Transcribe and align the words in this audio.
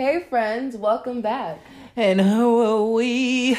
Hey, 0.00 0.20
friends, 0.30 0.78
welcome 0.78 1.20
back. 1.20 1.58
And 1.94 2.22
who 2.22 2.62
are 2.62 2.90
we? 2.90 3.54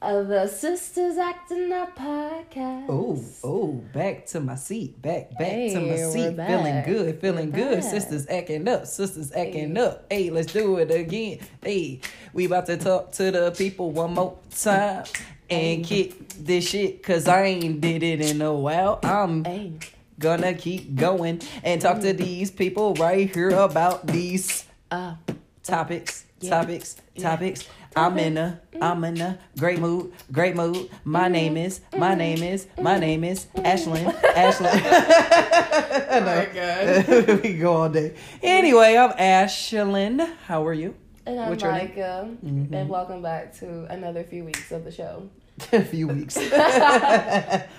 Uh, 0.00 0.22
the 0.22 0.46
Sisters 0.46 1.18
Acting 1.18 1.70
Up 1.70 1.94
podcast. 1.94 2.86
Oh, 2.88 3.22
oh, 3.44 3.72
back 3.92 4.24
to 4.28 4.40
my 4.40 4.54
seat. 4.54 5.02
Back, 5.02 5.32
back 5.32 5.50
to 5.72 5.80
my 5.80 5.96
Hey, 5.96 6.10
seat. 6.10 6.34
Feeling 6.46 6.82
good, 6.86 7.20
feeling 7.20 7.52
We're 7.52 7.58
good. 7.58 7.80
back. 7.82 7.90
Sisters 7.90 8.26
acting 8.30 8.68
up, 8.68 8.86
sisters 8.86 9.32
acting 9.32 9.76
Hey. 9.76 9.82
up. 9.82 10.06
Hey, 10.10 10.30
let's 10.30 10.50
do 10.50 10.78
it 10.78 10.90
again. 10.90 11.40
Hey, 11.62 12.00
we 12.32 12.46
about 12.46 12.64
to 12.64 12.78
talk 12.78 13.12
to 13.12 13.30
the 13.30 13.50
people 13.50 13.90
one 13.90 14.14
more 14.14 14.38
time 14.58 15.04
and 15.50 15.84
kick 15.84 16.26
this 16.38 16.70
shit 16.70 17.02
cause 17.02 17.28
I 17.28 17.42
ain't 17.44 17.82
did 17.82 18.02
it 18.02 18.22
in 18.22 18.40
a 18.40 18.54
while. 18.54 18.98
I'm 19.02 19.44
Hey. 19.44 19.72
gonna 20.18 20.54
keep 20.54 20.94
going 20.94 21.42
and 21.62 21.82
talk 21.82 22.00
to 22.00 22.14
these 22.14 22.50
people 22.50 22.94
right 22.94 23.28
here 23.34 23.50
about 23.50 24.06
these 24.06 24.64
Uh, 24.90 25.14
topics, 25.62 26.24
Yeah. 26.40 26.50
topics, 26.50 26.96
topics. 27.18 27.68
I'm 27.96 28.18
in 28.18 28.36
a, 28.38 28.60
mm. 28.72 28.78
I'm 28.82 29.02
in 29.04 29.20
a 29.20 29.38
great 29.58 29.80
mood, 29.80 30.12
great 30.30 30.54
mood. 30.54 30.88
My 31.04 31.24
mm-hmm. 31.24 31.32
name 31.32 31.56
is, 31.56 31.80
my 31.96 32.10
mm-hmm. 32.10 32.18
name 32.18 32.42
is, 32.42 32.66
my 32.78 32.92
mm-hmm. 32.92 33.00
name 33.00 33.24
is 33.24 33.46
Ashlyn. 33.56 34.14
Ashlyn. 34.22 34.80
oh 36.10 36.20
my 36.20 36.48
god. 36.54 37.42
we 37.42 37.54
go 37.54 37.72
all 37.72 37.88
day. 37.88 38.14
Anyway, 38.42 38.96
I'm 38.96 39.10
Ashlyn. 39.12 40.36
How 40.46 40.66
are 40.66 40.72
you? 40.72 40.94
And 41.26 41.40
I'm 41.40 41.50
What's? 41.50 41.62
Micah, 41.62 42.30
and 42.42 42.88
welcome 42.88 43.22
back 43.22 43.54
to 43.58 43.84
another 43.92 44.24
few 44.24 44.44
weeks 44.44 44.72
of 44.72 44.84
the 44.84 44.92
show. 44.92 45.28
A 45.72 45.82
few 45.82 46.08
weeks. 46.08 46.38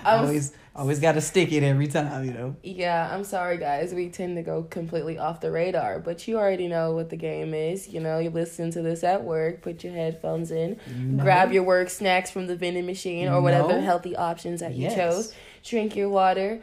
always, 0.05 0.53
always 0.75 0.99
got 0.99 1.13
to 1.13 1.21
stick 1.21 1.51
it 1.51 1.63
every 1.63 1.87
time, 1.87 2.25
you 2.25 2.33
know. 2.33 2.55
Yeah, 2.63 3.09
I'm 3.13 3.23
sorry, 3.23 3.57
guys. 3.57 3.93
We 3.93 4.09
tend 4.09 4.37
to 4.37 4.41
go 4.41 4.63
completely 4.63 5.17
off 5.17 5.41
the 5.41 5.51
radar, 5.51 5.99
but 5.99 6.27
you 6.27 6.37
already 6.37 6.67
know 6.67 6.93
what 6.93 7.09
the 7.09 7.17
game 7.17 7.53
is. 7.53 7.87
You 7.89 7.99
know, 7.99 8.19
you 8.19 8.29
listen 8.29 8.71
to 8.71 8.81
this 8.81 9.03
at 9.03 9.23
work, 9.23 9.61
put 9.61 9.83
your 9.83 9.93
headphones 9.93 10.51
in, 10.51 10.77
No. 10.95 11.23
grab 11.23 11.51
your 11.51 11.63
work 11.63 11.89
snacks 11.89 12.31
from 12.31 12.47
the 12.47 12.55
vending 12.55 12.85
machine 12.85 13.27
or 13.27 13.41
whatever 13.41 13.73
No. 13.73 13.81
healthy 13.81 14.15
options 14.15 14.61
that 14.61 14.73
you 14.75 14.83
Yes. 14.83 14.95
chose, 14.95 15.33
drink 15.63 15.95
your 15.95 16.09
water, 16.09 16.61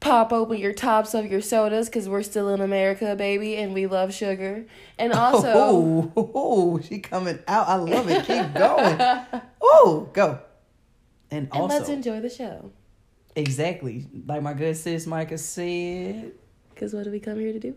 pop 0.00 0.32
open 0.32 0.58
your 0.58 0.72
tops 0.72 1.14
of 1.14 1.26
your 1.26 1.40
sodas 1.40 1.88
because 1.88 2.08
we're 2.08 2.22
still 2.22 2.48
in 2.50 2.60
America, 2.60 3.14
baby, 3.16 3.56
and 3.56 3.74
we 3.74 3.86
love 3.86 4.12
sugar. 4.14 4.64
And 4.98 5.12
oh, 5.12 5.18
also, 5.18 5.52
oh, 5.54 6.12
oh, 6.16 6.30
oh, 6.34 6.80
she 6.80 6.98
coming 7.00 7.38
out. 7.48 7.68
I 7.68 7.76
love 7.76 8.08
it. 8.08 8.24
Keep 8.24 8.54
going. 8.54 9.42
Oh, 9.70 10.08
go. 10.12 10.38
And 11.30 11.48
and 11.52 11.52
also, 11.52 11.76
let's 11.76 11.88
enjoy 11.90 12.20
the 12.20 12.30
show. 12.30 12.70
Exactly. 13.38 14.06
Like 14.26 14.42
my 14.42 14.52
good 14.52 14.76
sis 14.76 15.06
Micah 15.06 15.38
said, 15.38 16.32
Because 16.74 16.92
what 16.92 17.04
do 17.04 17.10
we 17.10 17.20
come 17.20 17.38
here 17.38 17.52
to 17.52 17.60
do? 17.60 17.74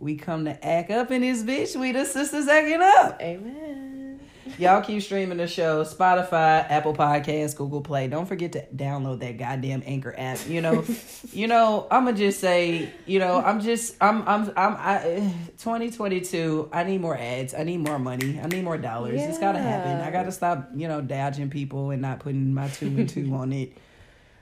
we 0.00 0.16
come 0.16 0.44
to 0.44 0.64
act 0.64 0.90
up 0.90 1.10
in 1.10 1.22
this 1.22 1.42
bitch. 1.42 1.78
We 1.78 1.92
the 1.92 2.04
sisters 2.04 2.46
acting 2.46 2.80
up. 2.80 3.20
Amen. 3.20 4.20
Y'all 4.56 4.80
keep 4.80 5.02
streaming 5.02 5.38
the 5.38 5.46
show. 5.46 5.84
Spotify, 5.84 6.68
Apple 6.70 6.94
Podcasts, 6.94 7.54
Google 7.54 7.82
Play. 7.82 8.08
Don't 8.08 8.26
forget 8.26 8.52
to 8.52 8.64
download 8.74 9.20
that 9.20 9.36
goddamn 9.36 9.82
Anchor 9.84 10.14
app. 10.16 10.38
You 10.48 10.62
know, 10.62 10.84
you 11.32 11.46
know, 11.46 11.86
I'ma 11.90 12.12
just 12.12 12.40
say, 12.40 12.90
you 13.06 13.18
know, 13.18 13.42
I'm 13.42 13.60
just 13.60 13.96
I'm 14.00 14.26
I'm 14.26 14.50
I'm 14.56 14.76
I 14.78 15.32
2022, 15.58 16.70
I 16.72 16.84
need 16.84 17.00
more 17.00 17.16
ads. 17.16 17.54
I 17.54 17.64
need 17.64 17.78
more 17.78 17.98
money. 17.98 18.40
I 18.42 18.46
need 18.46 18.64
more 18.64 18.78
dollars. 18.78 19.20
It's 19.20 19.38
gotta 19.38 19.58
happen. 19.58 20.00
I 20.00 20.10
gotta 20.10 20.32
stop, 20.32 20.70
you 20.74 20.88
know, 20.88 21.00
dodging 21.00 21.50
people 21.50 21.90
and 21.90 22.00
not 22.00 22.20
putting 22.20 22.54
my 22.54 22.68
two 22.68 22.86
and 22.86 23.08
two 23.08 23.32
on 23.34 23.52
it. 23.52 23.76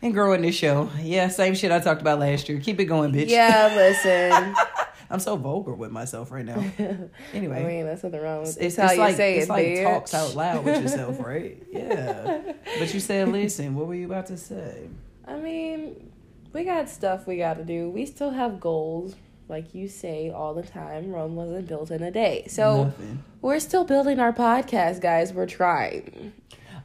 And 0.07 0.15
growing 0.15 0.43
this 0.43 0.55
show. 0.55 0.89
Yeah, 1.03 1.27
same 1.29 1.55
shit 1.57 1.73
I 1.73 1.81
talked 1.81 2.01
about 2.01 2.21
last 2.21 2.49
year. 2.49 2.61
Keep 2.61 2.79
it 2.81 2.85
going, 2.85 3.13
bitch. 3.13 3.29
Yeah, 3.29 3.73
listen. 3.75 4.55
I'm 5.11 5.19
so 5.21 5.37
vulgar 5.37 5.75
with 5.75 5.91
myself 5.91 6.31
right 6.31 6.45
now. 6.45 6.63
Anyway. 7.35 7.61
I 7.61 7.67
mean, 7.67 7.87
there's 7.87 8.03
nothing 8.05 8.21
wrong 8.21 8.41
with 8.41 8.49
It's, 8.51 8.57
it. 8.57 8.65
it's, 8.67 8.75
It's 8.79 8.87
how 8.87 8.93
you 8.93 8.99
like 9.01 9.17
say 9.17 9.37
it's 9.39 9.47
it, 9.47 9.51
like 9.51 9.67
bitch. 9.67 9.83
talks 9.85 10.15
out 10.15 10.35
loud 10.37 10.65
with 10.65 10.81
yourself, 10.83 11.17
right? 11.25 11.61
Yeah. 11.73 12.53
But 12.79 12.95
you 12.95 13.01
said, 13.01 13.29
listen. 13.29 13.75
What 13.75 13.87
were 13.89 13.95
you 13.97 14.07
about 14.07 14.27
to 14.27 14.37
say? 14.37 14.89
I 15.27 15.37
mean, 15.37 16.11
we 16.53 16.63
got 16.65 16.89
stuff 16.89 17.27
we 17.27 17.37
got 17.37 17.55
to 17.59 17.65
do. 17.65 17.91
We 17.91 18.07
still 18.07 18.31
have 18.31 18.61
goals, 18.61 19.17
like 19.49 19.75
you 19.75 19.89
say 19.89 20.31
all 20.31 20.55
the 20.55 20.63
time. 20.63 21.11
Rome 21.13 21.35
wasn't 21.37 21.67
built 21.69 21.91
in 21.91 22.03
a 22.03 22.11
day, 22.13 22.45
so 22.49 22.85
Nothing. 22.85 23.25
we're 23.43 23.59
still 23.61 23.85
building 23.85 24.21
our 24.21 24.33
podcast, 24.33 25.01
guys. 25.01 25.33
We're 25.33 25.47
trying. 25.47 26.33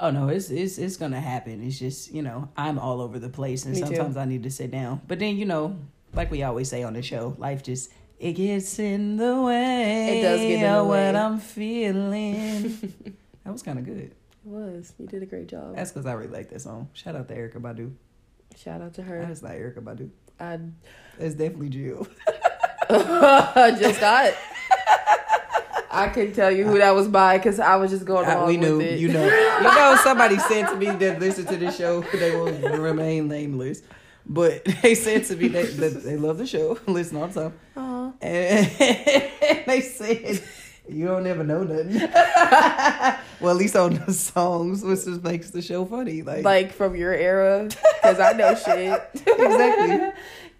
Oh 0.01 0.09
no, 0.09 0.29
it's 0.29 0.49
it's 0.49 0.79
it's 0.79 0.97
gonna 0.97 1.21
happen. 1.21 1.63
It's 1.63 1.77
just 1.77 2.11
you 2.11 2.23
know 2.23 2.49
I'm 2.57 2.79
all 2.79 3.01
over 3.01 3.19
the 3.19 3.29
place, 3.29 3.65
and 3.65 3.75
Me 3.75 3.81
too. 3.81 3.87
sometimes 3.87 4.17
I 4.17 4.25
need 4.25 4.41
to 4.43 4.49
sit 4.51 4.71
down. 4.71 4.99
But 5.07 5.19
then 5.19 5.37
you 5.37 5.45
know, 5.45 5.77
like 6.13 6.31
we 6.31 6.41
always 6.41 6.69
say 6.69 6.81
on 6.81 6.93
the 6.93 7.03
show, 7.03 7.35
life 7.37 7.61
just 7.61 7.91
it 8.17 8.33
gets 8.33 8.79
in 8.79 9.17
the 9.17 9.39
way. 9.43 10.17
It 10.19 10.21
does 10.23 10.39
get 10.39 10.51
in 10.51 10.61
the 10.73 10.83
way. 10.83 11.05
what 11.07 11.15
I'm 11.15 11.39
feeling. 11.39 12.79
that 13.43 13.51
was 13.51 13.61
kind 13.61 13.77
of 13.77 13.85
good. 13.85 13.97
It 13.99 14.15
was. 14.43 14.93
You 14.97 15.05
did 15.05 15.21
a 15.21 15.27
great 15.27 15.47
job. 15.47 15.75
That's 15.75 15.91
because 15.91 16.07
I 16.07 16.13
really 16.13 16.31
like 16.31 16.49
that 16.49 16.61
song. 16.61 16.89
Shout 16.93 17.15
out 17.15 17.27
to 17.27 17.35
Erykah 17.35 17.61
Badu. 17.61 17.93
Shout 18.57 18.81
out 18.81 18.95
to 18.95 19.03
her. 19.03 19.23
That's 19.23 19.43
not 19.43 19.51
Erykah 19.51 19.83
Badu. 19.83 20.09
I 20.39 20.59
It's 21.19 21.35
definitely 21.35 21.69
Jill. 21.69 22.07
I 22.89 23.77
just 23.79 23.99
got. 23.99 24.33
I 25.93 26.07
couldn't 26.09 26.33
tell 26.33 26.49
you 26.51 26.63
who 26.65 26.77
that 26.77 26.91
was 26.95 27.07
by 27.07 27.37
because 27.37 27.59
I 27.59 27.75
was 27.75 27.91
just 27.91 28.05
going 28.05 28.25
I- 28.25 28.33
along 28.33 28.47
we 28.47 28.57
knew, 28.57 28.77
with 28.77 28.85
it. 28.87 28.99
you 28.99 29.09
know, 29.09 29.23
you 29.57 29.63
know. 29.63 29.97
Somebody 30.03 30.37
said 30.39 30.67
to 30.69 30.75
me 30.75 30.85
that 30.87 31.19
listen 31.19 31.45
to 31.47 31.57
the 31.57 31.71
show, 31.71 32.01
they 32.01 32.35
will 32.35 32.51
remain 32.79 33.27
nameless, 33.27 33.81
but 34.25 34.63
they 34.81 34.95
said 34.95 35.25
to 35.25 35.35
me 35.35 35.47
that, 35.49 35.77
that 35.77 36.03
they 36.03 36.17
love 36.17 36.37
the 36.37 36.47
show, 36.47 36.79
listen 36.87 37.17
all 37.17 37.27
the 37.27 37.41
time, 37.41 37.53
Aw. 37.77 38.11
and 38.21 38.71
they 39.67 39.81
said 39.81 40.41
you 40.89 41.05
don't 41.05 41.25
ever 41.27 41.43
know 41.43 41.63
nothing. 41.63 42.09
well, 43.39 43.51
at 43.51 43.55
least 43.57 43.75
on 43.75 43.95
the 44.05 44.13
songs, 44.13 44.83
which 44.83 45.05
just 45.05 45.23
makes 45.23 45.51
the 45.51 45.61
show 45.61 45.85
funny. 45.85 46.21
Like, 46.21 46.43
like 46.43 46.73
from 46.73 46.95
your 46.95 47.13
era, 47.13 47.67
because 47.69 48.19
I 48.19 48.33
know 48.33 48.55
shit. 48.55 48.99
Exactly. 49.27 50.11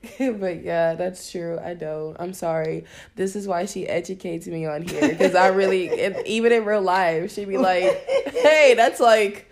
but 0.18 0.64
yeah, 0.64 0.96
that's 0.96 1.32
true. 1.32 1.60
I 1.64 1.76
don't. 1.76 2.18
I'm 2.20 2.34
sorry. 2.34 2.86
This 3.16 3.36
is 3.36 3.48
why 3.48 3.66
she 3.66 3.88
educates 3.88 4.48
me 4.48 4.66
on 4.66 4.82
here 4.82 5.10
because 5.10 5.36
I 5.36 5.48
really, 5.48 6.04
and 6.04 6.16
even 6.26 6.52
in 6.52 6.66
real 6.66 6.82
life, 6.82 7.32
she'd 7.32 7.48
be 7.48 7.58
like, 7.58 7.84
"Hey, 8.34 8.74
that's 8.76 9.00
like." 9.00 9.48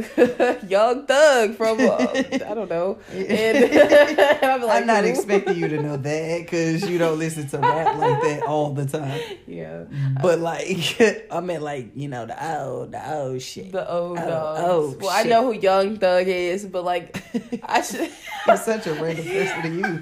Young 0.68 1.06
Thug 1.06 1.54
from 1.56 1.80
uh, 1.80 1.96
I 2.14 2.52
don't 2.54 2.68
know, 2.68 2.98
and 3.12 3.58
I'm 4.44 4.62
like, 4.62 4.80
I'm 4.82 4.86
not 4.86 5.04
expecting 5.04 5.56
you 5.56 5.68
to 5.68 5.82
know 5.82 5.96
that 5.96 6.38
because 6.42 6.88
you 6.88 6.98
don't 6.98 7.18
listen 7.18 7.46
to 7.48 7.58
rap 7.58 7.96
like 7.96 8.22
that 8.22 8.42
all 8.44 8.72
the 8.72 8.86
time. 8.86 9.20
Yeah, 9.46 9.84
But 10.22 10.38
like, 10.40 10.96
I 11.30 11.40
meant 11.40 11.62
like 11.62 11.92
you 11.94 12.08
know 12.08 12.26
the 12.26 12.58
old, 12.60 12.92
the 12.92 13.14
old 13.14 13.42
shit. 13.42 13.72
the 13.72 13.90
old 13.90 14.18
Oh, 14.18 14.26
dogs. 14.28 14.60
oh, 14.64 14.96
well, 15.00 15.10
I 15.10 15.22
know 15.24 15.52
who 15.52 15.58
Young 15.58 15.96
Thug 15.98 16.26
is, 16.28 16.66
but 16.66 16.84
like, 16.84 17.22
I 17.64 17.82
should. 17.82 18.10
You're 18.46 18.56
such 18.56 18.86
a 18.86 18.94
random 18.94 19.24
person 19.26 19.62
to 19.62 19.68
use. 19.88 20.00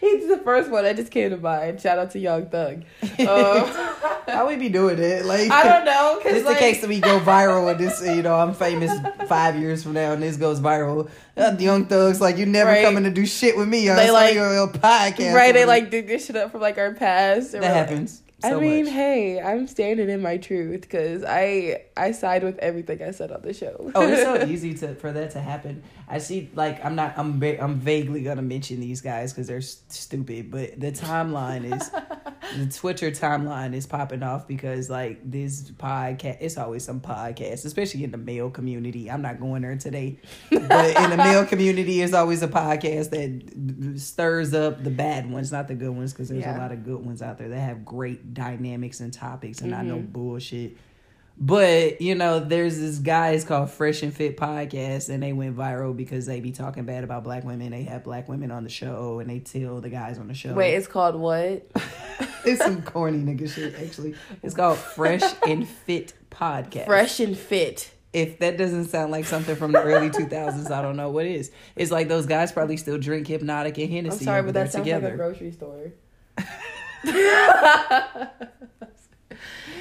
He's 0.00 0.28
the 0.28 0.38
first 0.38 0.70
one 0.70 0.84
that 0.84 0.96
just 0.96 1.10
came 1.10 1.30
to 1.30 1.36
mind. 1.36 1.80
Shout 1.80 1.98
out 1.98 2.10
to 2.12 2.18
Young 2.18 2.46
Thug. 2.46 2.84
Uh, 3.18 4.13
How 4.26 4.46
we 4.48 4.56
be 4.56 4.68
doing 4.68 4.98
it? 4.98 5.24
Like, 5.24 5.50
I 5.50 5.64
don't 5.64 5.84
know 5.84 6.20
Just 6.22 6.44
like, 6.44 6.56
in 6.56 6.58
case 6.60 6.80
that 6.80 6.88
we 6.88 7.00
go 7.00 7.20
viral 7.20 7.70
and 7.70 7.78
this, 7.80 8.02
you 8.04 8.22
know, 8.22 8.34
I'm 8.34 8.54
famous 8.54 8.92
five 9.28 9.56
years 9.58 9.82
from 9.82 9.92
now 9.94 10.12
and 10.12 10.22
this 10.22 10.36
goes 10.36 10.60
viral. 10.60 11.10
Uh, 11.36 11.50
the 11.50 11.64
young 11.64 11.86
thugs, 11.86 12.20
like, 12.20 12.36
you 12.36 12.46
never 12.46 12.70
Right. 12.70 12.84
coming 12.84 13.04
to 13.04 13.10
do 13.10 13.26
shit 13.26 13.56
with 13.56 13.68
me. 13.68 13.88
They 13.88 13.94
They 13.94 14.10
like- 14.10 14.34
your 14.34 14.68
podcast. 14.68 15.34
right? 15.34 15.52
They 15.54 15.64
like 15.64 15.90
dig 15.90 16.06
this 16.06 16.26
shit 16.26 16.36
up 16.36 16.52
from 16.52 16.60
like 16.60 16.78
our 16.78 16.92
past. 16.94 17.52
that 17.52 17.62
happens. 17.64 18.20
I 18.42 18.52
mean, 18.56 18.84
much. 18.84 18.92
hey, 18.92 19.40
I'm 19.40 19.66
standing 19.66 20.10
in 20.10 20.20
my 20.20 20.36
truth 20.36 20.82
because 20.82 21.24
I 21.24 21.84
I 21.96 22.12
side 22.12 22.44
with 22.44 22.58
everything 22.58 23.02
I 23.02 23.10
said 23.12 23.32
on 23.32 23.40
the 23.40 23.54
show. 23.54 23.90
oh, 23.94 24.06
it's 24.06 24.20
so 24.22 24.44
easy 24.46 24.74
to 24.74 24.94
for 24.96 25.12
that 25.12 25.30
to 25.30 25.40
happen. 25.40 25.82
I 26.08 26.18
see, 26.18 26.50
like, 26.54 26.84
I'm 26.84 26.94
not, 26.96 27.14
I'm, 27.16 27.40
va- 27.40 27.62
I'm 27.62 27.76
vaguely 27.76 28.22
gonna 28.22 28.42
mention 28.42 28.80
these 28.80 29.00
guys 29.00 29.32
because 29.32 29.46
they're 29.46 29.60
stupid, 29.62 30.50
but 30.50 30.78
the 30.78 30.92
timeline 30.92 31.64
is, 31.74 31.90
the 32.58 32.66
Twitter 32.72 33.10
timeline 33.10 33.74
is 33.74 33.86
popping 33.86 34.22
off 34.22 34.46
because 34.46 34.90
like 34.90 35.18
this 35.28 35.70
podcast, 35.70 36.38
it's 36.40 36.58
always 36.58 36.84
some 36.84 37.00
podcast, 37.00 37.64
especially 37.64 38.04
in 38.04 38.10
the 38.10 38.18
male 38.18 38.50
community. 38.50 39.10
I'm 39.10 39.22
not 39.22 39.40
going 39.40 39.62
there 39.62 39.76
today, 39.76 40.18
but 40.50 40.96
in 40.96 41.10
the 41.10 41.16
male 41.16 41.46
community, 41.52 42.02
it's 42.02 42.12
always 42.12 42.42
a 42.42 42.48
podcast 42.48 43.10
that 43.10 43.98
stirs 43.98 44.52
up 44.52 44.84
the 44.84 44.90
bad 44.90 45.30
ones, 45.30 45.50
not 45.52 45.68
the 45.68 45.74
good 45.74 45.90
ones, 45.90 46.12
because 46.12 46.28
there's 46.28 46.42
Yeah. 46.42 46.58
a 46.58 46.60
lot 46.60 46.72
of 46.72 46.84
good 46.84 47.04
ones 47.04 47.22
out 47.22 47.38
there 47.38 47.48
that 47.48 47.60
have 47.60 47.84
great 47.84 48.34
dynamics 48.34 49.00
and 49.00 49.12
topics, 49.12 49.60
and 49.62 49.70
not 49.70 49.86
no 49.86 49.96
Mhm. 49.96 50.12
bullshit. 50.12 50.76
But 51.36 52.00
you 52.00 52.14
know, 52.14 52.38
there's 52.38 52.78
this 52.78 52.98
guy. 52.98 53.30
It's 53.30 53.44
called 53.44 53.70
Fresh 53.70 54.02
and 54.02 54.14
Fit 54.14 54.36
Podcast, 54.36 55.08
and 55.08 55.22
they 55.22 55.32
went 55.32 55.56
viral 55.56 55.96
because 55.96 56.26
they 56.26 56.40
be 56.40 56.52
talking 56.52 56.84
bad 56.84 57.02
about 57.02 57.24
black 57.24 57.44
women. 57.44 57.72
They 57.72 57.82
have 57.82 58.04
black 58.04 58.28
women 58.28 58.50
on 58.52 58.62
the 58.62 58.70
show, 58.70 59.18
and 59.18 59.28
they 59.28 59.40
tell 59.40 59.80
the 59.80 59.90
guys 59.90 60.18
on 60.18 60.28
the 60.28 60.34
show. 60.34 60.54
Wait, 60.54 60.74
it's 60.74 60.86
called 60.86 61.16
what? 61.16 61.68
it's 62.44 62.62
some 62.62 62.82
corny 62.82 63.18
nigga 63.18 63.52
shit. 63.52 63.74
Actually, 63.74 64.14
it's 64.44 64.54
called 64.54 64.78
Fresh 64.78 65.24
and 65.46 65.68
Fit 65.68 66.12
Podcast. 66.30 66.86
Fresh 66.86 67.18
and 67.20 67.36
fit. 67.36 67.90
If 68.12 68.38
that 68.38 68.56
doesn't 68.56 68.84
sound 68.84 69.10
like 69.10 69.24
something 69.24 69.56
from 69.56 69.72
the 69.72 69.82
early 69.82 70.08
2000s, 70.08 70.70
I 70.70 70.82
don't 70.82 70.96
know 70.96 71.10
what 71.10 71.26
is. 71.26 71.50
It's 71.74 71.90
like 71.90 72.06
those 72.06 72.26
guys 72.26 72.52
probably 72.52 72.76
still 72.76 72.96
drink 72.96 73.26
Hpnotiq 73.26 73.76
and 73.82 73.92
Hennessy 73.92 74.18
I'm 74.20 74.24
sorry, 74.24 74.38
over 74.38 74.52
but 74.52 74.54
that 74.54 74.70
sounds 74.70 74.84
together. 74.84 75.06
like 75.06 75.14
a 75.14 75.16
grocery 75.16 75.50
store. 75.50 75.92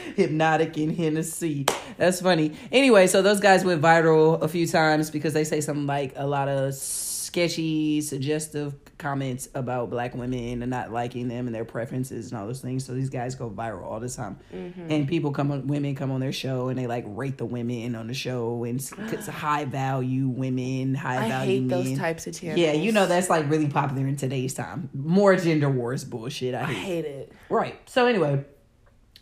Hpnotiq 0.18 0.78
in 0.78 0.96
Hennessy. 0.96 1.66
That's 1.98 2.22
funny. 2.22 2.54
Anyway, 2.72 3.08
so 3.08 3.22
those 3.22 3.40
guys 3.40 3.64
went 3.66 3.82
viral 3.82 4.42
a 4.42 4.48
few 4.48 4.68
times 4.68 5.10
because 5.10 5.34
they 5.34 5.44
say 5.44 5.62
something 5.62 5.88
like 5.88 6.14
a 6.16 6.26
lot 6.28 6.48
of 6.48 6.74
sketchy, 6.74 8.00
suggestive 8.02 8.76
comments 9.00 9.50
about 9.56 9.90
black 9.90 10.14
women 10.16 10.62
and 10.62 10.70
not 10.70 10.92
liking 10.92 11.28
them 11.28 11.48
and 11.48 11.54
their 11.56 11.66
preferences 11.66 12.32
and 12.32 12.40
all 12.40 12.46
those 12.48 12.62
things. 12.62 12.86
So 12.86 12.94
these 12.94 13.10
guys 13.10 13.36
go 13.36 13.50
viral 13.50 13.84
all 13.86 14.00
the 14.00 14.08
time, 14.10 14.38
Mm-hmm. 14.54 14.92
and 14.92 15.08
people 15.08 15.32
come 15.32 15.52
on, 15.52 15.68
women 15.68 15.96
come 15.96 16.12
on 16.12 16.20
their 16.20 16.32
show 16.32 16.70
and 16.70 16.78
they 16.78 16.86
like 16.88 17.04
rate 17.08 17.38
the 17.38 17.46
women 17.46 17.96
on 17.96 18.08
the 18.08 18.14
show 18.14 18.64
and 18.64 18.80
it's, 19.12 19.28
high 19.28 19.66
value 19.66 20.28
women, 20.28 20.94
high 20.96 21.26
I 21.26 21.28
value 21.28 21.52
hate 21.52 21.64
men. 21.64 21.84
those 21.84 21.98
types 21.98 22.28
of 22.28 22.40
channels. 22.40 22.60
Yeah, 22.60 22.74
you 22.74 22.92
know 22.92 23.08
that's 23.08 23.30
like 23.30 23.50
really 23.50 23.68
popular 23.68 24.08
in 24.08 24.16
today's 24.16 24.54
time. 24.54 24.90
More 24.94 25.36
gender 25.36 25.70
wars 25.70 26.04
bullshit. 26.06 26.54
I 26.56 26.62
I 26.62 26.66
hate. 26.66 26.76
hate 26.76 27.06
it. 27.06 27.32
Right. 27.50 27.78
So 27.90 28.06
anyway, 28.06 28.46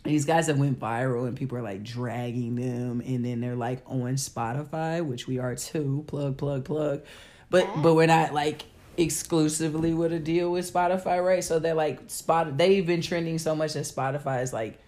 these 0.04 0.24
guys 0.24 0.48
have 0.48 0.58
went 0.58 0.80
viral 0.80 1.26
and 1.26 1.36
people 1.36 1.56
are 1.58 1.62
like 1.62 1.82
dragging 1.82 2.56
them 2.56 3.00
and 3.00 3.24
then 3.24 3.40
they're 3.40 3.54
like 3.54 3.82
on 3.86 4.14
Spotify, 4.14 5.04
which 5.04 5.26
we 5.28 5.38
are 5.38 5.54
too. 5.54 6.04
Plug, 6.08 6.36
plug, 6.36 6.64
plug. 6.64 7.02
But 7.50 7.68
but 7.82 7.94
we're 7.94 8.06
not 8.06 8.34
like 8.34 8.64
exclusively 8.96 9.94
with 9.94 10.12
a 10.12 10.18
deal 10.18 10.50
with 10.50 10.70
Spotify, 10.72 11.24
right? 11.24 11.44
So 11.44 11.58
they're 11.58 11.74
like 11.74 12.10
spot 12.10 12.56
they've 12.58 12.86
been 12.86 13.02
trending 13.02 13.38
so 13.38 13.54
much 13.54 13.74
that 13.74 13.84
Spotify 13.84 14.42
is 14.42 14.52
like 14.52 14.78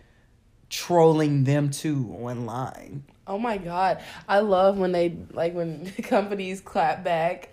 trolling 0.69 1.44
them 1.44 1.70
too 1.70 2.14
online. 2.19 3.05
Oh 3.26 3.38
my 3.38 3.56
god, 3.56 4.02
I 4.28 4.40
love 4.40 4.78
when 4.78 4.93
they 4.93 5.16
like 5.32 5.55
when 5.55 5.90
companies 6.02 6.61
clap 6.61 7.05
back 7.05 7.50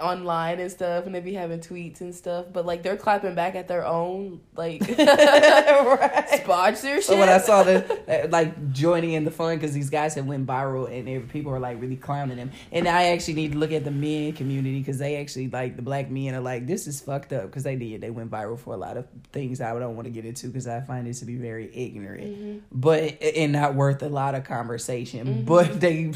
online 0.00 0.60
and 0.60 0.70
stuff, 0.70 1.06
and 1.06 1.14
they 1.14 1.20
be 1.20 1.34
having 1.34 1.60
tweets 1.60 2.00
and 2.00 2.14
stuff. 2.14 2.46
But 2.52 2.66
like 2.66 2.82
they're 2.82 2.96
clapping 2.96 3.34
back 3.34 3.54
at 3.54 3.68
their 3.68 3.86
own 3.86 4.40
like 4.56 4.80
right. 4.98 6.40
sponsorship. 6.42 7.04
So 7.04 7.18
when 7.18 7.28
I 7.28 7.38
saw 7.38 7.62
the 7.62 7.84
uh, 8.24 8.28
like 8.28 8.72
joining 8.72 9.12
in 9.12 9.24
the 9.24 9.30
fun 9.30 9.56
because 9.56 9.72
these 9.72 9.90
guys 9.90 10.14
have 10.14 10.26
went 10.26 10.46
viral 10.46 10.90
and 10.90 11.06
they, 11.06 11.18
people 11.18 11.52
are 11.52 11.60
like 11.60 11.80
really 11.80 11.96
clowning 11.96 12.36
them, 12.36 12.50
and 12.72 12.88
I 12.88 13.08
actually 13.08 13.34
need 13.34 13.52
to 13.52 13.58
look 13.58 13.72
at 13.72 13.84
the 13.84 13.90
men 13.90 14.32
community 14.32 14.78
because 14.78 14.98
they 14.98 15.16
actually 15.16 15.48
like 15.48 15.76
the 15.76 15.82
black 15.82 16.10
men 16.10 16.34
are 16.34 16.40
like 16.40 16.66
this 16.66 16.86
is 16.86 17.00
fucked 17.00 17.32
up 17.32 17.46
because 17.46 17.64
they 17.64 17.76
did 17.76 18.00
they 18.00 18.10
went 18.10 18.30
viral 18.30 18.58
for 18.58 18.74
a 18.74 18.78
lot 18.78 18.96
of 18.96 19.06
things 19.32 19.60
I 19.60 19.78
don't 19.78 19.96
want 19.96 20.06
to 20.06 20.10
get 20.10 20.24
into 20.24 20.48
because 20.48 20.66
I 20.66 20.80
find 20.80 21.06
it 21.06 21.14
to 21.14 21.24
be 21.24 21.36
very 21.36 21.70
ignorant, 21.74 22.26
mm-hmm. 22.26 22.58
but 22.72 23.20
and 23.22 23.52
not 23.52 23.74
worth 23.74 24.02
a 24.02 24.08
lot 24.08 24.34
of 24.34 24.44
conversation. 24.44 25.26
Mm-hmm. 25.26 25.44
But 25.44 25.80
they. 25.80 26.12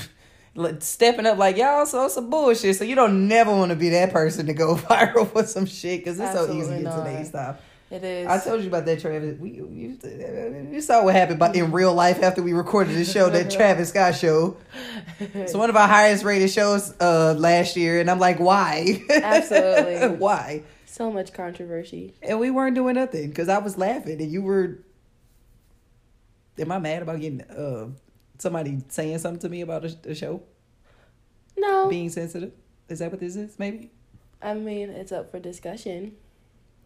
Stepping 0.81 1.25
up 1.26 1.38
like 1.38 1.56
y'all 1.56 1.87
so 1.87 2.08
some 2.08 2.28
bullshit, 2.28 2.76
so 2.76 2.84
you 2.84 2.94
don't 2.94 3.26
never 3.26 3.50
want 3.50 3.70
to 3.70 3.76
be 3.76 3.88
that 3.90 4.12
person 4.12 4.46
to 4.46 4.54
go 4.54 4.75
viral 4.76 5.26
for 5.31 5.44
some 5.44 5.64
shit 5.64 6.00
because 6.00 6.20
it's 6.20 6.32
so 6.32 6.44
easy 6.44 6.58
Absolutely 6.58 6.76
in 6.76 6.82
not. 6.84 7.04
today's 7.04 7.31
time. 7.31 7.56
it 7.90 8.04
is. 8.04 8.26
I 8.26 8.38
told 8.38 8.60
you 8.60 8.69
about 8.69 8.84
that 8.84 9.00
Travis. 9.00 9.38
We 9.38 9.50
you, 9.50 9.99
you 10.70 10.81
saw 10.82 11.04
what 11.04 11.14
happened 11.14 11.38
by, 11.38 11.52
in 11.52 11.72
real 11.72 11.94
life 11.94 12.22
after 12.22 12.43
we 12.43 12.52
recorded 12.52 12.94
the 12.96 13.04
show, 13.06 13.31
that 13.31 13.50
Travis 13.56 13.88
Scott 13.88 14.14
show. 14.14 14.58
It's 15.19 15.54
one 15.54 15.70
of 15.70 15.76
our 15.76 15.88
highest 15.88 16.22
rated 16.22 16.50
shows 16.50 16.94
uh, 17.00 17.34
last 17.38 17.75
year, 17.76 17.99
and 18.00 18.10
I'm 18.10 18.19
like, 18.19 18.38
why? 18.38 19.02
Absolutely. 19.08 20.16
why? 20.19 20.64
so 20.93 21.10
much 21.10 21.32
controversy. 21.32 22.14
And 22.22 22.38
we 22.38 22.50
weren't 22.50 22.75
doing 22.75 22.94
nothing 22.94 23.31
because 23.31 23.49
I 23.49 23.58
was 23.58 23.78
laughing, 23.78 24.20
and 24.20 24.31
you 24.31 24.43
were. 24.43 24.78
Am 26.58 26.70
I 26.70 26.78
mad 26.78 27.02
about 27.02 27.19
getting 27.19 27.40
uh, 27.40 27.88
somebody 28.38 28.82
saying 28.88 29.19
something 29.19 29.40
to 29.40 29.49
me 29.49 29.61
about 29.61 29.84
a, 29.84 29.96
a 30.06 30.14
show 30.14 30.43
No, 31.56 31.88
being 31.88 32.11
sensitive? 32.11 32.52
Is 32.88 32.99
that 33.00 33.11
what 33.11 33.20
this 33.20 33.37
is? 33.37 33.58
Maybe. 33.58 33.90
I 34.40 34.55
mean 34.55 34.90
it's 34.90 35.12
up 35.12 35.31
for 35.31 35.38
discussion. 35.38 36.17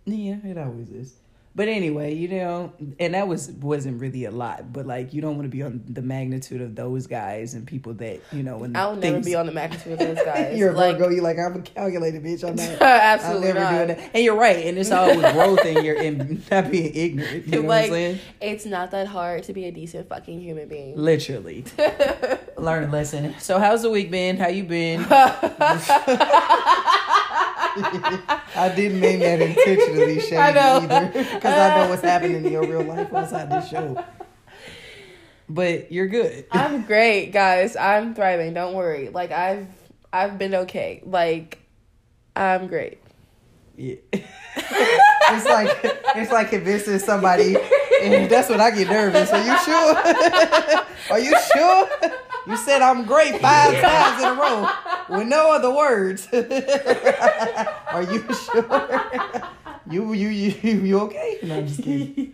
Yeah, 0.05 0.37
it 0.45 0.59
always 0.59 0.91
is. 0.91 1.15
But 1.57 1.69
anyway, 1.69 2.13
you 2.15 2.29
know, 2.29 2.71
and 3.01 3.15
that 3.15 3.27
was 3.27 3.51
wasn't 3.51 3.99
really 3.99 4.27
a 4.27 4.31
lot, 4.31 4.75
but 4.75 4.85
like 4.87 5.15
you 5.15 5.23
don't 5.23 5.37
want 5.37 5.51
to 5.51 5.57
be 5.57 5.63
on 5.63 5.83
the 5.89 6.03
magnitude 6.03 6.61
of 6.61 6.75
those 6.77 7.07
guys 7.07 7.55
and 7.55 7.67
people 7.67 7.95
that 7.95 8.21
you 8.31 8.43
know. 8.43 8.59
When 8.59 8.77
I'll 8.77 8.95
never 8.95 9.01
things- 9.15 9.25
be 9.27 9.35
on 9.37 9.47
the 9.47 9.53
magnitude 9.53 9.95
of 9.95 9.99
those 10.01 10.19
guys. 10.27 10.59
You're 10.59 10.73
a 10.73 10.77
like, 10.77 10.99
Virgo. 10.99 11.09
You're 11.09 11.25
like 11.25 11.39
I'm 11.39 11.57
a 11.57 11.63
calculated 11.63 12.23
bitch. 12.23 12.47
I'm 12.47 12.57
not. 12.57 12.83
Absolutely 12.83 13.55
never 13.55 13.87
not. 13.87 13.99
And 14.13 14.23
you're 14.23 14.37
right. 14.37 14.67
And 14.67 14.77
it's 14.77 14.91
all 14.91 15.07
with 15.09 15.33
growth 15.33 15.65
and 15.65 15.83
you're 15.83 15.97
and 15.99 16.43
not 16.51 16.71
being 16.71 16.95
ignorant. 16.95 17.47
You 17.47 17.53
know 17.53 17.59
what 17.63 17.63
I'm 17.63 17.69
Like, 17.69 17.91
saying? 17.91 18.19
It's 18.43 18.67
not 18.67 18.91
that 18.91 19.07
hard 19.07 19.45
to 19.45 19.55
be 19.55 19.65
a 19.65 19.73
decent 19.73 20.11
fucking 20.11 20.39
human 20.39 20.69
being. 20.69 20.95
Literally. 20.95 21.65
Learn 22.59 22.85
a 22.85 22.93
lesson. 22.93 23.35
So 23.39 23.59
how's 23.59 23.81
the 23.81 23.89
week 23.91 24.11
been? 24.11 24.37
How 24.37 24.49
you 24.49 24.65
been? 24.65 25.07
I 28.57 28.73
didn't 28.75 29.01
mean 29.01 29.19
that 29.21 29.41
intentionally, 29.41 30.21
Shady, 30.21 30.37
I 30.37 30.53
know. 30.53 30.81
either, 30.83 31.07
because 31.13 31.45
I 31.45 31.77
know 31.77 31.89
what's 31.91 32.03
happening 32.03 32.45
in 32.45 32.53
your 32.53 32.67
real 32.67 32.83
life 32.83 33.13
outside 33.13 33.51
this 33.51 33.69
show. 33.69 34.03
But 35.49 35.93
you're 35.93 36.09
good. 36.09 36.47
I'm 36.51 36.83
great, 36.83 37.33
guys. 37.33 37.77
I'm 37.77 38.15
thriving. 38.15 38.55
Don't 38.55 38.75
worry. 38.75 39.11
Like 39.11 39.31
I've 39.31 39.69
I've 40.13 40.39
been 40.39 40.55
okay. 40.55 41.03
Like 41.05 41.59
I'm 42.35 42.67
great. 42.67 42.99
Yeah. 43.77 43.97
it's 44.13 45.47
like 45.47 45.71
it's 46.17 46.33
like 46.33 46.51
convincing 46.51 46.99
somebody, 46.99 47.57
and 48.03 48.31
that's 48.31 48.49
when 48.49 48.61
I 48.61 48.71
get 48.71 48.89
nervous. 48.89 49.31
Are 49.31 49.45
you 49.45 49.59
sure? 49.59 49.97
Are 51.11 51.21
you 51.21 51.37
sure? 51.55 51.89
You 52.47 52.57
said 52.57 52.81
I'm 52.83 53.05
great 53.05 53.41
five 53.41 53.81
times 53.81 54.23
in 54.23 54.29
a 54.29 54.35
row 54.35 55.19
with 55.19 55.27
no 55.29 55.53
other 55.53 55.71
words. 55.75 56.29
Are 56.33 58.03
you 58.03 58.25
sure? 58.35 59.43
You 59.89 60.13
you 60.13 60.29
you 60.29 60.79
you 60.81 61.01
okay? 61.01 61.39
No, 61.43 61.59
I'm 61.59 61.67
just 61.67 61.83
kidding. 61.83 62.33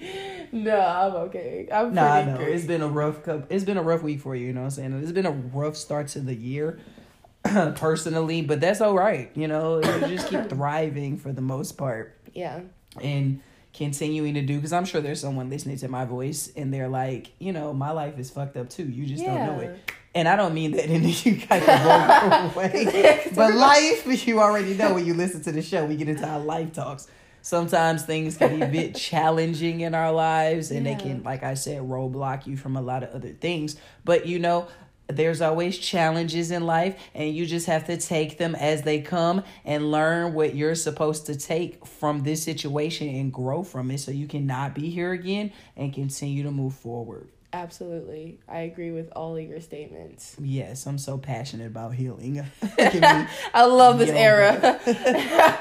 no, 0.53 0.79
I'm 0.81 1.13
okay. 1.27 1.69
I'm 1.73 1.93
No, 1.95 2.03
I 2.07 2.23
pretty 2.23 2.31
know 2.31 2.37
great. 2.45 2.55
it's 2.57 2.65
been 2.67 2.83
a 2.83 2.89
rough 2.89 3.23
couple. 3.23 3.47
It's 3.51 3.65
been 3.65 3.77
a 3.77 3.83
rough 3.83 4.03
week 4.03 4.21
for 4.21 4.35
you. 4.35 4.47
You 4.47 4.53
know 4.55 4.61
what 4.61 4.67
I'm 4.79 4.93
saying? 4.93 5.03
It's 5.03 5.13
been 5.13 5.27
a 5.27 5.31
rough 5.31 5.77
start 5.77 6.09
to 6.09 6.21
the 6.21 6.35
year, 6.35 6.79
personally, 7.75 8.43
but 8.43 8.61
that's 8.61 8.81
all 8.81 8.95
right. 8.95 9.31
You 9.35 9.49
know, 9.49 9.79
you 9.83 10.17
just 10.17 10.29
keep 10.29 10.49
thriving 10.49 11.19
for 11.19 11.33
the 11.33 11.43
most 11.43 11.73
part. 11.73 12.19
yeah. 12.35 12.61
and 13.01 13.41
continuing 13.75 14.35
to 14.35 14.43
do 14.43 14.57
because 14.57 14.73
I'm 14.75 14.85
sure 14.85 15.01
there's 15.01 15.21
someone 15.21 15.49
listening 15.49 15.79
to 15.79 15.89
my 15.89 16.05
voice 16.05 16.53
and 16.57 16.73
they're 16.75 16.89
like, 16.91 17.33
you 17.39 17.53
know, 17.55 17.73
my 17.73 17.91
life 17.91 18.19
is 18.19 18.29
fucked 18.29 18.59
up 18.59 18.69
too. 18.69 18.85
You 18.85 19.07
just 19.07 19.25
don't 19.25 19.47
know 19.47 19.61
it. 19.61 19.93
And 20.15 20.29
I 20.29 20.37
don't 20.37 20.53
mean 20.53 20.73
that 20.73 20.91
in 20.91 21.03
you 21.25 21.47
kind 21.47 21.63
of 21.63 22.57
way. 22.57 23.31
But 23.35 23.55
life, 23.55 24.27
you 24.27 24.41
already 24.41 24.75
know 24.75 24.95
when 24.95 25.07
you 25.07 25.15
listen 25.15 25.43
to 25.45 25.53
the 25.53 25.63
show, 25.63 25.85
we 25.87 25.97
get 25.97 26.09
into 26.09 26.27
our 26.27 26.41
life 26.41 26.73
talks. 26.73 27.09
Sometimes 27.41 28.05
things 28.05 28.37
can 28.37 28.59
be 28.59 28.65
a 28.65 28.69
bit 28.69 28.95
challenging 28.97 29.81
in 29.81 29.95
our 29.95 30.13
lives 30.13 30.71
and 30.71 30.87
they 30.87 30.95
can, 30.95 31.25
like 31.25 31.43
I 31.43 31.55
said, 31.55 31.83
roadblock 31.83 32.47
you 32.47 32.57
from 32.57 32.77
a 32.77 32.83
lot 32.83 33.03
of 33.03 33.11
other 33.11 33.31
things. 33.31 33.77
But 34.05 34.27
you 34.27 34.39
know, 34.39 34.69
there's 35.09 35.41
always 35.41 35.77
challenges 35.77 36.53
in 36.53 36.65
life 36.65 36.97
and 37.15 37.35
you 37.35 37.45
just 37.47 37.67
have 37.67 37.87
to 37.87 37.97
take 37.97 38.39
them 38.39 38.55
as 38.55 38.83
they 38.83 39.01
come 39.01 39.43
and 39.65 39.91
learn 39.91 40.35
what 40.35 40.55
you're 40.55 40.77
supposed 40.77 41.27
to 41.27 41.37
take 41.37 41.85
from 41.85 42.23
this 42.23 42.43
situation 42.45 43.09
and 43.09 43.33
grow 43.33 43.65
from 43.65 43.91
it 43.91 43.99
so 43.99 44.13
you 44.13 44.29
can 44.29 44.47
not 44.47 44.75
be 44.75 44.91
here 44.91 45.11
again 45.13 45.53
and 45.77 45.93
continue 45.93 46.45
to 46.45 46.53
move 46.53 46.75
forward. 46.75 47.29
Absolutely. 47.55 48.39
I 48.49 48.61
agree 48.61 48.93
with 48.93 49.13
all 49.15 49.37
of 49.37 49.43
your 49.43 49.61
statements. 49.61 50.37
Yes, 50.41 50.87
I'm 50.87 50.97
so 50.97 51.19
passionate 51.19 51.67
about 51.67 51.93
healing. 51.95 52.43
I 52.63 53.67
love 53.67 53.99
this 53.99 54.09
era. 54.09 54.81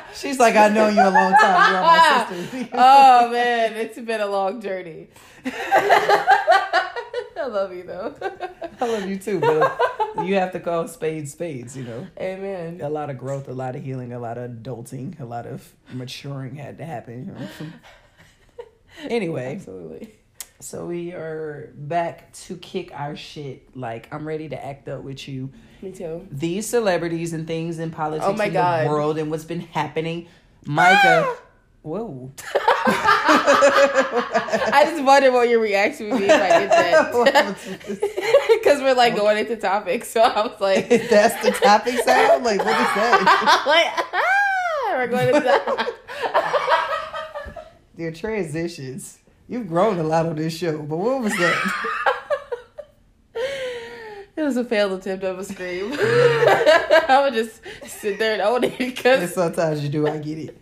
She's 0.15 0.39
like, 0.39 0.55
I 0.55 0.69
know 0.69 0.88
you 0.88 1.01
a 1.01 1.12
long 1.12 1.33
time. 1.33 1.74
You're 1.74 1.81
my 1.81 2.25
sister. 2.29 2.69
oh 2.74 3.29
man, 3.29 3.74
it's 3.74 4.00
been 4.00 4.21
a 4.21 4.27
long 4.27 4.62
journey. 4.62 5.10
I 5.45 7.48
love 7.48 7.74
you 7.74 7.83
though. 7.83 8.15
I 8.79 8.88
love 8.88 9.10
you 9.10 9.17
too, 9.17 9.41
but 9.41 9.77
you 10.24 10.36
have 10.36 10.53
to 10.53 10.60
call 10.60 10.88
spades 10.88 11.33
spades, 11.33 11.75
you 11.75 11.83
know. 11.83 12.07
Amen. 12.19 12.79
A 12.81 12.89
lot 12.89 13.10
of 13.10 13.17
growth, 13.17 13.50
a 13.50 13.53
lot 13.53 13.75
of 13.75 13.83
healing, 13.83 14.13
a 14.13 14.19
lot 14.19 14.38
of 14.38 14.50
adulting, 14.50 15.19
a 15.19 15.25
lot 15.25 15.45
of 15.45 15.74
maturing 15.91 16.55
had 16.55 16.77
to 16.77 16.86
happen. 16.86 17.27
You 17.27 17.33
know? 17.33 17.50
anyway, 19.10 19.55
Absolutely. 19.55 20.15
So 20.61 20.85
we 20.85 21.11
are 21.11 21.71
back 21.75 22.31
to 22.33 22.55
kick 22.57 22.91
our 22.93 23.15
shit. 23.15 23.75
Like 23.75 24.07
I'm 24.13 24.27
ready 24.27 24.47
to 24.49 24.63
act 24.65 24.87
up 24.87 25.01
with 25.03 25.27
you. 25.27 25.49
Me 25.81 25.91
too. 25.91 26.27
These 26.31 26.67
celebrities 26.67 27.33
and 27.33 27.47
things 27.47 27.79
in 27.79 27.89
politics 27.91 28.25
Oh 28.27 28.33
my 28.33 28.45
in 28.45 28.53
God. 28.53 28.85
the 28.85 28.89
world 28.89 29.17
and 29.17 29.31
what's 29.31 29.43
been 29.43 29.61
happening. 29.61 30.27
Micah, 30.65 31.35
whoa. 31.81 32.31
I 34.73 34.83
just 34.91 35.03
wondered 35.03 35.33
what 35.33 35.49
your 35.49 35.59
reaction 35.59 36.11
would 36.11 36.19
be 36.19 36.25
if 36.25 36.31
I 36.31 36.59
did 36.59 36.69
that. 36.69 37.57
Because 38.61 38.79
we're 38.81 38.93
like 38.93 39.15
going 39.15 39.39
into 39.39 39.55
topics, 39.55 40.09
so 40.09 40.21
I 40.21 40.45
was 40.45 40.61
like, 40.61 40.87
That's 41.09 41.43
the 41.43 41.49
topic 41.51 41.95
sound? 42.05 42.43
Like, 42.43 42.59
what 42.59 42.67
is 42.67 42.73
that? 42.75 43.63
like 43.65 43.87
ah, 44.13 44.93
we're 44.97 45.07
going 45.07 45.29
into 45.29 45.39
that. 45.39 45.89
Your 47.97 48.11
transitions. 48.11 49.17
You've 49.51 49.67
grown 49.67 50.00
a 50.00 50.03
lot 50.03 50.27
on 50.27 50.38
this 50.38 50.58
show, 50.58 50.81
but 50.81 50.96
what 50.96 51.20
was 51.22 51.34
that? 51.34 51.88
It 54.34 54.43
was 54.43 54.55
a 54.58 54.63
failed 54.63 54.93
attempt 54.93 55.24
of 55.25 55.38
a 55.38 55.43
scream. 55.43 55.91
I 55.93 57.22
would 57.24 57.34
just 57.34 57.62
sit 57.86 58.17
there 58.17 58.34
and 58.34 58.41
own 58.41 58.63
it 58.63 58.79
and 58.79 58.96
because 58.96 59.34
sometimes 59.36 59.84
you 59.84 59.89
do, 59.89 60.08
I 60.08 60.17
get 60.17 60.38
it. 60.39 60.58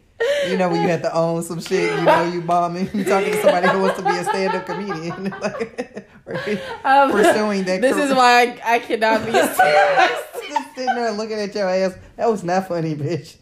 You 0.49 0.57
know 0.57 0.69
when 0.69 0.81
you 0.81 0.89
have 0.89 1.03
to 1.03 1.15
own 1.15 1.43
some 1.43 1.61
shit, 1.61 1.97
you 1.97 2.03
know 2.03 2.23
you 2.25 2.41
bombing. 2.41 2.89
You 2.93 3.05
talking 3.05 3.31
to 3.31 3.41
somebody 3.41 3.69
who 3.69 3.81
wants 3.81 3.99
to 3.99 4.03
be 4.03 4.17
a 4.17 4.23
stand-up 4.23 4.65
comedian, 4.65 5.33
Um, 6.83 7.11
pursuing 7.11 7.63
that. 7.65 7.79
This 7.79 7.95
is 7.95 8.13
why 8.13 8.41
I, 8.41 8.75
I 8.75 8.79
cannot 8.79 9.23
be 9.23 9.31
a 9.31 9.53
stand-up. 9.53 10.41
Just 10.45 10.75
sitting 10.75 10.95
there 10.95 11.11
looking 11.11 11.39
at 11.39 11.55
your 11.55 11.69
ass. 11.69 11.95
That 12.17 12.29
was 12.29 12.43
not 12.43 12.67
funny, 12.67 12.95
bitch. 12.95 13.37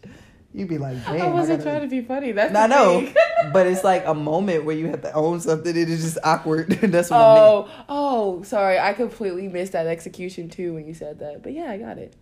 You'd 0.54 0.70
be 0.70 0.78
like, 0.78 1.04
damn. 1.06 1.22
I 1.22 1.28
wasn't 1.28 1.60
gotta- 1.60 1.72
trying 1.78 1.82
to 1.82 1.88
be 1.96 2.02
funny. 2.02 2.32
That's 2.32 2.56
I 2.56 2.68
the 2.68 2.74
know, 2.76 3.14
but 3.54 3.68
it's 3.68 3.84
like 3.84 4.06
a 4.08 4.14
moment 4.16 4.64
where 4.66 4.76
you 4.76 4.88
have 4.88 5.02
to 5.04 5.12
own 5.14 5.40
something. 5.40 5.76
It 5.76 5.90
is 5.90 6.02
just 6.04 6.18
awkward. 6.24 6.70
That's 6.82 7.10
what 7.12 7.18
I 7.18 7.36
mean. 7.36 7.44
Oh, 7.44 7.70
oh, 7.90 8.44
sorry. 8.44 8.80
I 8.80 8.94
completely 8.94 9.48
missed 9.48 9.74
that 9.74 9.86
execution 9.88 10.50
too 10.50 10.74
when 10.74 10.88
you 10.88 10.94
said 10.94 11.20
that. 11.20 11.44
But 11.44 11.54
yeah, 11.54 11.70
I 11.72 11.78
got 11.78 11.98
it. 11.98 12.16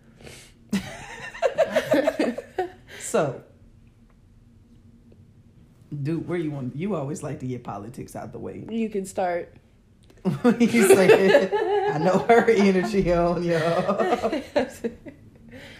So, 2.98 3.42
dude, 6.02 6.26
where 6.26 6.36
you 6.38 6.50
want? 6.50 6.74
You 6.74 6.96
always 6.96 7.22
like 7.22 7.38
to 7.40 7.46
get 7.46 7.62
politics 7.62 8.16
out 8.16 8.32
the 8.32 8.38
way. 8.38 8.66
You 8.68 8.88
can 8.90 9.06
start. 9.06 9.54
you 10.58 10.88
say, 10.94 11.48
I 11.92 11.98
know 11.98 12.18
her 12.28 12.50
energy 12.50 13.12
on 13.12 13.44
y'all. 13.44 14.42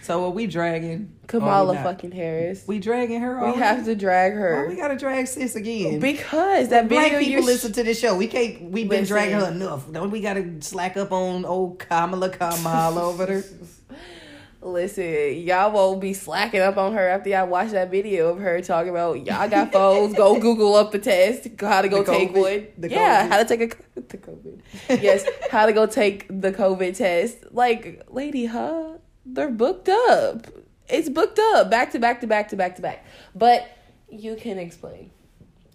So 0.06 0.24
are 0.24 0.30
we 0.30 0.46
dragging 0.46 1.10
Kamala 1.26 1.74
fucking 1.82 2.12
Harris. 2.12 2.62
We 2.68 2.78
dragging 2.78 3.20
her. 3.20 3.44
We 3.44 3.58
have 3.58 3.84
to 3.86 3.96
drag 3.96 4.34
Why 4.34 4.38
her 4.38 4.68
we 4.68 4.76
gotta 4.76 4.96
drag 4.96 5.26
sis 5.26 5.56
again? 5.56 5.98
because 5.98 6.68
that 6.68 6.88
Black 6.88 7.06
video 7.10 7.18
people 7.18 7.40
you 7.40 7.44
listen 7.44 7.72
to 7.72 7.82
this 7.82 7.98
show. 7.98 8.16
We 8.16 8.28
can't. 8.28 8.62
We've 8.70 8.88
been 8.88 9.00
Listen. 9.00 9.14
dragging 9.14 9.34
her 9.40 9.48
enough. 9.50 9.90
Don't 9.90 10.12
we 10.12 10.20
gotta 10.20 10.62
slack 10.62 10.96
up 10.96 11.10
on 11.10 11.44
old 11.44 11.80
Kamala 11.80 12.30
Kamala 12.30 13.02
over 13.04 13.26
there? 13.26 13.44
Listen, 14.62 15.34
y'all 15.44 15.72
won't 15.72 16.00
be 16.00 16.12
slacking 16.12 16.60
up 16.60 16.76
on 16.76 16.92
her 16.94 17.08
after 17.08 17.28
y'all 17.30 17.46
watch 17.48 17.70
that 17.70 17.90
video 17.90 18.28
of 18.30 18.38
her 18.38 18.60
talking 18.62 18.90
about 18.90 19.26
y'all 19.26 19.48
got 19.48 19.72
phones. 19.72 20.14
go 20.14 20.38
Google 20.40 20.76
up 20.76 20.92
the 20.92 21.00
test, 21.00 21.48
how 21.60 21.82
to 21.82 21.88
go 21.88 22.04
The 22.04 22.12
take 22.12 22.32
COVID? 22.32 22.36
one. 22.40 22.66
The 22.78 22.90
yeah, 22.90 23.26
COVID? 23.26 23.30
how 23.30 23.42
to 23.42 23.44
take 23.44 23.74
a 23.74 24.00
the 24.00 24.18
COVID. 24.18 24.60
yes, 25.02 25.24
how 25.50 25.66
to 25.66 25.72
go 25.72 25.86
take 25.86 26.26
the 26.28 26.52
COVID 26.52 26.96
test. 26.96 27.38
Like, 27.50 28.06
lady, 28.08 28.46
huh? 28.46 28.98
They're 29.26 29.50
booked 29.50 29.88
up. 29.88 30.46
It's 30.88 31.08
booked 31.08 31.38
up 31.38 31.68
back 31.70 31.90
to 31.92 31.98
back 31.98 32.20
to 32.20 32.26
back 32.26 32.48
to 32.50 32.56
back 32.56 32.76
to 32.76 32.82
back. 32.82 33.04
But 33.34 33.66
you 34.08 34.36
can 34.36 34.58
explain 34.58 35.10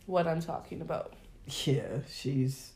what 0.06 0.26
I'm 0.26 0.42
talking 0.42 0.82
about. 0.82 1.14
Yeah, 1.66 2.00
she's. 2.10 2.72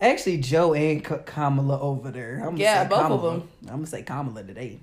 Actually, 0.00 0.38
Joe 0.38 0.74
and 0.74 1.02
Kamala 1.04 1.80
over 1.80 2.10
there. 2.10 2.38
I'm 2.38 2.50
gonna 2.50 2.58
Yeah, 2.58 2.82
say 2.82 2.88
both 2.88 2.98
of 2.98 3.04
Kamala. 3.06 3.30
them. 3.38 3.48
I'm 3.62 3.66
gonna 3.76 3.86
say 3.86 4.02
Kamala 4.02 4.42
today. 4.42 4.80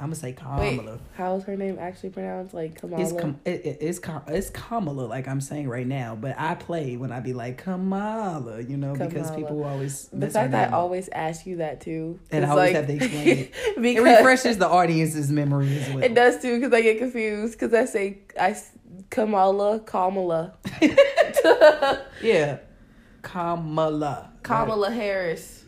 I'm 0.00 0.06
gonna 0.06 0.14
say 0.14 0.32
Kamala. 0.32 0.60
Wait, 0.92 1.00
how's 1.14 1.44
her 1.44 1.56
name 1.56 1.76
actually 1.78 2.08
pronounced? 2.10 2.54
Like 2.54 2.80
Kamala. 2.80 3.02
It's 3.02 3.12
Kam- 3.12 3.38
it, 3.44 3.66
it- 3.66 3.78
it's 3.82 3.98
Kam- 3.98 4.22
it's 4.28 4.48
Kamala, 4.48 5.02
like 5.02 5.28
I'm 5.28 5.42
saying 5.42 5.68
right 5.68 5.86
now. 5.86 6.16
But 6.18 6.36
I 6.38 6.54
play 6.54 6.96
when 6.96 7.12
I 7.12 7.20
be 7.20 7.34
like 7.34 7.58
Kamala, 7.58 8.62
you 8.62 8.78
know, 8.78 8.94
because 8.94 9.26
Kamala. 9.28 9.36
people 9.36 9.64
always 9.64 10.08
the 10.12 10.30
fact 10.30 10.52
that 10.52 10.72
I 10.72 10.76
always 10.76 11.10
ask 11.10 11.44
you 11.46 11.56
that 11.58 11.82
too, 11.82 12.18
And 12.30 12.46
I 12.46 12.48
always 12.48 12.68
like- 12.68 12.76
have 12.76 12.86
to 12.86 12.94
explain 12.94 13.28
it. 13.28 13.54
It 13.76 14.02
refreshes 14.02 14.56
the 14.56 14.68
audience's 14.68 15.30
memory 15.30 15.76
as 15.78 15.88
well. 15.90 16.02
It 16.02 16.14
does 16.14 16.40
too, 16.40 16.58
because 16.58 16.72
I 16.72 16.80
get 16.80 16.98
confused. 16.98 17.58
Because 17.58 17.74
I 17.74 17.84
say 17.84 18.18
I 18.40 18.56
Kamala, 19.10 19.80
Kamala, 19.80 20.54
Yeah, 22.22 22.58
Kamala. 23.22 24.32
Kamala 24.42 24.90
Harris, 24.90 25.64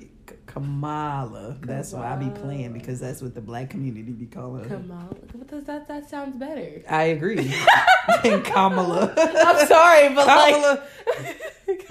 K- 0.53 0.61
Kamala. 0.61 1.57
That's 1.63 1.93
why 1.93 2.13
I 2.13 2.17
be 2.17 2.29
playing 2.31 2.73
because 2.73 3.01
that's 3.01 3.23
what 3.23 3.35
the 3.35 3.41
black 3.41 3.71
community 3.71 4.13
be 4.13 4.27
calling. 4.27 4.65
Kamala. 4.69 5.15
Does 5.47 5.65
that? 5.65 5.89
That 5.89 6.09
sounds 6.11 6.37
better. 6.37 6.83
I 6.89 7.05
agree. 7.05 7.53
and 8.25 8.45
Kamala. 8.45 9.13
I'm 9.17 9.67
sorry, 9.67 10.15
but 10.15 10.27
Kamala. 10.27 10.83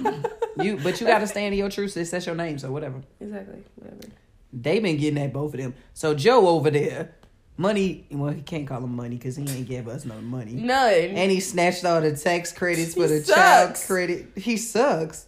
like, 0.05 0.15
You, 0.65 0.77
but 0.77 0.99
you 1.01 1.07
got 1.07 1.19
to 1.19 1.27
stand 1.27 1.53
in 1.53 1.59
your 1.59 1.69
truth. 1.69 1.91
sis. 1.93 2.11
That's 2.11 2.25
your 2.25 2.35
name, 2.35 2.59
so 2.59 2.71
whatever. 2.71 3.01
exactly, 3.19 3.63
whatever. 3.75 4.01
They 4.53 4.79
been 4.79 4.97
getting 4.97 5.21
at 5.23 5.31
both 5.33 5.53
of 5.53 5.59
them. 5.59 5.73
So 5.93 6.13
Joe 6.13 6.47
over 6.49 6.69
there, 6.69 7.15
money. 7.57 8.05
Well, 8.11 8.31
he 8.33 8.41
can't 8.41 8.67
call 8.67 8.83
him 8.83 8.95
money 8.95 9.15
because 9.15 9.37
he 9.37 9.43
ain't 9.47 9.67
give 9.67 9.87
us 9.87 10.05
no 10.05 10.19
money. 10.21 10.51
None. 10.53 10.93
And 10.93 11.31
he 11.31 11.39
snatched 11.39 11.85
all 11.85 12.01
the 12.01 12.15
tax 12.15 12.51
credits 12.51 12.93
for 12.93 13.07
He 13.07 13.19
the 13.19 13.23
child 13.23 13.75
credit. 13.87 14.27
He 14.35 14.57
sucks. 14.57 15.25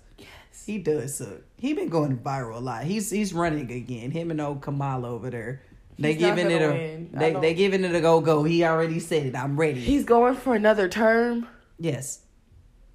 He 0.66 0.78
does 0.78 1.16
suck. 1.18 1.42
He 1.58 1.74
been 1.74 1.90
going 1.90 2.18
viral 2.18 2.56
a 2.58 2.60
lot. 2.60 2.84
He's 2.84 3.10
he's 3.10 3.34
running 3.34 3.72
again. 3.72 4.12
Him 4.12 4.32
and 4.32 4.40
old 4.42 4.62
Kamala 4.62 5.10
over 5.10 5.30
there. 5.30 5.62
They 6.00 6.14
He's 6.14 6.22
giving 6.22 6.50
it 6.50 6.62
a 6.62 6.70
win. 6.70 7.10
They 7.14 7.34
they 7.34 7.54
giving 7.54 7.84
it 7.84 7.94
a 7.96 8.02
go 8.02 8.20
go. 8.22 8.44
He 8.44 8.64
already 8.64 9.00
said 9.00 9.26
it. 9.28 9.36
I'm 9.36 9.58
ready. 9.58 9.80
He's 9.80 10.06
going 10.06 10.36
for 10.36 10.56
another 10.56 10.88
term. 10.90 11.48
yes, 11.80 12.22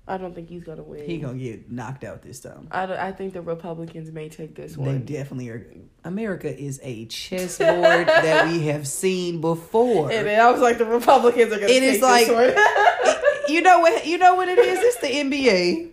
I 0.07 0.17
don't 0.17 0.35
think 0.35 0.49
he's 0.49 0.65
gonna 0.65 0.83
win. 0.83 1.05
he 1.05 1.19
gonna 1.19 1.39
get 1.39 1.71
knocked 1.71 2.03
out 2.03 2.23
this 2.23 2.41
time. 2.41 2.67
I, 2.71 3.09
I 3.09 3.13
think 3.13 3.35
the 3.35 3.43
Republicans 3.43 4.11
may 4.11 4.29
take 4.29 4.55
this 4.55 4.77
one. 4.77 5.05
They 5.05 5.15
definitely 5.15 5.51
are. 5.51 5.67
America 6.05 6.49
is 6.59 6.81
a 6.83 7.05
chessboard 7.07 7.69
that 8.09 8.51
we 8.51 8.67
have 8.67 8.89
seen 8.89 9.41
before. 9.41 10.11
And 10.11 10.29
I 10.29 10.51
was 10.51 10.61
like, 10.61 10.79
the 10.79 10.87
Republicans 10.87 11.53
are 11.53 11.57
gonna. 11.61 11.67
It 11.73 11.81
take 11.81 11.95
is 11.95 12.03
like- 12.03 12.27
this 12.27 12.35
one. 12.35 13.55
you 13.55 13.61
know 13.63 13.81
what? 13.81 14.07
You 14.07 14.19
know 14.19 14.35
what 14.35 14.49
it 14.49 14.59
is? 14.59 14.79
It's 14.81 14.97
the 15.01 15.09
NBA. 15.09 15.88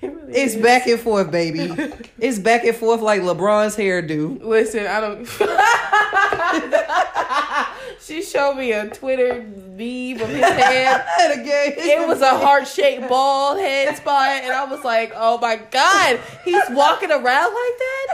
It 0.02 0.14
really 0.14 0.32
It's 0.32 0.54
is. 0.54 0.62
back 0.62 0.86
and 0.86 0.98
forth, 0.98 1.30
baby. 1.30 1.68
It's 2.18 2.38
back 2.38 2.64
and 2.64 2.76
forth 2.76 3.00
like 3.00 3.22
LeBron's 3.22 3.76
hairdo. 3.76 4.42
Listen, 4.42 4.86
I 4.86 5.00
don't. 5.00 5.26
she 8.00 8.22
showed 8.22 8.54
me 8.54 8.72
a 8.72 8.88
Twitter 8.90 9.42
meme 9.42 10.20
of 10.20 10.28
his 10.28 10.44
head. 10.44 11.04
At 11.18 11.30
a. 11.30 11.42
It 11.46 12.06
was 12.08 12.20
a 12.20 12.38
heart 12.38 12.66
shaped 12.68 13.08
bald 13.08 13.58
head 13.58 13.96
spot, 13.96 14.28
and 14.42 14.52
I 14.52 14.64
was 14.64 14.84
like, 14.84 15.12
"Oh 15.14 15.38
my 15.38 15.56
god, 15.56 16.20
he's 16.44 16.62
walking 16.70 17.10
around 17.10 17.54
like 17.54 17.78
that." 17.78 18.06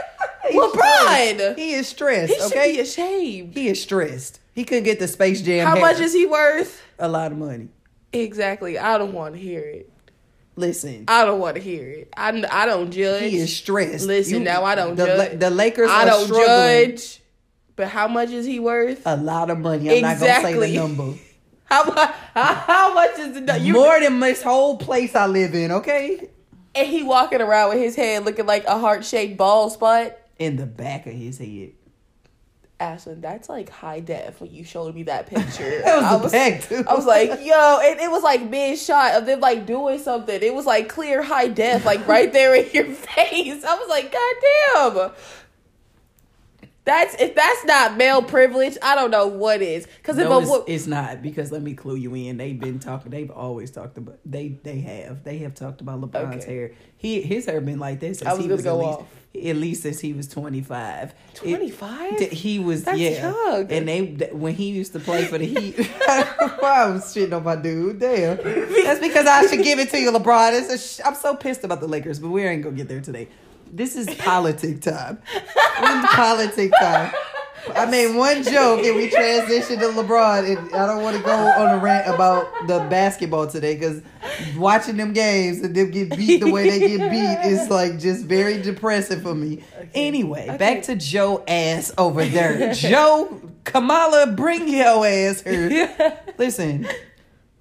He's 0.49 0.61
LeBron, 0.61 1.35
stressed. 1.35 1.59
He 1.59 1.73
is 1.73 1.87
stressed. 1.87 2.33
he 2.33 2.39
should 2.39 2.51
okay, 2.53 2.71
be 2.73 2.79
ashamed. 2.79 3.53
he 3.53 3.67
is 3.67 3.81
stressed. 3.81 4.39
He 4.53 4.63
couldn't 4.63 4.85
get 4.85 4.99
the 4.99 5.07
Space 5.07 5.41
Jam. 5.41 5.67
How 5.67 5.75
hair. 5.75 5.81
much 5.81 5.99
is 5.99 6.13
he 6.13 6.25
worth? 6.25 6.81
a 6.99 7.07
lot 7.07 7.31
of 7.31 7.37
money? 7.37 7.67
Exactly. 8.13 8.79
I 8.79 8.97
don't 8.97 9.13
want 9.13 9.35
to 9.35 9.39
hear 9.41 9.61
it. 9.61 9.91
Listen, 10.57 11.05
I 11.07 11.23
don't 11.23 11.39
want 11.39 11.55
to 11.55 11.61
hear 11.61 11.87
it. 11.87 12.09
I, 12.17 12.29
I 12.51 12.65
don't 12.65 12.89
judge. 12.91 13.21
he 13.21 13.37
is 13.37 13.55
stressed. 13.55 14.07
Listen, 14.07 14.43
now 14.43 14.63
I 14.63 14.73
don't 14.75 14.95
the, 14.95 15.05
judge. 15.05 15.39
The 15.39 15.49
Lakers 15.51 15.89
I 15.91 16.03
don't 16.03 16.25
struggling. 16.25 16.45
judge. 16.97 17.21
But 17.75 17.89
how 17.89 18.07
much 18.07 18.31
is 18.31 18.45
he 18.47 18.59
worth? 18.59 19.03
A 19.05 19.15
lot 19.15 19.51
of 19.51 19.59
money. 19.59 19.95
I'm 19.95 20.01
not 20.01 20.19
gonna 20.19 20.41
say 20.41 20.53
the 20.59 20.79
number. 20.79 21.13
How 21.65 21.83
much? 21.83 22.15
How, 22.33 22.53
how 22.53 22.93
much 22.93 23.19
is 23.19 23.35
it? 23.37 23.61
You, 23.61 23.73
More 23.73 23.99
than 23.99 24.21
this 24.21 24.41
whole 24.41 24.77
place 24.77 25.13
I 25.15 25.27
live 25.27 25.53
in. 25.53 25.71
Okay, 25.73 26.29
and 26.73 26.87
he 26.87 27.03
walking 27.03 27.41
around 27.41 27.69
with 27.71 27.79
his 27.79 27.93
head 27.95 28.23
looking 28.23 28.45
like 28.45 28.63
a 28.65 28.79
heart 28.79 29.03
shaped 29.03 29.37
bald 29.37 29.73
spot. 29.73 30.17
in 30.39 30.55
the 30.55 30.65
back 30.65 31.05
of 31.07 31.13
his 31.13 31.37
head. 31.39 31.73
Ashlyn, 32.79 33.21
that's 33.21 33.49
like 33.49 33.69
high 33.69 33.99
def 34.01 34.39
when 34.39 34.51
you 34.51 34.63
showed 34.63 34.93
me 34.93 35.03
that 35.03 35.25
picture. 35.29 35.81
That 35.81 36.21
was 36.21 36.33
I 36.33 36.49
was, 36.57 36.67
too. 36.69 36.85
I 36.87 36.93
was 36.93 37.05
like, 37.05 37.29
yo, 37.43 37.79
and 37.83 37.99
it 37.99 38.11
was 38.11 38.21
like 38.23 38.47
mid 38.47 38.77
shot 38.77 39.13
of 39.15 39.25
them 39.25 39.39
like 39.39 39.65
doing 39.65 39.97
something. 39.99 40.39
It 40.41 40.53
was 40.53 40.65
like 40.65 40.87
clear 40.87 41.23
high 41.23 41.47
def, 41.47 41.85
like 41.85 42.07
right 42.07 42.31
there 42.31 42.55
in 42.55 42.69
your 42.71 42.85
face. 42.85 43.63
I 43.63 43.75
was 43.75 43.89
like, 43.89 44.11
God 44.11 44.95
damn. 45.01 45.11
That's 46.85 47.15
if 47.21 47.35
that's 47.35 47.65
not 47.65 47.97
male 47.97 48.21
privilege, 48.21 48.77
I 48.81 48.95
don't 48.95 49.11
know 49.11 49.27
what 49.27 49.61
is. 49.61 49.85
Because 49.97 50.15
no, 50.15 50.39
it's, 50.39 50.49
wo- 50.49 50.63
it's 50.67 50.87
not 50.87 51.21
because 51.21 51.51
let 51.51 51.61
me 51.61 51.73
clue 51.73 51.95
you 51.97 52.15
in. 52.15 52.37
They've 52.37 52.57
been 52.57 52.79
talking. 52.79 53.11
They've 53.11 53.29
always 53.29 53.71
talked 53.71 53.97
about. 53.97 54.19
They 54.25 54.49
they 54.63 54.79
have. 54.79 55.21
They 55.25 55.39
have 55.39 55.53
talked 55.53 55.81
about 55.81 55.99
LeBron's 55.99 56.45
Okay. 56.45 56.55
hair. 56.55 56.71
He 56.95 57.21
his 57.21 57.45
hair 57.45 57.59
been 57.59 57.79
like 57.79 57.99
this 57.99 58.19
since 58.19 58.29
I 58.29 58.33
was 58.33 58.43
he 58.43 58.47
gonna 58.47 58.55
was 58.55 58.63
go 58.63 58.85
off. 58.85 59.16
At 59.35 59.55
least 59.55 59.83
since 59.83 59.99
he 59.99 60.13
was 60.13 60.27
twenty 60.27 60.61
five. 60.61 61.13
twenty 61.35 61.69
five, 61.69 62.19
He 62.19 62.57
was 62.59 62.83
That's 62.85 62.97
yeah, 62.97 63.31
young. 63.31 63.71
and 63.71 63.87
they 63.87 64.29
when 64.31 64.53
he 64.55 64.69
used 64.69 64.93
to 64.93 64.99
play 64.99 65.25
for 65.25 65.37
the 65.37 65.45
Heat. 65.45 65.75
I 66.07 66.89
was 66.91 67.03
shitting 67.13 67.35
on 67.35 67.43
my 67.43 67.55
dude. 67.55 67.99
Damn, 67.99 68.37
that's 68.37 68.99
because 68.99 69.25
I 69.27 69.45
should 69.47 69.63
give 69.63 69.79
it 69.79 69.89
to 69.91 69.99
you, 69.99 70.11
LeBron. 70.11 70.59
It's 70.59 70.73
a 70.73 70.77
sh- 70.77 71.05
I'm 71.05 71.15
so 71.15 71.35
pissed 71.35 71.63
about 71.63 71.79
the 71.81 71.87
Lakers, 71.87 72.19
but 72.19 72.29
we 72.29 72.43
ain't 72.43 72.63
gonna 72.63 72.75
get 72.75 72.87
there 72.87 73.01
today. 73.01 73.27
This 73.71 73.95
is 73.95 74.07
politic 74.17 74.81
time. 74.81 75.19
Politic 76.05 76.71
time. 76.79 77.11
I 77.75 77.85
made 77.85 78.15
one 78.15 78.43
joke 78.43 78.83
and 78.83 78.95
we 78.95 79.09
transitioned 79.09 79.79
to 79.79 79.87
LeBron, 79.87 80.57
and 80.57 80.73
I 80.75 80.85
don't 80.85 81.03
want 81.03 81.17
to 81.17 81.23
go 81.23 81.31
on 81.35 81.77
a 81.77 81.81
rant 81.81 82.07
about 82.13 82.47
the 82.67 82.79
basketball 82.89 83.47
today 83.47 83.75
because 83.75 84.01
watching 84.55 84.97
them 84.97 85.13
games 85.13 85.59
and 85.61 85.75
them 85.75 85.91
get 85.91 86.15
beat 86.15 86.39
the 86.39 86.51
way 86.51 86.69
they 86.69 86.79
get 86.97 87.11
beat 87.11 87.49
is 87.51 87.69
like 87.69 87.99
just 87.99 88.25
very 88.25 88.61
depressing 88.61 89.21
for 89.21 89.35
me. 89.35 89.63
Anyway, 89.93 90.47
Okay. 90.47 90.57
back 90.57 90.83
to 90.83 90.95
Joe 90.95 91.43
ass 91.47 91.91
over 91.97 92.23
there. 92.25 92.73
Joe 92.73 93.41
Kamala, 93.63 94.27
bring 94.27 94.67
your 94.67 95.05
ass 95.05 95.41
here. 95.41 96.17
Listen, 96.37 96.87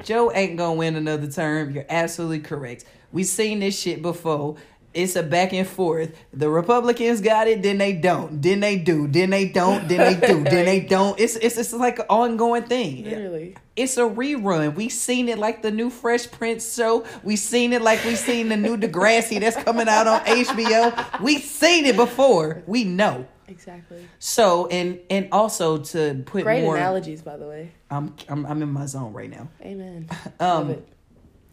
Joe 0.04 0.30
ain't 0.32 0.56
gonna 0.56 0.74
win 0.74 0.94
another 0.96 1.30
term. 1.30 1.72
You're 1.74 1.86
absolutely 1.88 2.40
correct. 2.40 2.84
We've 3.12 3.26
seen 3.26 3.60
this 3.60 3.78
shit 3.80 4.02
before. 4.02 4.56
It's 4.96 5.14
a 5.14 5.22
back 5.22 5.52
and 5.52 5.68
forth. 5.68 6.16
The 6.32 6.48
Republicans 6.48 7.20
got 7.20 7.46
it, 7.46 7.62
then 7.62 7.78
they 7.78 7.92
don't. 7.92 8.40
Then 8.42 8.60
they 8.60 8.76
do. 8.78 9.06
Then 9.06 9.30
they 9.30 9.46
don't. 9.48 9.86
Then 9.86 9.98
they 9.98 10.26
do. 10.26 10.42
Then 10.42 10.64
they 10.64 10.80
don't. 10.88 11.18
It's 11.20 11.36
it's 11.36 11.58
it's 11.58 11.72
like 11.72 11.98
an 11.98 12.06
ongoing 12.08 12.64
thing. 12.64 13.04
Literally. 13.04 13.56
It's 13.76 13.98
a 13.98 14.08
rerun. 14.08 14.74
We 14.74 14.88
seen 14.88 15.28
it 15.28 15.38
like 15.38 15.60
the 15.62 15.70
new 15.70 15.90
Fresh 15.90 16.30
Prince 16.30 16.74
show. 16.74 17.04
We 17.22 17.36
seen 17.36 17.72
it 17.74 17.82
like 17.82 18.02
we 18.04 18.16
seen 18.16 18.48
the 18.48 18.56
new 18.56 18.76
Degrassi 18.78 19.38
that's 19.38 19.62
coming 19.62 19.86
out 19.86 20.06
on 20.06 20.20
HBO. 20.20 21.20
We 21.20 21.38
seen 21.38 21.84
it 21.84 21.96
before. 21.96 22.62
We 22.66 22.84
know. 22.84 23.26
Exactly. 23.48 24.08
So 24.18 24.66
and 24.68 24.98
and 25.10 25.28
also 25.30 25.78
to 25.78 26.22
put 26.26 26.42
Great 26.44 26.62
more. 26.62 26.76
analogies, 26.76 27.22
by 27.22 27.36
the 27.36 27.46
way. 27.46 27.70
I'm, 27.90 28.14
I'm 28.28 28.46
I'm 28.46 28.62
in 28.62 28.70
my 28.72 28.86
zone 28.86 29.12
right 29.12 29.30
now. 29.30 29.48
Amen. 29.62 30.08
Um. 30.40 30.82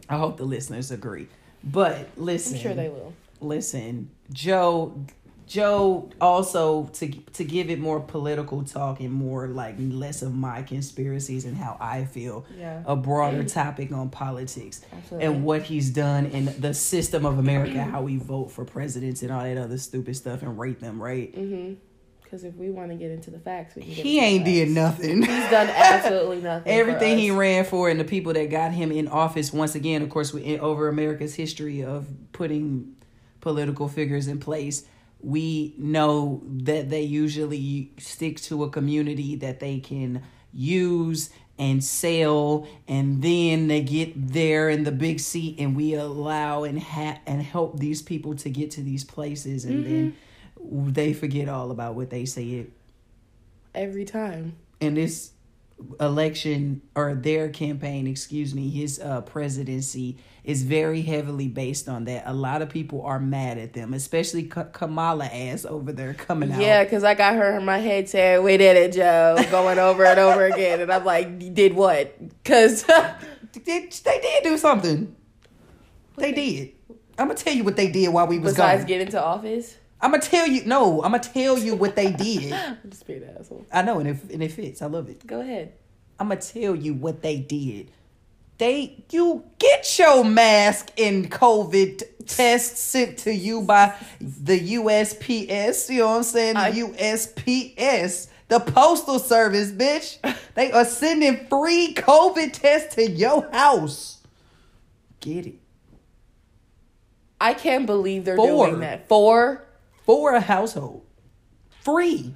I 0.08 0.18
hope 0.18 0.36
the 0.36 0.44
listeners 0.44 0.90
agree. 0.90 1.28
But 1.62 2.08
listen, 2.16 2.56
I'm 2.56 2.62
sure 2.62 2.74
they 2.74 2.88
will. 2.88 3.14
Listen, 3.44 4.10
Joe. 4.32 5.04
Joe 5.46 6.08
also 6.22 6.86
to 6.94 7.06
to 7.06 7.44
give 7.44 7.68
it 7.68 7.78
more 7.78 8.00
political 8.00 8.64
talk 8.64 9.00
and 9.00 9.12
more 9.12 9.46
like 9.46 9.74
less 9.78 10.22
of 10.22 10.34
my 10.34 10.62
conspiracies 10.62 11.44
and 11.44 11.54
how 11.54 11.76
I 11.78 12.06
feel. 12.06 12.46
Yeah. 12.58 12.82
A 12.86 12.96
broader 12.96 13.44
topic 13.44 13.92
on 13.92 14.08
politics 14.08 14.80
Absolutely. 14.90 15.26
and 15.26 15.44
what 15.44 15.62
he's 15.62 15.90
done 15.90 16.26
and 16.26 16.48
the 16.48 16.72
system 16.72 17.26
of 17.26 17.38
America, 17.38 17.82
how 17.82 18.00
we 18.00 18.16
vote 18.16 18.52
for 18.52 18.64
presidents 18.64 19.20
and 19.20 19.30
all 19.30 19.42
that 19.42 19.58
other 19.58 19.76
stupid 19.76 20.16
stuff 20.16 20.40
and 20.40 20.58
rate 20.58 20.80
them. 20.80 21.00
Right? 21.00 21.34
Mm-hmm. 21.34 21.74
Because 22.34 22.42
if 22.42 22.56
we 22.56 22.70
want 22.70 22.90
to 22.90 22.96
get 22.96 23.12
into 23.12 23.30
the 23.30 23.38
facts, 23.38 23.76
we 23.76 23.82
can. 23.82 23.92
He 23.92 24.18
ain't 24.18 24.44
did 24.44 24.68
nothing. 24.70 25.22
He's 25.22 25.50
done 25.50 25.68
absolutely 25.68 26.40
nothing. 26.40 26.72
Everything 26.72 27.16
he 27.16 27.30
ran 27.30 27.64
for 27.64 27.88
and 27.88 28.00
the 28.00 28.04
people 28.04 28.32
that 28.32 28.50
got 28.50 28.72
him 28.72 28.90
in 28.90 29.06
office, 29.06 29.52
once 29.52 29.76
again, 29.76 30.02
of 30.02 30.10
course, 30.10 30.32
we, 30.32 30.42
in, 30.42 30.58
over 30.58 30.88
America's 30.88 31.36
history 31.36 31.84
of 31.84 32.08
putting 32.32 32.96
political 33.44 33.88
figures 33.88 34.26
in 34.26 34.40
place, 34.40 34.84
we 35.20 35.74
know 35.76 36.42
that 36.46 36.88
they 36.88 37.02
usually 37.02 37.92
stick 37.98 38.40
to 38.40 38.64
a 38.64 38.70
community 38.70 39.36
that 39.36 39.60
they 39.60 39.78
can 39.78 40.22
use 40.52 41.28
and 41.58 41.84
sell 41.84 42.66
and 42.88 43.22
then 43.22 43.68
they 43.68 43.82
get 43.82 44.12
there 44.32 44.70
in 44.70 44.82
the 44.84 44.90
big 44.90 45.20
seat 45.20 45.56
and 45.58 45.76
we 45.76 45.94
allow 45.94 46.64
and 46.64 46.80
ha- 46.80 47.20
and 47.26 47.42
help 47.42 47.78
these 47.78 48.00
people 48.00 48.34
to 48.34 48.48
get 48.48 48.70
to 48.72 48.80
these 48.80 49.04
places 49.04 49.64
and 49.66 49.84
mm-hmm. 49.84 50.10
then 50.72 50.92
they 50.92 51.12
forget 51.12 51.48
all 51.48 51.70
about 51.70 51.94
what 51.94 52.08
they 52.08 52.24
said 52.24 52.66
every 53.74 54.06
time. 54.06 54.56
and 54.80 54.96
this 54.96 55.30
election 56.00 56.82
or 56.94 57.14
their 57.14 57.48
campaign 57.48 58.06
excuse 58.06 58.54
me 58.54 58.70
his 58.70 59.00
uh 59.00 59.20
presidency 59.22 60.16
is 60.44 60.62
very 60.62 61.00
heavily 61.02 61.48
based 61.48 61.88
on 61.88 62.04
that. 62.04 62.22
A 62.26 62.32
lot 62.32 62.60
of 62.62 62.68
people 62.68 63.02
are 63.02 63.18
mad 63.18 63.58
at 63.58 63.72
them 63.72 63.94
especially 63.94 64.44
K- 64.44 64.66
kamala 64.72 65.24
ass 65.26 65.64
over 65.64 65.90
there 65.92 66.14
coming 66.14 66.52
out. 66.52 66.60
Yeah, 66.60 66.84
because 66.84 67.02
I 67.02 67.14
got 67.14 67.34
her 67.34 67.56
in 67.56 67.64
my 67.64 67.78
head 67.78 68.08
saying, 68.08 68.42
"We 68.42 68.56
did 68.56 68.76
it, 68.76 68.92
Joe," 68.92 69.36
going 69.50 69.78
over 69.78 70.04
and 70.04 70.18
over 70.18 70.44
again, 70.46 70.80
and 70.80 70.92
I'm 70.92 71.04
like, 71.04 71.54
"Did 71.54 71.74
what?" 71.74 72.18
Because 72.42 72.82
they, 72.84 73.62
they 73.64 74.20
did 74.20 74.44
do 74.44 74.58
something. 74.58 75.16
They 76.16 76.32
did. 76.32 76.72
I'm 77.18 77.28
gonna 77.28 77.34
tell 77.34 77.54
you 77.54 77.64
what 77.64 77.76
they 77.76 77.90
did 77.90 78.08
while 78.08 78.26
we 78.26 78.38
was 78.38 78.52
besides 78.52 78.82
gone. 78.82 78.88
get 78.88 79.00
into 79.00 79.22
office, 79.22 79.76
i'm 80.04 80.10
gonna 80.12 80.22
tell 80.22 80.46
you 80.46 80.64
no 80.66 81.02
i'm 81.02 81.10
gonna 81.12 81.22
tell 81.22 81.58
you 81.58 81.74
what 81.74 81.96
they 81.96 82.12
did 82.12 82.52
I'm 82.52 82.78
just 82.90 83.06
being 83.06 83.22
an 83.22 83.36
asshole. 83.40 83.66
i 83.72 83.82
know 83.82 83.98
and 83.98 84.08
it, 84.10 84.16
and 84.32 84.42
it 84.42 84.52
fits 84.52 84.82
i 84.82 84.86
love 84.86 85.08
it 85.08 85.26
Go 85.26 85.40
ahead. 85.40 85.72
I'm 86.20 86.28
gonna 86.28 86.40
tell 86.40 86.76
you 86.76 86.94
what 86.94 87.22
they 87.22 87.38
did. 87.38 87.90
They 88.58 89.02
you 89.10 89.42
get 89.58 89.98
your 89.98 90.24
mask 90.24 90.92
and 90.96 91.28
COVID 91.28 92.04
test 92.26 92.76
sent 92.78 93.18
to 93.26 93.34
you 93.34 93.62
by 93.62 93.94
the 94.20 94.74
USPS. 94.76 95.90
You 95.90 95.98
know 96.00 96.10
what 96.10 96.16
I'm 96.18 96.22
saying? 96.22 96.54
The 96.54 96.60
I- 96.60 96.70
USPS, 96.72 98.28
the 98.46 98.60
postal 98.60 99.18
service, 99.18 99.72
bitch. 99.72 100.18
They 100.54 100.70
are 100.70 100.84
sending 100.84 101.48
free 101.48 101.94
COVID 101.94 102.52
tests 102.52 102.94
to 102.94 103.10
your 103.10 103.50
house. 103.50 104.22
Get 105.18 105.46
it 105.46 105.54
I 107.40 107.54
can't 107.54 107.86
believe 107.86 108.24
they're 108.24 108.36
Four. 108.36 108.66
doing 108.68 108.80
that. 108.80 109.08
Four. 109.08 109.64
For 110.04 110.32
a 110.34 110.40
household, 110.40 111.04
free, 111.82 112.34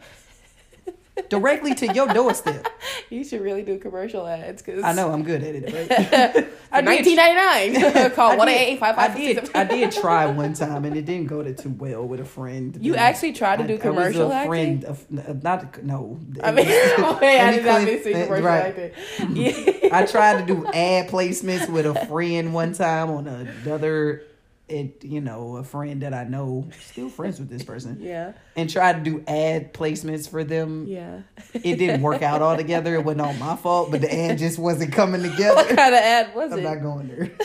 directly 1.29 1.75
to 1.77 1.93
your 1.93 2.09
doorstep. 2.09 2.67
You 3.11 3.25
should 3.25 3.41
really 3.41 3.63
do 3.63 3.79
commercial 3.79 4.27
ads 4.27 4.61
because 4.61 4.85
I 4.85 4.93
know 4.93 5.11
I'm 5.11 5.23
good 5.23 5.43
at 5.43 5.55
it. 5.55 5.65
Right? 5.73 6.47
I 6.73 6.81
did 6.83 6.85
Nineteen 6.85 7.17
ninety 7.17 7.79
nine. 7.81 8.11
Call 8.15 8.33
I 8.33 8.37
one 8.37 8.49
did- 8.49 8.57
eight 8.59 8.67
eight 8.75 8.79
five 8.81 8.97
five. 8.97 9.13
I 9.13 9.17
did. 9.17 9.51
I 9.57 9.65
did 9.65 9.93
try 9.93 10.27
one 10.27 10.53
time, 10.53 10.85
and 10.85 10.95
it 10.95 11.07
didn't 11.07 11.27
go 11.29 11.43
to 11.43 11.55
too 11.55 11.71
well 11.71 12.07
with 12.07 12.21
a 12.21 12.27
friend. 12.27 12.77
You 12.83 12.97
actually 12.97 13.33
tried 13.33 13.57
to 13.61 13.65
I- 13.65 13.67
do 13.67 13.73
I 13.73 13.77
was 13.77 13.83
commercial 13.83 14.31
a 14.31 14.35
acting. 14.35 14.51
friend 14.51 14.85
of- 14.85 15.43
not 15.43 15.83
no. 15.83 16.21
I 16.43 16.51
mean, 16.53 16.67
wait, 16.67 17.41
I 17.41 17.51
did 17.53 17.65
not 17.65 17.81
Any 17.81 17.85
mean 17.87 17.97
to 17.99 18.05
say 18.05 18.13
cli- 18.13 18.23
commercial 18.25 18.45
right. 18.47 18.79
acting. 18.79 19.37
Yeah. 19.37 19.89
I 19.91 20.05
tried 20.05 20.47
to 20.47 20.55
do 20.55 20.67
ad 20.67 21.09
placements 21.09 21.67
with 21.71 21.87
a 21.87 21.95
friend 22.07 22.53
one 22.53 22.75
time 22.75 23.09
on 23.11 23.27
another. 23.27 24.23
It 24.69 25.03
you 25.03 25.23
know 25.23 25.57
a 25.57 25.65
friend 25.65 26.03
that 26.03 26.13
I 26.13 26.25
know, 26.25 26.69
still 26.91 27.09
friends 27.09 27.39
with 27.41 27.49
this 27.49 27.63
person, 27.63 27.99
Yeah. 28.03 28.33
and 28.55 28.69
tried 28.69 29.03
to 29.03 29.11
do 29.11 29.25
ad 29.27 29.73
placements 29.73 30.29
for 30.29 30.45
them. 30.45 30.85
Yeah. 30.87 31.21
It 31.55 31.77
didn't 31.77 32.03
work 32.03 32.21
out 32.23 32.43
altogether. 32.43 32.95
It 32.95 33.03
wasn't 33.05 33.23
all 33.23 33.33
my 33.35 33.57
fault, 33.57 33.91
but 33.91 34.03
the 34.03 34.15
ad 34.15 34.37
just 34.39 34.59
wasn't 34.59 34.93
coming 34.93 35.23
together. 35.23 35.55
what 35.57 35.69
together. 35.69 35.83
kind 35.83 35.95
of 35.95 36.01
ad 36.03 36.35
was 36.35 36.53
I'm 36.53 36.59
it? 36.59 36.63
not 36.65 36.83
going 36.83 37.09
there. 37.09 37.31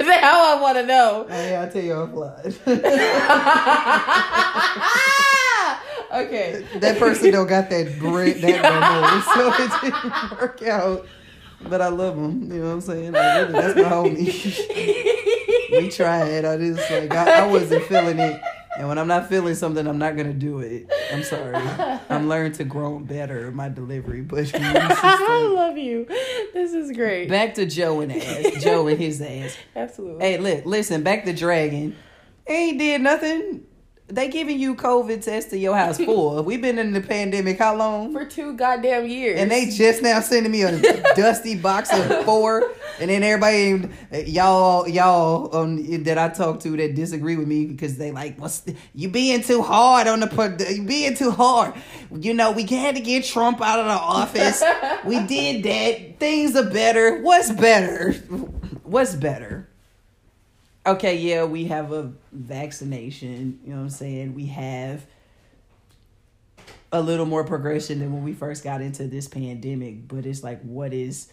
Now 0.00 0.56
I 0.56 0.60
want 0.60 0.78
to 0.78 0.86
know. 0.86 1.26
Oh, 1.28 1.32
hey, 1.32 1.54
I'll 1.56 1.70
tell 1.70 1.82
you 1.82 1.92
offline. 1.92 2.56
okay. 6.12 6.64
that 6.78 6.98
person 6.98 7.30
don't 7.32 7.46
got 7.48 7.70
that 7.70 7.98
bread 7.98 8.36
that 8.36 8.62
no 8.62 8.80
more, 9.00 9.22
so 9.22 9.64
it 9.64 9.80
didn't 9.92 10.40
work 10.40 10.62
out. 10.62 11.06
But 11.68 11.80
I 11.80 11.88
love 11.88 12.16
him. 12.16 12.42
You 12.52 12.58
know 12.60 12.66
what 12.68 12.72
I'm 12.74 12.80
saying? 12.80 13.12
Like, 13.12 13.48
really, 13.48 13.52
that's 13.52 13.76
my 13.76 13.82
homie. 13.82 15.41
We 15.72 15.88
tried. 15.88 16.44
I 16.44 16.56
just 16.58 16.90
like 16.90 17.12
I, 17.14 17.44
I 17.44 17.46
wasn't 17.46 17.84
feeling 17.84 18.18
it, 18.18 18.40
and 18.78 18.88
when 18.88 18.98
I'm 18.98 19.08
not 19.08 19.28
feeling 19.28 19.54
something, 19.54 19.86
I'm 19.86 19.98
not 19.98 20.16
gonna 20.16 20.32
do 20.32 20.60
it. 20.60 20.90
I'm 21.12 21.22
sorry. 21.22 21.56
I'm 22.08 22.28
learning 22.28 22.52
to 22.52 22.64
grow 22.64 22.98
better 22.98 23.50
my 23.50 23.68
delivery, 23.68 24.20
but 24.22 24.50
I 24.54 24.68
like- 24.68 25.56
love 25.56 25.78
you. 25.78 26.06
This 26.52 26.72
is 26.74 26.92
great. 26.92 27.28
back 27.28 27.54
to 27.54 27.66
Joe 27.66 28.00
and 28.00 28.12
ass. 28.12 28.62
Joe 28.62 28.86
and 28.88 28.98
his 29.00 29.20
ass. 29.20 29.56
Absolutely. 29.76 30.24
Hey, 30.24 30.38
look, 30.38 30.66
listen, 30.66 31.02
back 31.02 31.24
to 31.24 31.32
Dragon. 31.32 31.96
Ain't 32.46 32.78
did 32.78 33.00
nothing. 33.00 33.64
They 34.12 34.28
giving 34.28 34.58
you 34.58 34.74
COVID 34.74 35.22
test 35.22 35.48
to 35.50 35.58
your 35.58 35.74
house 35.74 35.96
for. 35.96 36.42
We've 36.42 36.60
been 36.60 36.78
in 36.78 36.92
the 36.92 37.00
pandemic 37.00 37.58
how 37.58 37.74
long? 37.74 38.12
For 38.12 38.26
two 38.26 38.52
goddamn 38.52 39.06
years. 39.06 39.40
And 39.40 39.50
they 39.50 39.70
just 39.70 40.02
now 40.02 40.20
sending 40.20 40.52
me 40.52 40.62
a 40.62 40.80
dusty 41.16 41.56
box 41.56 41.90
of 41.90 42.22
four, 42.26 42.72
and 43.00 43.08
then 43.08 43.22
everybody, 43.22 43.88
y'all, 44.30 44.86
y'all 44.86 45.56
um, 45.56 46.02
that 46.02 46.18
I 46.18 46.28
talk 46.28 46.60
to 46.60 46.76
that 46.76 46.94
disagree 46.94 47.36
with 47.36 47.48
me 47.48 47.64
because 47.64 47.96
they 47.96 48.10
like, 48.12 48.38
what's 48.38 48.60
the, 48.60 48.76
you 48.94 49.08
being 49.08 49.40
too 49.40 49.62
hard 49.62 50.06
on 50.06 50.20
the, 50.20 50.74
you 50.76 50.82
being 50.82 51.14
too 51.14 51.30
hard. 51.30 51.72
You 52.14 52.34
know, 52.34 52.52
we 52.52 52.66
had 52.66 52.96
to 52.96 53.00
get 53.00 53.24
Trump 53.24 53.62
out 53.62 53.78
of 53.78 53.86
the 53.86 53.92
office. 53.92 54.62
we 55.06 55.20
did 55.26 55.62
that. 55.62 56.20
Things 56.20 56.54
are 56.54 56.68
better. 56.68 57.22
What's 57.22 57.50
better? 57.50 58.12
What's 58.82 59.14
better? 59.14 59.71
Okay, 60.84 61.16
yeah, 61.16 61.44
we 61.44 61.66
have 61.66 61.92
a 61.92 62.12
vaccination. 62.32 63.60
You 63.64 63.70
know 63.70 63.76
what 63.76 63.82
I'm 63.82 63.90
saying? 63.90 64.34
We 64.34 64.46
have 64.46 65.06
a 66.92 67.00
little 67.00 67.26
more 67.26 67.44
progression 67.44 68.00
than 68.00 68.12
when 68.12 68.22
we 68.22 68.34
first 68.34 68.62
got 68.62 68.82
into 68.82 69.06
this 69.06 69.26
pandemic 69.26 70.06
but 70.06 70.26
it's 70.26 70.44
like 70.44 70.60
what 70.62 70.92
is 70.92 71.32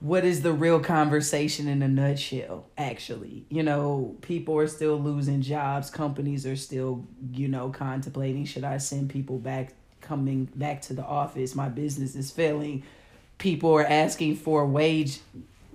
what 0.00 0.24
is 0.24 0.42
the 0.42 0.52
real 0.52 0.80
conversation 0.80 1.68
in 1.68 1.82
a 1.82 1.88
nutshell 1.88 2.66
actually 2.78 3.44
you 3.50 3.62
know 3.62 4.16
people 4.22 4.56
are 4.56 4.66
still 4.66 4.98
losing 4.98 5.42
jobs 5.42 5.90
companies 5.90 6.46
are 6.46 6.56
still 6.56 7.06
you 7.32 7.48
know 7.48 7.68
contemplating 7.68 8.46
should 8.46 8.64
i 8.64 8.78
send 8.78 9.10
people 9.10 9.38
back 9.38 9.74
coming 10.00 10.46
back 10.54 10.80
to 10.80 10.94
the 10.94 11.04
office 11.04 11.54
my 11.54 11.68
business 11.68 12.16
is 12.16 12.30
failing 12.30 12.82
people 13.38 13.72
are 13.74 13.86
asking 13.86 14.34
for 14.34 14.66
wage 14.66 15.20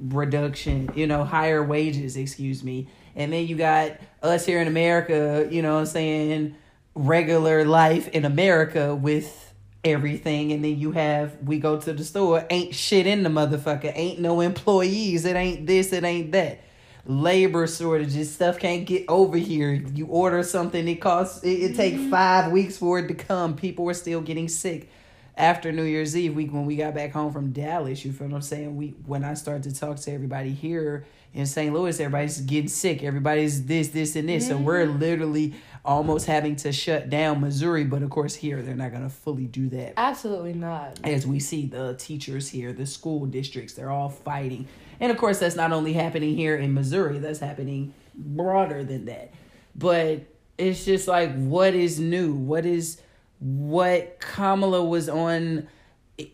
reduction 0.02 0.92
you 0.96 1.08
know 1.08 1.24
higher 1.24 1.64
wages 1.64 2.18
excuse 2.18 2.64
me. 2.64 2.88
And 3.16 3.32
then 3.32 3.46
you 3.46 3.58
got 3.58 3.98
us 4.24 4.46
here 4.46 4.62
in 4.62 4.68
america 4.68 5.48
you 5.52 5.62
know 5.62 5.74
what 5.74 5.82
i'm 5.82 5.86
saying 5.86 6.56
regular 6.96 7.66
life 7.66 8.08
in 8.10 8.26
America 8.26 8.96
with 8.96 9.54
everything. 9.84 10.52
And 10.52 10.64
then 10.64 10.78
you 10.78 10.92
have 10.92 11.38
we 11.44 11.60
go 11.60 11.80
to 11.80 11.94
the 11.94 12.04
store 12.04 12.46
ain't 12.50 12.76
shit 12.76 13.08
in 13.08 13.24
the 13.24 13.30
motherfucker. 13.30 13.92
Ain't 13.96 14.20
no 14.20 14.42
employees. 14.42 15.26
It 15.26 15.36
ain't 15.36 15.66
this 15.68 15.94
it 15.94 16.04
ain't 16.04 16.32
that. 16.34 16.62
Labor 17.06 17.66
shortages 17.66 18.32
stuff 18.32 18.60
can't 18.60 18.86
get 18.86 19.06
over 19.08 19.38
here. 19.38 19.74
You 19.74 20.06
order 20.06 20.44
something 20.44 20.88
it 20.88 21.02
costs 21.02 21.44
it, 21.44 21.50
it 21.50 21.76
take 21.76 21.96
mm-hmm. 21.96 22.12
five 22.12 22.52
weeks 22.52 22.78
for 22.78 23.00
it 23.00 23.08
to 23.08 23.16
come. 23.16 23.56
People 23.56 23.90
are 23.90 23.94
still 23.96 24.22
getting 24.22 24.48
sick 24.48 24.90
after 25.36 25.72
New 25.72 25.84
Year's 25.84 26.16
Eve 26.16 26.36
week 26.36 26.54
when 26.54 26.66
we 26.66 26.76
got 26.76 26.94
back 26.94 27.12
home 27.12 27.32
from 27.32 27.52
Dallas, 27.52 28.04
you 28.06 28.12
feel 28.12 28.28
what 28.28 28.36
I'm 28.36 28.42
saying? 28.42 28.76
We 28.76 28.96
when 29.06 29.24
I 29.24 29.34
started 29.34 29.64
to 29.64 29.80
talk 29.80 29.98
to 29.98 30.12
everybody 30.12 30.52
here, 30.52 31.06
in 31.34 31.46
St. 31.46 31.74
Louis, 31.74 31.98
everybody's 32.00 32.42
getting 32.42 32.68
sick. 32.68 33.04
Everybody's 33.04 33.66
this, 33.66 33.90
this, 33.90 34.16
and 34.16 34.28
this. 34.28 34.48
So 34.48 34.58
we're 34.58 34.86
literally 34.86 35.54
almost 35.86 36.26
having 36.26 36.58
to 36.58 36.74
shut 36.74 37.10
down 37.10 37.40
Missouri. 37.40 37.86
But 37.86 38.04
of 38.04 38.10
course, 38.10 38.36
here 38.36 38.62
they're 38.62 38.76
not 38.76 38.92
going 38.92 39.04
to 39.04 39.10
fully 39.10 39.46
do 39.46 39.70
that. 39.70 39.94
Absolutely 39.96 40.54
not. 40.54 41.00
As 41.06 41.26
we 41.26 41.40
see 41.40 41.68
the 41.68 41.96
teachers 41.98 42.50
here, 42.50 42.74
the 42.74 42.86
school 42.86 43.26
districts, 43.26 43.74
they're 43.74 43.90
all 43.90 44.10
fighting. 44.10 44.68
And 45.00 45.12
of 45.12 45.18
course, 45.18 45.40
that's 45.40 45.56
not 45.56 45.72
only 45.72 45.94
happening 45.94 46.36
here 46.36 46.58
in 46.58 46.74
Missouri, 46.74 47.20
that's 47.20 47.40
happening 47.40 47.94
broader 48.14 48.84
than 48.84 49.06
that. 49.06 49.34
But 49.74 50.26
it's 50.58 50.84
just 50.84 51.08
like, 51.08 51.34
what 51.34 51.74
is 51.74 51.98
new? 51.98 52.34
What 52.34 52.66
is 52.66 53.02
what 53.42 54.20
Kamala 54.20 54.84
was 54.84 55.10
on? 55.10 55.68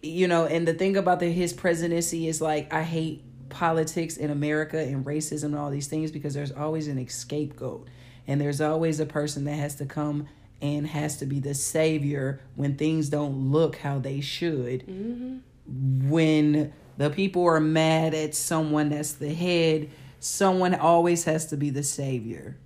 You 0.04 0.28
know, 0.28 0.46
and 0.46 0.68
the 0.68 0.74
thing 0.74 0.98
about 0.98 1.20
the, 1.20 1.32
his 1.32 1.54
presidency 1.54 2.28
is 2.28 2.42
like, 2.42 2.72
I 2.72 2.84
hate 2.84 3.24
politics 3.50 4.18
in 4.18 4.30
America 4.30 4.78
and 4.78 5.06
racism 5.06 5.46
and 5.46 5.56
all 5.56 5.72
these 5.72 5.88
things 5.88 6.12
because 6.12 6.34
there's 6.34 6.52
always 6.52 6.88
an 6.88 7.08
scapegoat 7.08 7.88
and 8.28 8.42
there's 8.42 8.60
always 8.60 9.00
a 9.00 9.06
person 9.06 9.46
that 9.46 9.54
has 9.54 9.76
to 9.76 9.86
come 9.86 10.28
and 10.62 10.88
has 10.88 11.18
to 11.18 11.26
be 11.26 11.40
the 11.40 11.54
savior 11.54 12.42
when 12.56 12.76
things 12.76 13.10
don't 13.10 13.52
look 13.52 13.78
how 13.78 14.00
they 14.00 14.20
should. 14.20 14.86
Mm-hmm. 14.88 16.10
When 16.10 16.74
the 16.98 17.10
people 17.10 17.46
are 17.46 17.60
mad 17.60 18.14
at 18.14 18.36
someone 18.36 18.90
that's 18.90 19.14
the 19.14 19.34
head, 19.34 19.90
someone 20.20 20.74
always 20.74 21.24
has 21.26 21.48
to 21.48 21.58
be 21.58 21.70
the 21.70 21.84
savior. 21.84 22.58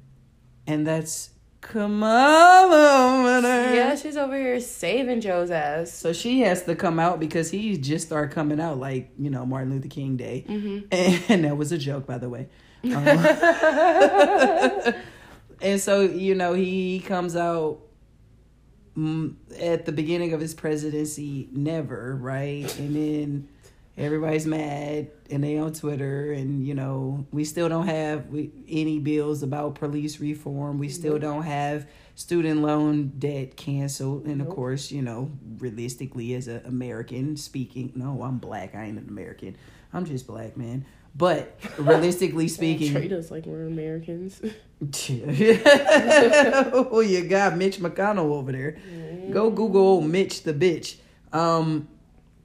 And 0.65 0.87
that's 0.87 1.31
Kamala. 1.61 3.41
Yeah, 3.73 3.95
she's 3.95 4.17
over 4.17 4.35
here 4.35 4.59
saving 4.59 5.21
Joe's 5.21 5.51
ass. 5.51 5.93
So 5.93 6.11
she 6.11 6.41
has 6.41 6.63
to 6.63 6.75
come 6.75 6.99
out 6.99 7.19
because 7.19 7.51
he 7.51 7.77
just 7.77 8.07
started 8.07 8.33
coming 8.33 8.59
out 8.59 8.79
like, 8.79 9.11
you 9.17 9.29
know, 9.29 9.45
Martin 9.45 9.71
Luther 9.71 9.87
King 9.87 10.17
Day. 10.17 10.43
Mm-hmm. 10.47 10.87
And 11.29 11.43
that 11.45 11.55
was 11.55 11.71
a 11.71 11.77
joke, 11.77 12.07
by 12.07 12.17
the 12.17 12.29
way. 12.29 12.49
Um, 12.83 12.93
and 15.61 15.79
so, 15.79 16.01
you 16.01 16.33
know, 16.33 16.53
he 16.53 16.99
comes 16.99 17.35
out 17.35 17.81
mm, 18.97 19.35
at 19.59 19.85
the 19.85 19.91
beginning 19.91 20.33
of 20.33 20.41
his 20.41 20.55
presidency, 20.55 21.47
never, 21.51 22.15
right? 22.15 22.75
And 22.79 22.95
then 22.95 23.47
everybody's 23.97 24.47
mad 24.47 25.11
and 25.31 25.43
they 25.43 25.57
on 25.57 25.73
Twitter 25.73 26.31
and 26.33 26.65
you 26.65 26.73
know 26.73 27.25
we 27.31 27.43
still 27.43 27.69
don't 27.69 27.87
have 27.87 28.27
we, 28.27 28.51
any 28.67 28.99
bills 28.99 29.43
about 29.43 29.75
police 29.75 30.19
reform. 30.19 30.77
We 30.77 30.89
still 30.89 31.17
don't 31.17 31.43
have 31.43 31.87
student 32.15 32.61
loan 32.61 33.13
debt 33.17 33.55
canceled. 33.55 34.25
And 34.25 34.41
of 34.41 34.49
course 34.49 34.91
you 34.91 35.01
know 35.01 35.31
realistically 35.57 36.33
as 36.35 36.47
an 36.47 36.63
American 36.65 37.37
speaking 37.37 37.91
no 37.95 38.23
I'm 38.23 38.37
black. 38.37 38.75
I 38.75 38.85
ain't 38.85 38.97
an 38.97 39.07
American. 39.07 39.55
I'm 39.93 40.05
just 40.05 40.27
black 40.27 40.57
man. 40.57 40.85
But 41.15 41.59
realistically 41.77 42.47
speaking, 42.47 42.93
Treat 42.93 43.11
us 43.11 43.31
like 43.31 43.45
we're 43.45 43.65
Americans. 43.65 44.41
oh 46.81 47.01
you 47.01 47.23
got 47.27 47.57
Mitch 47.57 47.79
McConnell 47.79 48.31
over 48.31 48.51
there. 48.51 48.77
Go 49.31 49.49
Google 49.49 50.01
Mitch 50.01 50.43
the 50.43 50.53
bitch. 50.53 50.97
Um, 51.33 51.87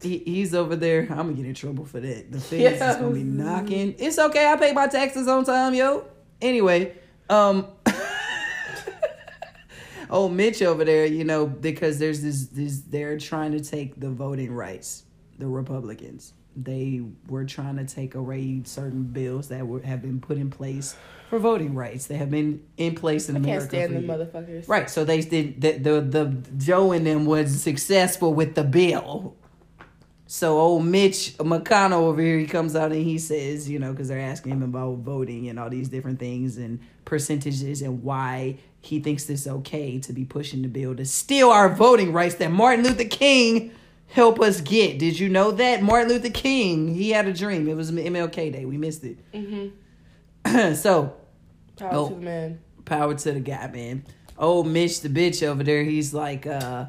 he, 0.02 0.18
he's 0.18 0.54
over 0.54 0.76
there. 0.76 1.02
I'm 1.02 1.16
gonna 1.16 1.32
get 1.34 1.46
in 1.46 1.54
trouble 1.54 1.84
for 1.84 2.00
that. 2.00 2.32
The 2.32 2.40
feds 2.40 2.80
is 2.80 2.96
gonna 2.96 3.10
be 3.10 3.22
knocking. 3.22 3.94
It's 3.98 4.18
okay. 4.18 4.46
I 4.46 4.56
pay 4.56 4.72
my 4.72 4.88
taxes 4.88 5.28
on 5.28 5.44
time, 5.44 5.74
yo. 5.74 6.06
Anyway, 6.40 6.94
um, 7.30 7.66
oh 10.10 10.28
Mitch 10.28 10.62
over 10.62 10.84
there, 10.84 11.06
you 11.06 11.24
know, 11.24 11.46
because 11.46 11.98
there's 11.98 12.22
this 12.22 12.46
this 12.48 12.80
they're 12.80 13.18
trying 13.18 13.52
to 13.52 13.60
take 13.60 13.98
the 13.98 14.10
voting 14.10 14.52
rights. 14.52 15.04
The 15.38 15.46
Republicans 15.46 16.32
they 16.56 17.02
were 17.28 17.44
trying 17.44 17.76
to 17.76 17.84
take 17.84 18.14
away 18.14 18.62
certain 18.64 19.04
bills 19.04 19.48
that 19.48 19.66
were 19.66 19.82
have 19.82 20.00
been 20.00 20.20
put 20.20 20.38
in 20.38 20.50
place 20.50 20.96
for 21.28 21.38
voting 21.38 21.74
rights. 21.74 22.06
They 22.06 22.16
have 22.16 22.30
been 22.30 22.64
in 22.78 22.94
place 22.94 23.28
in 23.28 23.36
I 23.36 23.40
America. 23.40 23.76
can't 23.76 23.90
stand 23.90 24.08
the 24.08 24.12
motherfuckers. 24.12 24.68
Right. 24.68 24.88
So 24.88 25.04
they 25.04 25.20
did 25.20 25.60
the, 25.60 25.72
the 25.72 26.00
the 26.00 26.42
Joe 26.56 26.92
and 26.92 27.06
them 27.06 27.26
was 27.26 27.60
successful 27.60 28.32
with 28.32 28.54
the 28.54 28.64
bill. 28.64 29.36
So 30.28 30.58
old 30.58 30.84
Mitch 30.84 31.36
McConnell 31.38 32.02
over 32.02 32.20
here, 32.20 32.38
he 32.38 32.46
comes 32.46 32.74
out 32.74 32.90
and 32.92 33.04
he 33.04 33.16
says, 33.18 33.68
you 33.70 33.78
know, 33.78 33.92
because 33.92 34.08
they're 34.08 34.18
asking 34.20 34.52
him 34.52 34.62
about 34.62 34.98
voting 34.98 35.48
and 35.48 35.58
all 35.58 35.70
these 35.70 35.88
different 35.88 36.18
things 36.18 36.56
and 36.56 36.80
percentages 37.04 37.80
and 37.80 38.02
why 38.02 38.58
he 38.80 38.98
thinks 39.00 39.30
it's 39.30 39.46
okay 39.46 39.98
to 40.00 40.12
be 40.12 40.24
pushing 40.24 40.62
the 40.62 40.68
bill 40.68 40.96
to 40.96 41.04
steal 41.04 41.50
our 41.50 41.68
voting 41.72 42.12
rights 42.12 42.34
that 42.36 42.50
Martin 42.50 42.84
Luther 42.84 43.04
King 43.04 43.70
helped 44.08 44.40
us 44.40 44.60
get. 44.60 44.98
Did 44.98 45.18
you 45.18 45.28
know 45.28 45.52
that 45.52 45.82
Martin 45.82 46.08
Luther 46.08 46.30
King? 46.30 46.92
He 46.94 47.10
had 47.10 47.26
a 47.28 47.32
dream. 47.32 47.68
It 47.68 47.74
was 47.76 47.92
MLK 47.92 48.52
Day. 48.52 48.64
We 48.64 48.78
missed 48.78 49.04
it. 49.04 49.18
Mm-hmm. 49.32 50.74
so 50.74 51.14
Power 51.76 51.90
Oh. 51.92 52.08
to 52.08 52.14
the 52.14 52.20
man. 52.20 52.58
power 52.84 53.14
to 53.14 53.32
the 53.32 53.40
guy, 53.40 53.68
man. 53.68 54.04
Old 54.38 54.66
Mitch 54.66 55.00
the 55.02 55.08
bitch 55.08 55.46
over 55.46 55.62
there, 55.62 55.82
he's 55.84 56.12
like 56.14 56.46
uh 56.46 56.86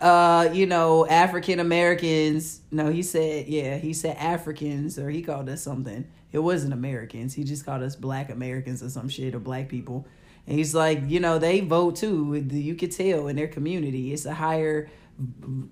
uh, 0.00 0.48
you 0.52 0.66
know, 0.66 1.06
African 1.06 1.60
Americans. 1.60 2.60
No, 2.70 2.90
he 2.90 3.02
said, 3.02 3.48
yeah, 3.48 3.76
he 3.76 3.92
said 3.92 4.16
Africans, 4.16 4.98
or 4.98 5.10
he 5.10 5.22
called 5.22 5.48
us 5.48 5.62
something. 5.62 6.06
It 6.32 6.40
wasn't 6.40 6.72
Americans. 6.72 7.34
He 7.34 7.44
just 7.44 7.64
called 7.64 7.82
us 7.82 7.96
Black 7.96 8.30
Americans 8.30 8.82
or 8.82 8.90
some 8.90 9.08
shit, 9.08 9.34
or 9.34 9.38
Black 9.38 9.68
people. 9.68 10.06
And 10.46 10.58
he's 10.58 10.74
like, 10.74 11.02
you 11.06 11.20
know, 11.20 11.38
they 11.38 11.60
vote 11.60 11.96
too. 11.96 12.46
You 12.50 12.74
could 12.74 12.92
tell 12.92 13.28
in 13.28 13.36
their 13.36 13.48
community, 13.48 14.12
it's 14.12 14.24
a 14.24 14.34
higher 14.34 14.90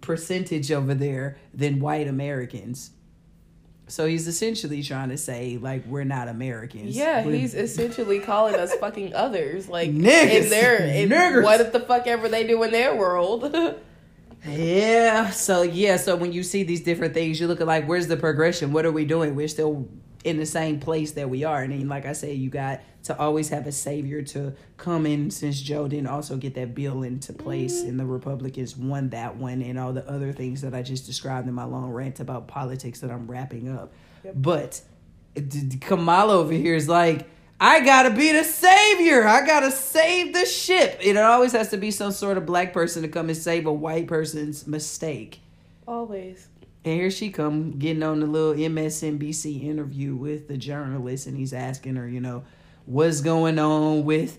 percentage 0.00 0.72
over 0.72 0.94
there 0.94 1.38
than 1.54 1.80
white 1.80 2.08
Americans. 2.08 2.90
So 3.88 4.06
he's 4.06 4.26
essentially 4.26 4.82
trying 4.82 5.10
to 5.10 5.16
say, 5.16 5.58
like, 5.60 5.86
we're 5.86 6.02
not 6.04 6.26
Americans. 6.28 6.96
Yeah, 6.96 7.24
We're- 7.24 7.38
he's 7.38 7.54
essentially 7.54 8.18
calling 8.18 8.56
us 8.56 8.74
fucking 8.74 9.14
others. 9.14 9.68
Like 9.68 9.90
Niggas. 9.90 10.42
in 10.44 10.48
their 10.50 10.76
in 10.84 11.08
Niggers. 11.10 11.44
what 11.44 11.72
the 11.72 11.78
fuck 11.80 12.06
ever 12.08 12.28
they 12.28 12.44
do 12.46 12.62
in 12.64 12.72
their 12.72 12.94
world. 12.96 13.54
Yeah. 14.48 15.30
So 15.30 15.62
yeah. 15.62 15.96
So 15.96 16.14
when 16.14 16.32
you 16.32 16.44
see 16.44 16.62
these 16.62 16.80
different 16.80 17.14
things, 17.14 17.40
you 17.40 17.48
look 17.48 17.60
at 17.60 17.66
like, 17.66 17.86
where's 17.86 18.06
the 18.06 18.16
progression? 18.16 18.72
What 18.72 18.86
are 18.86 18.92
we 18.92 19.04
doing? 19.04 19.34
We're 19.34 19.48
still 19.48 19.88
in 20.26 20.38
the 20.38 20.46
same 20.46 20.80
place 20.80 21.12
that 21.12 21.30
we 21.30 21.44
are. 21.44 21.62
And 21.62 21.72
then, 21.72 21.88
like 21.88 22.04
I 22.04 22.12
said, 22.12 22.36
you 22.36 22.50
got 22.50 22.80
to 23.04 23.18
always 23.18 23.48
have 23.50 23.66
a 23.66 23.72
savior 23.72 24.22
to 24.22 24.54
come 24.76 25.06
in. 25.06 25.30
Since 25.30 25.60
Joe 25.60 25.86
didn't 25.86 26.08
also 26.08 26.36
get 26.36 26.54
that 26.54 26.74
bill 26.74 27.04
into 27.04 27.32
place, 27.32 27.82
and 27.82 27.98
the 27.98 28.04
Republicans 28.04 28.76
won 28.76 29.10
that 29.10 29.36
one, 29.36 29.62
and 29.62 29.78
all 29.78 29.92
the 29.92 30.08
other 30.10 30.32
things 30.32 30.60
that 30.62 30.74
I 30.74 30.82
just 30.82 31.06
described 31.06 31.46
in 31.46 31.54
my 31.54 31.64
long 31.64 31.90
rant 31.90 32.18
about 32.20 32.48
politics 32.48 33.00
that 33.00 33.10
I'm 33.10 33.30
wrapping 33.30 33.68
up. 33.68 33.92
Yep. 34.24 34.34
But 34.36 34.80
Kamala 35.80 36.34
over 36.34 36.52
here 36.52 36.74
is 36.74 36.88
like. 36.88 37.28
I 37.58 37.80
gotta 37.80 38.10
be 38.10 38.32
the 38.32 38.44
savior. 38.44 39.26
I 39.26 39.46
gotta 39.46 39.70
save 39.70 40.34
the 40.34 40.44
ship. 40.44 40.98
It 41.00 41.16
always 41.16 41.52
has 41.52 41.70
to 41.70 41.78
be 41.78 41.90
some 41.90 42.12
sort 42.12 42.36
of 42.36 42.44
black 42.44 42.74
person 42.74 43.00
to 43.00 43.08
come 43.08 43.30
and 43.30 43.38
save 43.38 43.64
a 43.64 43.72
white 43.72 44.08
person's 44.08 44.66
mistake. 44.66 45.40
Always. 45.88 46.48
And 46.86 46.94
here 46.94 47.10
she 47.10 47.30
come 47.30 47.72
getting 47.72 48.04
on 48.04 48.20
the 48.20 48.26
little 48.26 48.54
MSNBC 48.54 49.64
interview 49.64 50.14
with 50.14 50.46
the 50.46 50.56
journalist, 50.56 51.26
and 51.26 51.36
he's 51.36 51.52
asking 51.52 51.96
her, 51.96 52.08
you 52.08 52.20
know, 52.20 52.44
what's 52.84 53.20
going 53.20 53.58
on 53.58 54.04
with 54.04 54.38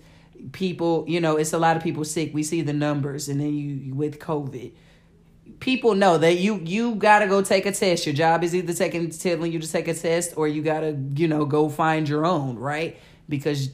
people. 0.52 1.04
You 1.06 1.20
know, 1.20 1.36
it's 1.36 1.52
a 1.52 1.58
lot 1.58 1.76
of 1.76 1.82
people 1.82 2.06
sick. 2.06 2.32
We 2.32 2.42
see 2.42 2.62
the 2.62 2.72
numbers, 2.72 3.28
and 3.28 3.38
then 3.38 3.52
you 3.52 3.94
with 3.94 4.18
COVID. 4.18 4.72
People 5.60 5.94
know 5.94 6.16
that 6.16 6.38
you 6.38 6.62
you 6.64 6.94
gotta 6.94 7.26
go 7.26 7.42
take 7.42 7.66
a 7.66 7.72
test. 7.72 8.06
Your 8.06 8.14
job 8.14 8.42
is 8.42 8.54
either 8.54 8.72
taking 8.72 9.10
telling 9.10 9.52
you 9.52 9.58
to 9.58 9.70
take 9.70 9.86
a 9.86 9.92
test, 9.92 10.32
or 10.34 10.48
you 10.48 10.62
gotta 10.62 10.98
you 11.16 11.28
know 11.28 11.44
go 11.44 11.68
find 11.68 12.08
your 12.08 12.24
own, 12.24 12.56
right? 12.56 12.96
Because 13.28 13.68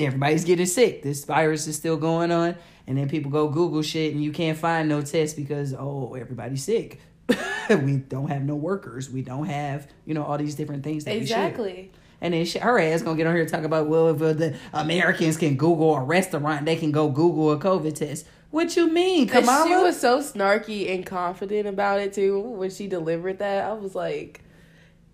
everybody's 0.00 0.44
getting 0.44 0.66
sick. 0.66 1.04
This 1.04 1.24
virus 1.24 1.68
is 1.68 1.76
still 1.76 1.98
going 1.98 2.32
on, 2.32 2.56
and 2.88 2.98
then 2.98 3.08
people 3.08 3.30
go 3.30 3.46
Google 3.46 3.82
shit, 3.82 4.12
and 4.12 4.24
you 4.24 4.32
can't 4.32 4.58
find 4.58 4.88
no 4.88 5.02
test 5.02 5.36
because 5.36 5.72
oh 5.72 6.14
everybody's 6.14 6.64
sick. 6.64 6.98
we 7.70 7.96
don't 7.96 8.28
have 8.28 8.42
no 8.42 8.54
workers. 8.54 9.10
We 9.10 9.22
don't 9.22 9.46
have 9.46 9.88
you 10.06 10.14
know 10.14 10.24
all 10.24 10.38
these 10.38 10.54
different 10.54 10.84
things 10.84 11.04
that 11.04 11.14
we 11.14 11.20
should. 11.20 11.22
Exactly. 11.22 11.92
And 12.20 12.34
then 12.34 12.44
she, 12.44 12.58
her 12.60 12.78
ass 12.78 13.02
gonna 13.02 13.16
get 13.16 13.26
on 13.26 13.34
here 13.34 13.42
and 13.42 13.50
talk 13.50 13.64
about 13.64 13.88
well 13.88 14.08
if 14.08 14.22
uh, 14.22 14.32
the 14.32 14.56
Americans 14.72 15.36
can 15.36 15.56
Google 15.56 15.96
a 15.96 16.02
restaurant, 16.02 16.64
they 16.64 16.76
can 16.76 16.92
go 16.92 17.08
Google 17.08 17.52
a 17.52 17.58
COVID 17.58 17.94
test. 17.94 18.26
What 18.50 18.76
you 18.76 18.92
mean, 18.92 19.28
Kamala? 19.28 19.66
she 19.66 19.74
was 19.74 19.98
so 19.98 20.20
snarky 20.20 20.94
and 20.94 21.06
confident 21.06 21.66
about 21.66 22.00
it 22.00 22.12
too 22.12 22.38
when 22.38 22.70
she 22.70 22.86
delivered 22.86 23.38
that. 23.38 23.64
I 23.64 23.72
was 23.72 23.94
like, 23.94 24.42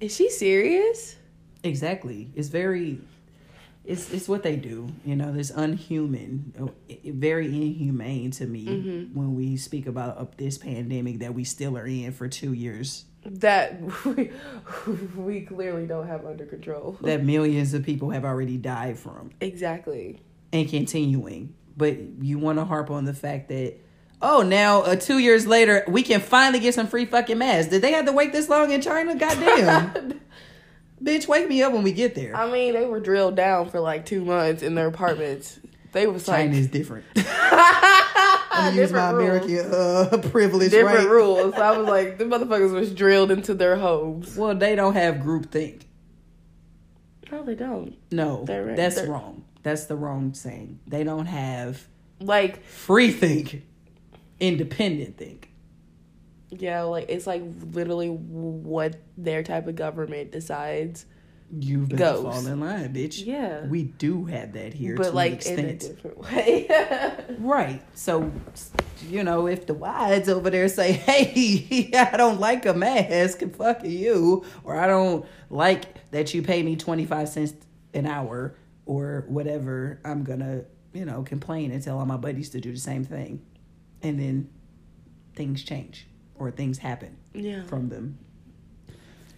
is 0.01 0.15
she 0.15 0.29
serious? 0.29 1.17
Exactly. 1.63 2.31
It's 2.35 2.49
very 2.49 3.01
it's 3.89 4.13
it's 4.13 4.29
what 4.29 4.43
they 4.43 4.55
do. 4.57 4.89
You 5.05 5.17
know, 5.17 5.35
it's 5.35 5.51
unhuman, 5.51 6.53
uh, 6.61 6.67
very 7.07 7.47
inhumane 7.47 8.31
to 8.33 8.47
me 8.47 8.67
Mhm. 8.67 9.15
when 9.15 9.35
we 9.35 9.57
speak 9.57 9.87
about 9.87 10.19
uh, 10.19 10.27
this 10.37 10.59
pandemic 10.59 11.21
that 11.21 11.35
we 11.35 11.43
still 11.45 11.77
are 11.79 11.87
in 11.87 12.13
for 12.13 12.29
2 12.29 12.53
years. 12.53 13.07
That 13.25 13.81
we, 14.05 14.31
we 15.17 15.41
clearly 15.41 15.87
don't 15.87 16.07
have 16.07 16.25
under 16.27 16.45
control. 16.45 16.99
That 17.01 17.25
millions 17.25 17.73
of 17.75 17.83
people 17.83 18.11
have 18.11 18.25
already 18.25 18.59
died 18.59 18.99
from 18.99 19.31
exactly. 19.41 20.21
and 20.53 20.69
continuing. 20.69 21.55
But 21.77 21.97
you 22.21 22.39
want 22.39 22.59
to 22.59 22.65
harp 22.67 22.91
on 22.91 23.05
the 23.07 23.15
fact 23.15 23.49
that 23.49 23.75
oh, 24.21 24.43
now 24.43 24.83
uh, 24.83 24.97
2 24.97 25.19
years 25.19 25.47
later 25.47 25.85
we 25.89 26.03
can 26.03 26.21
finally 26.21 26.59
get 26.61 26.75
some 26.75 26.87
free 26.89 27.07
fucking 27.07 27.39
masks. 27.39 27.71
Did 27.71 27.81
they 27.83 27.93
have 27.93 28.05
to 28.05 28.13
wait 28.13 28.33
this 28.33 28.49
long 28.51 28.71
in 28.71 28.83
China? 28.83 29.15
Goddamn. 29.25 30.21
Bitch, 31.03 31.29
wake 31.29 31.49
me 31.49 31.63
up 31.63 31.73
when 31.73 31.83
we 31.83 31.93
get 31.93 32.15
there. 32.15 32.35
I 32.37 32.51
mean, 32.51 32.75
they 32.75 32.85
were 32.87 33.01
drilled 33.01 33.37
down 33.37 33.71
for 33.71 33.81
like 33.81 34.05
two 34.07 34.25
months 34.25 34.63
in 34.63 34.75
their 34.75 34.89
apartments. 34.89 35.59
They 35.93 36.07
was 36.07 36.27
like 36.29 36.51
China's 36.51 36.67
different. 36.67 37.05
I'm 37.17 38.75
use 38.75 38.93
my. 38.93 39.11
American 39.11 39.73
uh, 39.73 40.19
privilege, 40.31 40.71
Different 40.73 40.99
right? 40.99 41.09
rules. 41.09 41.55
I 41.55 41.77
was 41.79 41.87
like, 41.89 42.19
the 42.19 42.25
motherfuckers 42.25 42.73
was 42.73 42.93
drilled 42.93 43.31
into 43.31 43.55
their 43.55 43.77
homes. 43.77 44.37
Well, 44.37 44.55
they 44.55 44.75
don't 44.75 44.95
have 44.95 45.17
groupthink. 45.17 45.83
No, 47.31 47.43
they 47.45 47.55
don't. 47.55 47.97
No, 48.11 48.45
They're- 48.45 48.75
that's 48.75 48.97
they're- 48.97 49.11
wrong. 49.11 49.45
That's 49.63 49.85
the 49.85 49.97
wrong 49.97 50.35
saying. 50.35 50.79
They 50.87 51.05
don't 51.05 51.27
have 51.27 51.87
Like, 52.21 52.65
free 52.65 53.11
think, 53.13 53.63
independent 54.41 55.17
think. 55.19 55.48
Yeah, 56.51 56.83
like 56.83 57.07
it's 57.09 57.27
like 57.27 57.43
literally 57.73 58.09
what 58.09 58.97
their 59.17 59.43
type 59.43 59.67
of 59.67 59.77
government 59.77 60.33
decides. 60.33 61.07
You 61.51 61.87
better 61.87 61.97
Goes. 61.97 62.23
fall 62.23 62.47
in 62.47 62.61
line, 62.61 62.93
bitch. 62.93 63.25
Yeah. 63.25 63.65
We 63.67 63.85
do 63.85 64.27
have 64.27 64.53
that 64.53 64.75
here, 64.75 64.97
to 64.97 64.99
but 64.99 65.09
an 65.09 65.15
like 65.15 65.47
in 65.47 65.59
a 65.59 65.69
extent. 65.69 65.81
different 65.81 66.19
way. 66.19 66.69
Right. 67.39 67.83
So, 67.95 68.33
you 69.09 69.23
know, 69.23 69.47
if 69.47 69.67
the 69.67 69.73
wides 69.73 70.29
over 70.29 70.51
there 70.51 70.69
say, 70.69 70.93
hey, 70.93 71.91
I 71.95 72.17
don't 72.17 72.41
like 72.41 72.67
a 72.67 72.75
mask, 72.75 73.43
and 73.43 73.55
fuck 73.55 73.85
you, 73.85 74.45
or 74.65 74.77
I 74.77 74.87
don't 74.87 75.25
like 75.49 76.11
that 76.11 76.35
you 76.35 76.43
pay 76.43 76.63
me 76.63 76.77
25 76.77 77.29
cents 77.29 77.55
an 77.95 78.07
hour 78.07 78.57
or 78.87 79.25
whatever, 79.29 80.01
I'm 80.05 80.25
going 80.25 80.41
to, 80.41 80.65
you 80.93 81.05
know, 81.05 81.23
complain 81.23 81.71
and 81.71 81.83
tell 81.83 81.99
all 81.99 82.07
my 82.07 82.17
buddies 82.17 82.51
to 82.51 82.61
do 82.61 82.73
the 82.73 82.79
same 82.79 83.05
thing. 83.05 83.41
And 84.03 84.19
then 84.19 84.51
things 85.35 85.63
change 85.63 86.08
or 86.39 86.51
things 86.51 86.79
happen 86.79 87.17
yeah, 87.35 87.65
from 87.65 87.89
them. 87.89 88.19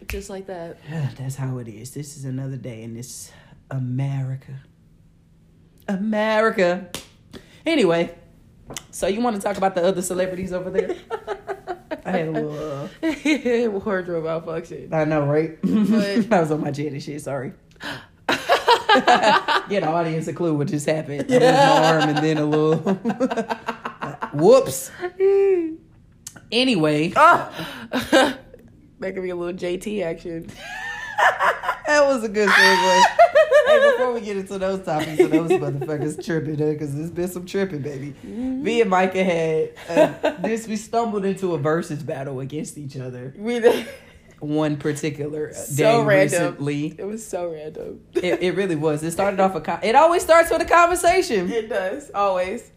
just 0.09 0.31
like 0.31 0.47
that. 0.47 0.79
That's 1.17 1.37
how 1.37 1.59
it 1.59 1.69
is. 1.69 1.93
This 1.93 2.17
is 2.17 2.25
another 2.25 2.57
day 2.57 2.83
in 2.83 2.95
this 2.95 3.33
America. 3.71 4.53
America. 5.89 6.91
Anyway, 7.67 8.15
so 8.91 9.07
you 9.07 9.21
want 9.21 9.37
to 9.37 9.43
talk 9.43 9.57
about 9.57 9.75
the 9.75 9.85
other 9.85 10.03
celebrities 10.03 10.53
over 10.53 10.71
there? 10.71 10.97
I 12.05 12.11
had 12.13 12.29
a 12.29 12.31
little. 12.31 12.57
Uh, 12.57 13.71
Wardrobe 13.85 14.25
malfunction. 14.25 14.93
I 14.93 15.05
know, 15.05 15.27
right? 15.27 15.59
But- 15.63 16.33
I 16.33 16.41
was 16.41 16.51
on 16.51 16.61
my 16.61 16.71
Janet 16.71 17.03
shit. 17.03 17.21
Sorry. 17.23 17.53
Get 18.29 19.83
the 19.83 19.89
audience 19.89 20.27
a 20.27 20.33
clue 20.33 20.55
what 20.55 20.69
just 20.69 20.87
happened. 20.87 21.27
Yeah. 21.29 21.39
moved 21.39 21.55
my 21.55 21.87
arm 21.87 22.09
and 22.09 22.19
then 22.19 22.39
a 22.39 22.45
little. 22.45 22.79
Whoops. 24.33 24.91
Anyway, 26.53 27.13
Oh, 27.17 27.67
that 27.91 28.39
could 29.01 29.23
be 29.23 29.31
a 29.31 29.37
little 29.37 29.55
JT 29.59 30.03
action. 30.03 30.47
that 31.87 32.05
was 32.07 32.25
a 32.25 32.29
good 32.29 32.49
segue. 32.49 33.03
hey, 33.67 33.91
before 33.93 34.13
we 34.13 34.21
get 34.21 34.37
into 34.37 34.59
those 34.59 34.85
topics 34.85 35.19
and 35.21 35.33
those 35.33 35.51
motherfuckers 35.51 36.25
tripping, 36.25 36.57
because 36.57 36.95
there's 36.95 37.11
been 37.11 37.29
some 37.29 37.47
tripping, 37.47 37.83
baby. 37.83 38.15
Me 38.25 38.81
and 38.81 38.91
Micah 38.91 39.23
had 39.25 39.71
uh, 40.25 40.31
this. 40.43 40.67
We 40.67 40.77
stumbled 40.77 41.25
into 41.25 41.55
a 41.55 41.59
versus 41.59 42.03
battle 42.03 42.41
against 42.41 42.79
each 42.79 42.97
other. 42.97 43.35
We 43.37 43.61
did. 43.61 43.87
One 44.41 44.79
particular 44.79 45.51
uh, 45.51 45.53
So 45.53 45.77
day 45.77 46.03
random. 46.03 46.41
recently. 46.41 46.95
It 46.99 47.05
was 47.05 47.27
so 47.27 47.53
random. 47.53 48.01
It, 48.15 48.43
it 48.43 48.55
really 48.57 48.75
was. 48.77 49.03
It 49.03 49.11
started 49.11 49.39
off 49.39 49.55
a. 49.55 49.61
Con- 49.61 49.81
it 49.83 49.95
always 49.95 50.23
starts 50.23 50.51
with 50.51 50.63
a 50.63 50.65
conversation. 50.65 51.51
It 51.53 51.69
does 51.69 52.11
always. 52.15 52.71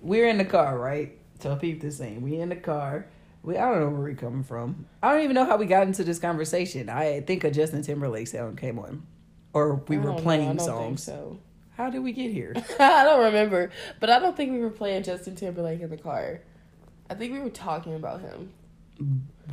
We're 0.00 0.26
in 0.28 0.38
the 0.38 0.44
car, 0.44 0.76
right? 0.76 1.16
Tell 1.42 1.56
people 1.56 1.88
the 1.88 1.92
same. 1.94 2.22
We 2.22 2.36
in 2.36 2.48
the 2.50 2.56
car. 2.56 3.06
We 3.42 3.56
I 3.58 3.68
don't 3.68 3.80
know 3.80 3.88
where 3.88 4.08
we 4.08 4.14
coming 4.14 4.44
from. 4.44 4.86
I 5.02 5.12
don't 5.12 5.22
even 5.24 5.34
know 5.34 5.44
how 5.44 5.56
we 5.56 5.66
got 5.66 5.86
into 5.88 6.04
this 6.04 6.20
conversation. 6.20 6.88
I 6.88 7.20
think 7.20 7.42
a 7.42 7.50
Justin 7.50 7.82
Timberlake 7.82 8.28
song 8.28 8.54
came 8.54 8.78
on, 8.78 9.04
or 9.52 9.82
we 9.88 9.98
were 9.98 10.10
know, 10.10 10.14
playing 10.14 10.42
I 10.42 10.46
don't 10.54 10.56
think 10.58 10.68
songs. 10.68 11.02
So 11.02 11.38
How 11.76 11.90
did 11.90 11.98
we 12.04 12.12
get 12.12 12.30
here? 12.30 12.54
I 12.78 13.02
don't 13.02 13.24
remember, 13.24 13.70
but 13.98 14.08
I 14.10 14.20
don't 14.20 14.36
think 14.36 14.52
we 14.52 14.60
were 14.60 14.70
playing 14.70 15.02
Justin 15.02 15.34
Timberlake 15.34 15.80
in 15.80 15.90
the 15.90 15.96
car. 15.96 16.40
I 17.10 17.14
think 17.14 17.32
we 17.32 17.40
were 17.40 17.50
talking 17.50 17.94
about 17.96 18.20
him. 18.20 18.52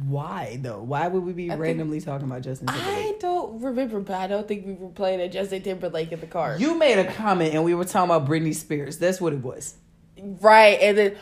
Why 0.08 0.60
though? 0.62 0.84
Why 0.84 1.08
would 1.08 1.24
we 1.24 1.34
be 1.34 1.46
I 1.48 1.54
think- 1.54 1.62
randomly 1.62 2.00
talking 2.02 2.28
about 2.28 2.44
Justin 2.44 2.68
Timberlake? 2.68 2.96
I 2.96 3.14
don't 3.20 3.60
remember, 3.62 4.00
but 4.02 4.16
I 4.16 4.28
don't 4.28 4.48
think 4.48 4.68
we 4.68 4.74
were 4.74 4.90
playing 4.90 5.22
a 5.22 5.28
Justin 5.30 5.64
Timberlake 5.64 6.12
in 6.12 6.20
the 6.20 6.28
car. 6.28 6.56
You 6.60 6.78
made 6.78 7.00
a 7.00 7.12
comment 7.14 7.56
and 7.56 7.64
we 7.64 7.74
were 7.74 7.86
talking 7.86 8.12
about 8.16 8.30
Britney 8.30 8.54
Spears. 8.54 9.00
That's 9.00 9.20
what 9.20 9.34
it 9.34 9.42
was. 9.42 9.74
Right, 10.22 10.78
and 10.82 10.98
then 10.98 11.16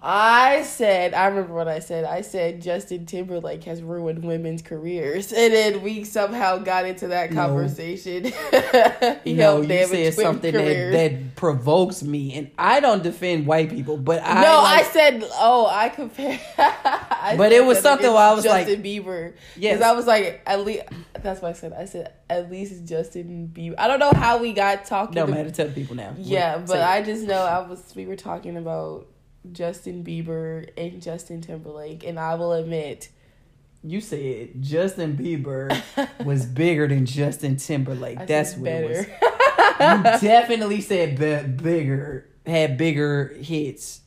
I 0.00 0.62
said, 0.62 1.12
I 1.12 1.26
remember 1.26 1.54
what 1.54 1.66
I 1.66 1.80
said. 1.80 2.04
I 2.04 2.20
said 2.20 2.62
Justin 2.62 3.04
Timberlake 3.04 3.64
has 3.64 3.82
ruined 3.82 4.24
women's 4.24 4.62
careers, 4.62 5.32
and 5.32 5.52
then 5.52 5.82
we 5.82 6.04
somehow 6.04 6.58
got 6.58 6.86
into 6.86 7.08
that 7.08 7.32
No. 7.32 7.46
conversation. 7.46 8.24
he 9.24 9.34
no, 9.34 9.60
you 9.60 9.86
said 9.86 10.14
something 10.14 10.54
that, 10.54 10.90
that 10.92 11.34
provokes 11.36 12.02
me, 12.04 12.34
and 12.34 12.50
I 12.56 12.78
don't 12.78 13.02
defend 13.02 13.46
white 13.46 13.70
people, 13.70 13.96
but 13.96 14.22
I 14.24 14.42
no, 14.42 14.58
like- 14.62 14.86
I 14.86 14.88
said, 14.90 15.24
oh, 15.32 15.66
I 15.68 15.88
compare. 15.88 16.38
I 16.58 17.34
But 17.36 17.50
it 17.52 17.64
was 17.64 17.80
something 17.80 18.06
where 18.06 18.22
I 18.22 18.32
was 18.34 18.44
like- 18.46 18.66
Justin 18.66 18.84
Bieber. 18.84 19.32
Yes. 19.56 19.82
I 19.82 19.92
was 19.92 20.06
like, 20.06 20.42
at 20.46 20.64
least 20.64 20.84
that's 21.20 21.42
what 21.42 21.48
I 21.50 21.52
said. 21.54 21.72
I 21.72 21.84
said 21.86 22.12
at 22.30 22.48
least 22.50 22.84
Justin 22.84 23.50
Bieber. 23.52 23.74
I 23.76 23.88
don't 23.88 23.98
know 23.98 24.12
how 24.12 24.38
we 24.38 24.52
got 24.52 24.84
talking. 24.84 25.14
don't 25.16 25.26
to- 25.28 25.34
matter. 25.34 25.50
Tell 25.50 25.68
people 25.68 25.96
now. 25.96 26.14
Yeah, 26.16 26.58
Say 26.64 26.74
but. 26.74 26.82
I 26.82 27.02
just 27.02 27.24
know 27.26 27.40
I 27.42 27.66
was. 27.66 27.92
We 27.96 28.06
were 28.06 28.14
talking 28.16 28.56
about 28.56 29.08
Justin 29.52 30.04
Bieber 30.04 30.68
and 30.76 31.00
Justin 31.02 31.40
Timberlake, 31.40 32.04
and 32.04 32.18
I 32.18 32.34
will 32.34 32.52
admit, 32.52 33.08
You 33.82 34.00
said 34.00 34.60
Justin 34.60 35.16
Bieber 35.16 35.70
was 36.24 36.44
bigger 36.46 36.86
than 36.88 37.06
Justin 37.06 37.56
Timberlake. 37.56 38.18
I 38.18 38.24
That's 38.26 38.56
what 38.56 38.70
it 38.70 38.88
was. 38.88 39.06
better. 39.06 39.18
You 39.80 40.02
definitely 40.28 40.80
said 40.80 41.18
be- 41.18 41.62
bigger, 41.62 42.28
had 42.44 42.76
bigger 42.76 43.28
hits, 43.40 44.00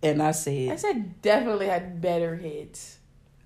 and 0.00 0.22
I 0.22 0.30
said 0.30 0.70
I 0.70 0.76
said 0.76 0.92
said 0.92 1.20
definitely 1.22 1.66
had 1.66 2.00
better 2.00 2.36
hits. 2.36 2.98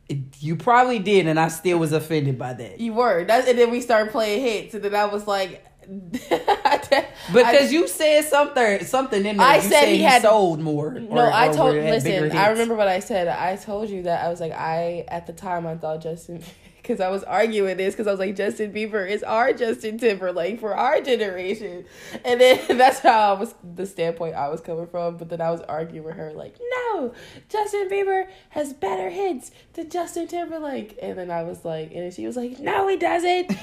it, 0.07 0.18
you 0.40 0.57
probably 0.57 0.98
did, 0.98 1.26
and 1.26 1.40
I 1.40 1.48
still 1.48 1.79
was 1.79 1.92
offended 1.92 2.38
by 2.38 2.53
that 2.53 2.81
You 2.81 2.92
were. 2.92 3.24
That's, 3.24 3.48
and 3.48 3.59
then 3.59 3.70
we 3.70 3.81
started 3.81 4.11
playing 4.12 4.42
hits, 4.42 4.74
and 4.74 4.85
then 4.85 4.94
I 4.94 5.07
was 5.07 5.26
like, 5.26 5.64
because 7.33 7.72
you 7.72 7.88
said 7.88 8.22
something 8.24 8.85
something 8.85 9.24
in 9.26 9.37
there. 9.37 9.46
I 9.46 9.57
you 9.57 9.62
said 9.62 9.88
he 9.88 10.03
had- 10.03 10.22
sold 10.22 10.61
more. 10.61 10.92
No, 10.92 11.22
or- 11.22 11.33
I 11.33 11.53
told. 11.53 11.74
Listen, 11.74 12.37
I 12.37 12.50
remember 12.50 12.74
what 12.74 12.88
I 12.88 13.00
said. 13.00 13.29
I 13.29 13.57
told 13.57 13.90
you 13.90 14.05
that 14.05 14.24
I 14.24 14.29
was 14.29 14.40
like, 14.40 14.53
I 14.53 15.05
at 15.09 15.26
the 15.26 15.33
time 15.33 15.66
I 15.66 15.76
thought 15.76 16.00
Justin, 16.03 16.42
because 16.90 17.00
I 17.00 17.09
was 17.09 17.22
arguing 17.22 17.76
this 17.76 17.94
because 17.94 18.09
I 18.09 18.11
was 18.11 18.18
like, 18.18 18.35
Justin 18.35 18.72
Bieber 18.72 19.09
is 19.09 19.22
our 19.22 19.53
Justin 19.53 19.96
Timberlake 19.96 20.59
for 20.59 20.74
our 20.74 21.00
generation, 21.00 21.85
and 22.24 22.40
then 22.40 22.61
that's 22.79 22.98
how 22.98 23.35
I 23.35 23.38
was 23.38 23.55
the 23.76 23.87
standpoint 23.87 24.35
I 24.35 24.48
was 24.48 24.61
coming 24.61 24.88
from. 24.88 25.16
But 25.16 25.29
then 25.29 25.40
I 25.40 25.53
was 25.53 25.61
arguing 25.62 26.05
with 26.05 26.16
her 26.16 26.33
like, 26.33 26.57
no, 26.59 27.14
Justin 27.48 27.88
Bieber 27.88 28.26
has 28.50 28.72
better 28.72 29.09
hits 29.09 29.53
than 29.74 29.88
Justin 29.88 30.26
Timberlake, 30.26 30.98
and 31.00 31.16
then 31.16 31.31
I 31.31 31.44
was 31.44 31.64
like, 31.64 31.92
and 31.94 32.12
she 32.12 32.26
was 32.26 32.37
like, 32.37 32.59
no, 32.59 32.88
he 32.88 32.96
doesn't. 32.96 33.50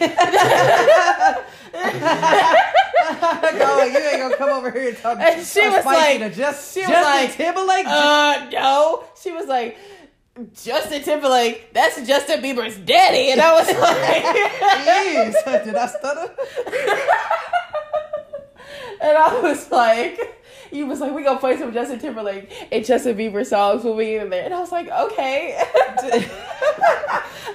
no, 3.57 3.83
you 3.83 3.97
ain't 3.97 4.19
gonna 4.19 4.37
come 4.37 4.49
over 4.49 4.71
here 4.71 4.89
and 4.89 4.97
talk. 4.97 5.19
And 5.19 5.45
she 5.45 5.67
was 5.67 5.85
like- 5.85 6.33
just, 6.33 6.73
she 6.73 6.79
was 6.81 6.89
Justin 6.89 7.03
like, 7.03 7.33
Timberlake. 7.33 7.85
uh, 7.87 8.49
no. 8.53 9.03
She 9.21 9.31
was 9.31 9.47
like, 9.47 9.77
Justin 10.53 11.01
Timberlake, 11.01 11.73
that's 11.73 11.99
Justin 12.07 12.41
Bieber's 12.41 12.77
daddy. 12.77 13.31
And 13.31 13.41
I 13.41 13.53
was 13.53 13.67
like, 13.67 14.23
Jeez, 14.85 15.33
did 15.65 15.75
I 15.75 15.87
stutter? 15.87 16.31
and 19.01 19.17
I 19.17 19.41
was 19.41 19.71
like, 19.71 20.36
he 20.71 20.83
was 20.83 20.99
like, 20.99 21.13
we 21.13 21.23
gonna 21.23 21.39
play 21.39 21.57
some 21.57 21.73
Justin 21.73 21.99
Timberlake 21.99 22.51
and 22.71 22.85
Justin 22.85 23.17
Bieber 23.17 23.45
songs 23.45 23.83
when 23.83 23.95
we 23.95 24.05
get 24.05 24.23
in 24.23 24.29
there. 24.29 24.45
And 24.45 24.53
I 24.53 24.59
was 24.59 24.71
like, 24.71 24.89
okay. 24.89 25.61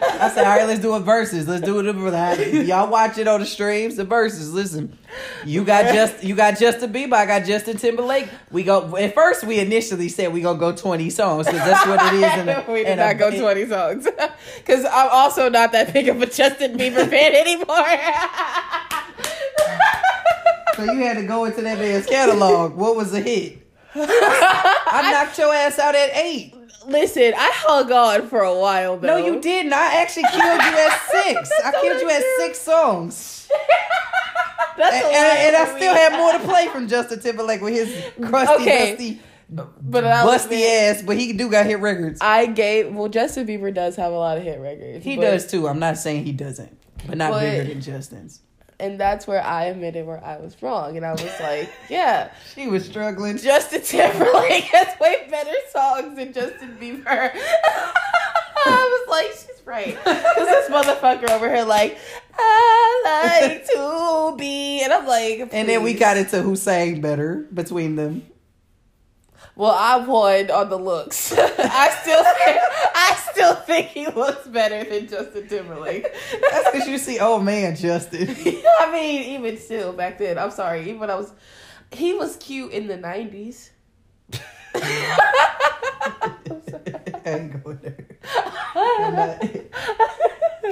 I 0.04 0.30
said, 0.34 0.44
all 0.44 0.56
right, 0.56 0.66
let's 0.66 0.80
do 0.80 0.94
a 0.94 1.00
verses. 1.00 1.46
Let's 1.46 1.64
do 1.64 1.78
it 1.80 1.92
for 1.94 2.10
that. 2.10 2.52
Y'all 2.52 2.90
watch 2.90 3.18
it 3.18 3.28
on 3.28 3.40
the 3.40 3.46
streams. 3.46 3.96
The 3.96 4.04
verses. 4.04 4.52
Listen, 4.52 4.96
you 5.44 5.64
got 5.64 5.92
just 5.94 6.24
you 6.24 6.34
got 6.34 6.58
Justin 6.58 6.92
Bieber. 6.92 7.12
I 7.14 7.26
got 7.26 7.44
Justin 7.44 7.76
Timberlake. 7.76 8.28
We 8.50 8.62
go. 8.64 8.96
At 8.96 9.14
first, 9.14 9.44
we 9.44 9.60
initially 9.60 10.08
said 10.08 10.32
we 10.32 10.40
gonna 10.40 10.58
go 10.58 10.72
twenty 10.74 11.10
songs 11.10 11.46
because 11.46 11.60
that's 11.60 11.86
what 11.86 12.00
it 12.12 12.16
is. 12.16 12.38
In 12.40 12.48
a, 12.48 12.64
we 12.72 12.78
did 12.84 12.92
in 12.92 12.98
a- 12.98 13.06
not 13.06 13.18
go 13.18 13.30
20 13.30 13.66
songs. 13.66 14.08
Because 14.58 14.84
I'm 14.84 15.08
also 15.10 15.48
not 15.48 15.72
that 15.72 15.92
big 15.92 16.08
of 16.08 16.20
a 16.20 16.26
Justin 16.26 16.76
Bieber 16.76 17.08
fan 17.08 17.32
anymore. 17.34 17.86
So 20.76 20.84
you 20.84 20.98
had 21.00 21.16
to 21.18 21.24
go 21.24 21.44
into 21.44 21.62
that 21.62 21.78
man's 21.78 22.06
catalog. 22.06 22.74
What 22.74 22.96
was 22.96 23.10
the 23.12 23.20
hit? 23.20 23.58
I 23.94 25.10
knocked 25.12 25.38
your 25.38 25.52
ass 25.54 25.78
out 25.78 25.94
at 25.94 26.16
eight. 26.16 26.54
Listen, 26.86 27.32
I 27.36 27.50
hung 27.54 27.92
on 27.92 28.28
for 28.28 28.40
a 28.40 28.58
while 28.58 28.96
though. 28.98 29.06
No, 29.08 29.16
you 29.26 29.40
didn't. 29.40 29.72
I 29.72 30.00
actually 30.02 30.24
killed 30.24 30.42
you 30.62 30.78
at 30.78 31.00
six. 31.12 31.50
I 31.64 31.72
killed 31.80 32.00
you 32.00 32.10
at 32.10 32.22
six 32.38 32.58
songs. 32.58 33.48
That's 34.76 34.94
And, 34.96 35.04
a 35.04 35.08
and, 35.18 35.54
and 35.54 35.56
I 35.56 35.76
still 35.76 35.94
had 35.94 36.12
more 36.18 36.32
to 36.32 36.38
play 36.40 36.66
from 36.68 36.88
Justin 36.88 37.20
Timberlake 37.20 37.60
with 37.60 37.74
his 37.74 38.04
crusty, 38.28 38.62
Okay. 38.62 38.90
dusty, 38.92 39.20
But 39.50 40.04
busty 40.04 40.64
ass. 40.90 41.02
But 41.02 41.18
he 41.18 41.34
do 41.34 41.50
got 41.50 41.66
hit 41.66 41.78
records. 41.80 42.18
I 42.22 42.46
gave 42.46 42.92
well 42.94 43.08
Justin 43.08 43.46
Bieber 43.46 43.72
does 43.72 43.96
have 43.96 44.10
a 44.12 44.16
lot 44.16 44.38
of 44.38 44.42
hit 44.44 44.58
records. 44.58 45.04
He 45.04 45.16
but 45.16 45.22
does 45.22 45.46
too. 45.50 45.68
I'm 45.68 45.78
not 45.78 45.98
saying 45.98 46.24
he 46.24 46.32
doesn't. 46.32 46.76
but 47.06 47.18
not 47.18 47.32
But- 47.32 47.40
bigger 47.42 47.64
than 47.64 47.80
Justin's. 47.82 48.40
And 48.82 48.98
that's 48.98 49.26
where 49.28 49.42
I 49.42 49.66
admitted 49.66 50.06
where 50.06 50.22
I 50.24 50.38
was 50.38 50.60
wrong. 50.60 50.96
And 50.96 51.06
I 51.06 51.12
was 51.12 51.40
like, 51.40 51.70
yeah, 51.88 52.32
She 52.54 52.66
was 52.66 52.84
struggling. 52.84 53.38
Justin 53.38 53.80
Timberlake 53.82 54.64
has 54.64 54.98
way 55.00 55.28
better 55.30 55.54
songs 55.70 56.16
than 56.16 56.32
Justin 56.32 56.76
Bieber. 56.80 57.30
I 58.64 59.04
was 59.06 59.08
like, 59.08 59.30
she's 59.32 59.64
right. 59.66 59.96
Because 59.96 60.48
this 60.48 60.68
motherfucker 60.68 61.30
over 61.30 61.48
here, 61.52 61.64
like, 61.64 61.96
I 62.36 63.48
like 63.48 63.66
to 63.72 64.34
be. 64.36 64.82
And 64.82 64.92
I'm 64.92 65.06
like, 65.06 65.48
And 65.52 65.68
then 65.68 65.82
we 65.82 65.94
got 65.94 66.16
into 66.16 66.42
who 66.42 66.56
sang 66.56 67.00
better 67.00 67.46
between 67.54 67.96
them. 67.96 68.26
Well, 69.54 69.70
I 69.70 69.98
won 69.98 70.50
on 70.50 70.70
the 70.70 70.78
looks. 70.78 71.32
I 71.36 71.90
still, 72.00 72.22
I 72.24 73.18
still 73.32 73.54
think 73.54 73.88
he 73.88 74.06
looks 74.06 74.46
better 74.48 74.82
than 74.82 75.08
Justin 75.08 75.46
Timberlake. 75.46 76.04
That's 76.50 76.70
because 76.70 76.88
you 76.88 76.96
see, 76.98 77.18
oh 77.20 77.38
man, 77.38 77.76
Justin. 77.76 78.28
I 78.80 78.90
mean, 78.92 79.22
even 79.34 79.58
still 79.58 79.92
back 79.92 80.18
then. 80.18 80.38
I'm 80.38 80.50
sorry. 80.50 80.80
Even 80.82 81.00
when 81.00 81.10
I 81.10 81.16
was, 81.16 81.32
he 81.90 82.14
was 82.14 82.36
cute 82.36 82.72
in 82.72 82.86
the 82.86 82.96
'90s. 82.96 83.70
I 84.74 86.34
ain't 87.26 87.62
going 87.64 87.78
there. 87.82 88.06
I'm 88.74 89.14
not- 89.14 89.42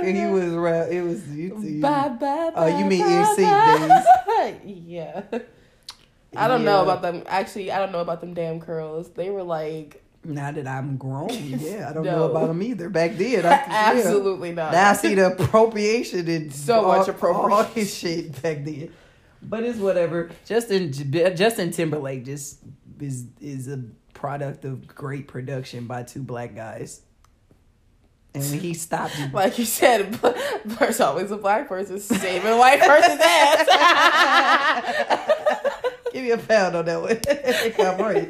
he 0.03 0.25
was 0.27 0.53
around. 0.55 0.93
It 0.93 1.03
was 1.03 1.29
you. 1.29 1.61
you 1.61 1.83
Bye 1.83 2.09
bye. 2.09 2.53
Oh, 2.55 2.67
you 2.67 2.85
bye, 2.85 2.89
mean 2.89 3.05
bye, 3.05 3.35
NSYNC 3.37 4.63
days? 4.65 4.79
yeah. 4.87 5.23
I 6.37 6.47
don't 6.49 6.65
know 6.65 6.83
about 6.83 7.03
them. 7.03 7.23
Actually, 7.27 7.73
I 7.73 7.79
don't 7.79 7.93
know 7.93 8.01
about 8.01 8.21
them 8.21 8.35
damn 8.35 8.61
curls. 8.61 9.11
They 9.11 9.31
were 9.31 9.43
like 9.43 10.03
Now 10.25 10.53
that 10.53 10.67
I'm 10.67 10.97
grown, 10.97 11.29
yeah, 11.33 11.89
I 11.89 11.93
don't 11.93 12.05
No. 12.05 12.17
know 12.17 12.31
about 12.31 12.49
them 12.49 12.63
either. 12.63 12.89
Back 12.89 13.17
then, 13.17 13.45
I, 13.45 13.49
yeah. 13.51 13.93
absolutely 13.97 14.53
not. 14.53 14.73
Now 14.73 14.91
I 14.91 14.93
see 14.95 15.15
the 15.15 15.33
appropriation 15.33 16.29
and 16.29 16.53
So 16.53 16.85
all, 16.85 16.99
much 16.99 17.09
all 17.09 17.15
appropriation. 17.15 17.73
his 17.75 17.95
shit 17.97 18.43
back 18.43 18.65
then. 18.65 18.93
But 19.43 19.65
it's 19.65 19.79
whatever. 19.79 20.31
Justin 20.47 20.93
Justin 20.93 21.71
Timberlake 21.73 22.25
just 22.27 22.59
is 23.01 23.25
is 23.41 23.69
a 23.69 23.83
product 24.13 24.65
of 24.67 24.87
great 24.87 25.27
production 25.29 25.87
by 25.87 26.03
two 26.03 26.23
black 26.23 26.55
guys. 26.55 27.01
And 28.35 28.45
when 28.45 28.61
he 28.61 28.75
stopped, 28.75 29.17
like 29.33 29.59
you 29.59 29.65
said, 29.65 30.13
there's 30.65 31.01
always 31.01 31.31
a 31.33 31.37
black 31.39 31.67
person 31.69 31.99
saving 31.99 32.59
white 32.59 32.79
person's 32.81 33.21
ass. 33.25 33.67
Give 36.21 36.39
me 36.39 36.45
a 36.45 36.47
pound 36.47 36.77
on 36.77 36.85
that 36.85 37.01
one. 37.01 37.21
I'm 37.87 38.01
right. 38.01 38.29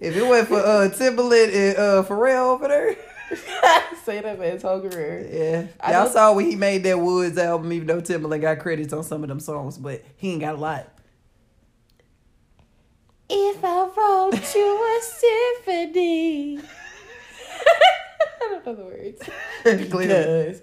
If 0.00 0.16
it 0.16 0.26
went 0.26 0.48
for 0.48 0.58
uh, 0.58 0.88
Timberland 0.90 1.52
and 1.52 1.76
uh, 1.78 2.02
Pharrell 2.04 2.54
over 2.54 2.68
there, 2.68 2.96
Say 4.04 4.22
that 4.22 4.38
man's 4.38 4.62
whole 4.62 4.80
career. 4.80 5.28
yeah, 5.30 5.66
I 5.80 5.92
y'all 5.92 6.08
saw 6.08 6.32
when 6.32 6.46
he 6.46 6.56
made 6.56 6.82
that 6.84 6.98
Woods 6.98 7.36
album. 7.36 7.72
Even 7.72 7.86
though 7.86 8.00
Timberland 8.00 8.40
got 8.40 8.58
credits 8.58 8.92
on 8.92 9.02
some 9.04 9.22
of 9.22 9.28
them 9.28 9.40
songs, 9.40 9.76
but 9.76 10.02
he 10.16 10.32
ain't 10.32 10.40
got 10.40 10.54
a 10.54 10.58
lot. 10.58 10.88
If 13.28 13.62
I 13.62 13.90
wrote 13.94 14.54
you 14.54 14.98
a 14.98 15.02
symphony. 15.66 16.60
I 18.40 18.48
don't 18.48 18.66
know 18.66 18.74
the 18.74 18.84
words. 18.84 19.22
Because 19.64 20.62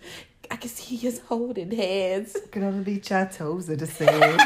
I 0.49 0.55
can 0.55 0.69
see 0.69 1.07
us 1.07 1.19
holding 1.19 1.69
hands. 1.69 2.35
Can 2.51 2.63
only 2.63 2.83
be 2.83 3.13
our 3.13 3.29
toes 3.29 3.69
in 3.69 3.77
the 3.77 3.85
sand. 3.85 4.41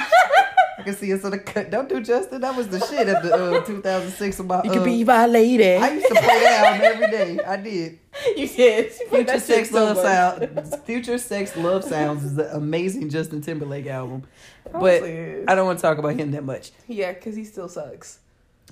I 0.79 0.83
can 0.83 0.95
see 0.95 1.11
it. 1.11 1.23
on 1.25 1.31
the 1.31 1.39
cut. 1.39 1.69
Don't 1.69 1.89
do 1.89 2.01
Justin. 2.01 2.39
That 2.39 2.55
was 2.55 2.69
the 2.69 2.79
shit 2.79 3.07
at 3.07 3.21
the 3.21 3.33
uh, 3.33 3.65
2006 3.65 4.39
of 4.39 4.45
my. 4.45 4.63
You 4.63 4.71
uh, 4.71 4.73
can 4.75 4.83
be 4.85 5.03
my 5.03 5.25
lady. 5.25 5.73
I 5.75 5.91
used 5.91 6.07
to 6.07 6.13
play 6.13 6.21
that 6.21 6.65
album 6.65 7.03
every 7.03 7.07
day. 7.11 7.43
I 7.45 7.57
did. 7.57 7.99
you 8.37 8.47
did. 8.47 8.91
Put 9.09 9.09
Future 9.09 9.39
Sex 9.39 9.69
so 9.71 9.75
Love 9.83 9.97
much. 9.97 10.05
Sound. 10.05 10.83
Future 10.85 11.17
Sex 11.17 11.57
Love 11.57 11.83
Sounds 11.83 12.23
is 12.23 12.37
an 12.37 12.49
amazing 12.53 13.09
Justin 13.09 13.41
Timberlake 13.41 13.87
album. 13.87 14.23
But. 14.71 15.03
I 15.03 15.43
don't 15.55 15.65
want 15.65 15.79
to 15.79 15.81
talk 15.81 15.97
about 15.97 16.15
him 16.17 16.31
that 16.31 16.43
much. 16.45 16.71
yeah, 16.87 17.11
because 17.11 17.35
he 17.35 17.43
still 17.43 17.67
sucks. 17.67 18.19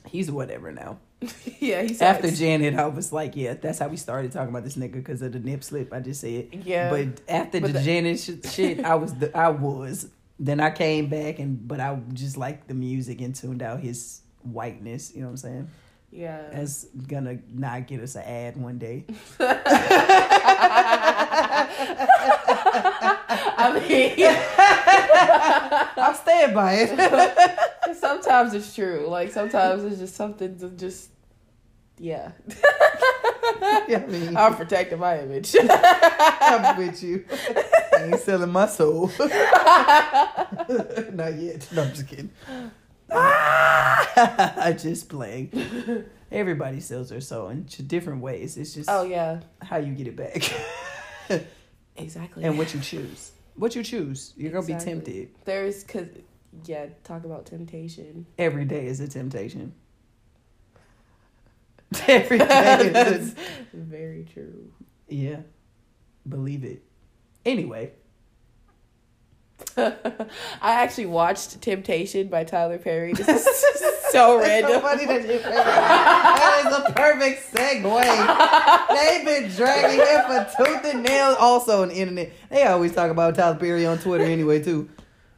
He's 0.05 0.31
whatever 0.31 0.71
now. 0.71 0.99
yeah, 1.59 1.81
he 1.81 1.89
sucks. 1.89 2.01
After 2.01 2.31
Janet, 2.31 2.75
I 2.75 2.85
was 2.87 3.11
like, 3.11 3.35
yeah, 3.35 3.55
that's 3.55 3.79
how 3.79 3.87
we 3.89 3.97
started 3.97 4.31
talking 4.31 4.49
about 4.49 4.63
this 4.63 4.77
nigga 4.77 4.93
because 4.93 5.21
of 5.21 5.33
the 5.33 5.39
nip 5.39 5.61
slip. 5.63 5.91
I 5.91 5.99
just 5.99 6.21
said. 6.21 6.47
yeah, 6.63 6.89
But 6.89 7.21
after 7.27 7.59
But 7.59 7.73
the 7.73 7.79
the- 7.79 7.83
Janet 7.83 8.19
sh- 8.19 8.49
shit, 8.49 8.85
I 8.85 8.95
was 8.95 9.13
the, 9.15 9.35
I 9.37 9.49
was. 9.49 10.07
Then 10.39 10.59
I 10.59 10.69
came 10.69 11.07
back 11.07 11.39
and 11.39 11.67
but 11.67 11.79
I 11.79 11.99
just 12.13 12.37
liked 12.37 12.67
the 12.67 12.73
music 12.73 13.21
and 13.21 13.33
tuned 13.35 13.61
out 13.61 13.79
his 13.79 14.21
whiteness. 14.43 15.13
You 15.13 15.21
know 15.21 15.27
what 15.27 15.31
I'm 15.31 15.37
saying? 15.37 15.69
yeah. 16.11 16.49
That's 16.51 16.85
gonna 16.85 17.39
not 17.53 17.87
get 17.87 18.01
us 18.01 18.15
an 18.15 18.23
ad 18.23 18.57
one 18.57 18.77
day. 18.77 19.05
I 23.59 23.73
mean, 23.87 24.15
I'll 25.97 26.13
stand 26.15 26.53
by 26.53 26.73
it. 26.79 27.95
sometimes 27.99 28.53
it's 28.53 28.73
true. 28.73 29.07
Like 29.07 29.31
sometimes 29.31 29.83
it's 29.83 29.99
just 29.99 30.15
something 30.15 30.57
to 30.59 30.69
just, 30.69 31.09
yeah. 31.97 32.31
yeah, 33.87 34.03
I 34.03 34.07
mean, 34.07 34.37
I'm 34.37 34.55
protecting 34.55 34.99
my 34.99 35.19
image. 35.21 35.55
I'm 35.69 36.77
with 36.87 37.01
you. 37.03 37.25
I 37.97 38.03
ain't 38.05 38.19
selling 38.19 38.51
my 38.51 38.67
soul. 38.67 39.11
not 39.19 39.29
yet. 41.35 41.67
No, 41.73 41.83
I'm 41.83 41.89
just 41.89 42.07
kidding. 42.07 42.31
I 43.11 44.75
just 44.77 45.09
playing. 45.09 46.05
Everybody 46.31 46.79
sells 46.81 47.09
their 47.09 47.21
soul 47.21 47.49
in 47.49 47.63
different 47.63 48.21
ways. 48.21 48.57
It's 48.57 48.73
just 48.73 48.89
oh 48.89 49.03
yeah, 49.03 49.39
how 49.61 49.77
you 49.77 49.93
get 49.93 50.07
it 50.07 50.15
back 50.15 50.51
exactly. 51.95 52.43
and 52.43 52.57
what 52.57 52.73
you 52.73 52.81
choose. 52.81 53.31
What 53.55 53.75
you 53.75 53.83
choose, 53.83 54.33
you're 54.37 54.51
gonna 54.51 54.65
Exactly. 54.65 54.93
be 54.93 54.99
tempted. 54.99 55.29
There's 55.45 55.83
cause 55.83 56.07
yeah, 56.65 56.87
talk 57.03 57.23
about 57.23 57.45
temptation. 57.45 58.25
Every 58.37 58.65
day 58.65 58.85
is 58.87 58.99
a 58.99 59.07
temptation. 59.07 59.73
Every 62.07 62.37
day 62.39 62.89
That's 62.89 63.33
very 63.73 64.25
true. 64.33 64.71
Yeah. 65.07 65.41
Believe 66.27 66.63
it. 66.63 66.83
Anyway. 67.45 67.91
I 69.77 70.25
actually 70.61 71.05
watched 71.07 71.61
Temptation 71.61 72.27
by 72.27 72.43
Tyler 72.43 72.77
Perry. 72.77 73.13
This 73.13 73.27
is 73.27 73.85
so 74.11 74.39
random. 74.39 74.71
so 74.73 74.79
funny 74.81 75.05
that 75.05 75.21
you 75.21 75.39
That 75.39 76.63
is 76.65 76.73
a 76.73 76.93
perfect 76.93 77.53
segue. 77.53 78.87
They've 78.89 79.25
been 79.25 79.49
dragging 79.55 79.99
him 79.99 80.21
for 80.25 80.65
tooth 80.65 80.85
and 80.93 81.03
nail. 81.03 81.35
Also 81.39 81.81
on 81.83 81.89
the 81.89 81.95
internet. 81.95 82.33
They 82.49 82.63
always 82.63 82.93
talk 82.93 83.09
about 83.11 83.35
Tyler 83.35 83.55
Perry 83.55 83.85
on 83.85 83.97
Twitter 83.97 84.25
anyway, 84.25 84.61
too. 84.61 84.89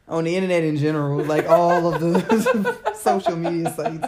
On 0.08 0.24
the 0.24 0.34
internet 0.34 0.64
in 0.64 0.76
general. 0.76 1.24
Like 1.24 1.48
all 1.48 1.94
of 1.94 2.00
the 2.00 2.94
social 2.94 3.36
media 3.36 3.72
sites. 3.72 4.06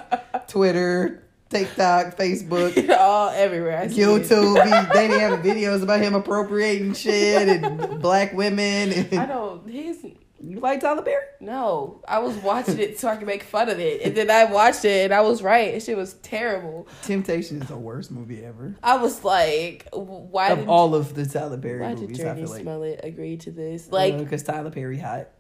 Twitter, 0.49 1.23
TikTok, 1.53 2.17
Facebook. 2.17 2.89
All 2.99 3.29
everywhere. 3.29 3.83
I. 3.83 3.87
YouTube, 3.87 4.65
he, 4.65 4.93
they 4.95 5.09
be 5.09 5.15
having 5.21 5.41
videos 5.43 5.83
about 5.83 6.01
him 6.01 6.15
appropriating 6.15 6.95
shit 6.95 7.49
and 7.49 8.01
black 8.03 8.33
women. 8.33 8.91
I 8.91 8.95
And, 8.95 9.29
don't. 9.29 9.69
He's 9.69 10.05
you 10.45 10.59
like 10.59 10.81
Tyler 10.81 11.03
Perry? 11.03 11.23
no. 11.41 12.03
I 12.09 12.19
was 12.19 12.35
watching 12.39 12.81
it 12.81 12.99
so 12.99 13.07
I 13.09 13.15
could 13.17 13.29
make 13.29 13.45
fun 13.45 13.69
of 13.69 13.79
it, 13.79 14.03
and 14.03 14.17
then 14.17 14.29
I 14.29 14.45
watched 14.51 14.85
it, 14.85 15.05
and 15.05 15.15
I 15.15 15.21
was 15.21 15.41
right. 15.41 15.73
It 15.73 15.85
shit 15.85 15.97
was 15.97 16.15
terrible. 16.15 16.89
Temptation 17.03 17.63
is 17.63 17.69
the 17.69 17.77
worst 17.77 18.11
movie 18.11 18.45
ever. 18.45 18.75
I 18.83 18.97
was 18.97 19.23
like, 19.23 19.87
why 19.93 20.49
of 20.51 20.59
did 20.59 20.69
all 20.69 20.97
of 20.97 21.15
the 21.15 21.27
Tyler 21.27 21.59
Perry 21.59 21.81
why 21.83 21.91
did 21.95 22.01
movies, 22.01 22.21
I 22.21 22.25
Jurnee 22.25 22.39
feel 22.41 22.49
like. 22.49 22.63
smell 22.63 22.83
it 22.83 23.01
agree 23.05 23.37
to 23.37 23.53
this? 23.53 23.89
Like, 23.93 24.19
because 24.19 24.43
Tyler 24.43 24.71
Perry 24.73 24.99
hot. 24.99 25.29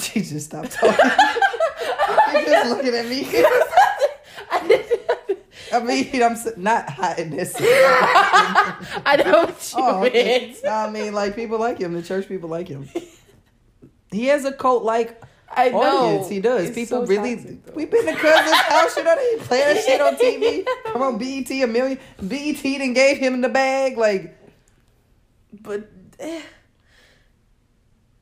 She 0.00 0.20
just 0.20 0.46
stopped 0.46 0.70
talking. 0.72 1.10
She's 2.32 2.46
just 2.46 2.70
looking 2.70 2.94
at 2.94 3.06
me. 3.06 3.26
I. 5.72 5.80
Mean, 5.80 6.22
I'm 6.22 6.36
not 6.56 6.90
hot 6.90 7.18
in 7.18 7.30
this. 7.30 7.54
I 7.58 9.22
know 9.24 9.44
what 9.44 9.74
you 9.76 9.82
oh, 9.82 10.04
okay. 10.06 10.56
I 10.68 10.90
mean, 10.90 11.12
like 11.12 11.36
people 11.36 11.58
like 11.58 11.78
him. 11.78 11.92
The 11.92 12.02
church 12.02 12.26
people 12.28 12.48
like 12.48 12.68
him. 12.68 12.88
He 14.10 14.26
has 14.26 14.44
a 14.44 14.52
cult 14.52 14.82
like 14.82 15.22
I 15.48 15.68
know. 15.68 15.80
audience. 15.80 16.28
He 16.28 16.40
does. 16.40 16.68
It's 16.68 16.74
people 16.74 17.06
so 17.06 17.06
really. 17.06 17.36
toxic. 17.36 17.76
We've 17.76 17.90
been 17.90 18.06
to 18.06 18.14
cousins' 18.14 18.56
house. 18.56 18.96
You 18.96 19.04
know 19.04 19.14
they 19.14 19.44
play 19.44 19.60
that 19.60 19.84
shit 19.84 20.00
on 20.00 20.16
TV. 20.16 20.66
Come 20.92 21.02
on, 21.02 21.18
BET 21.18 21.50
a 21.50 21.66
million. 21.66 21.98
BET 22.20 22.62
then 22.62 22.92
gave 22.92 23.18
him 23.18 23.40
the 23.40 23.48
bag. 23.48 23.96
Like 23.96 24.36
but 25.52 25.90
eh, 26.18 26.42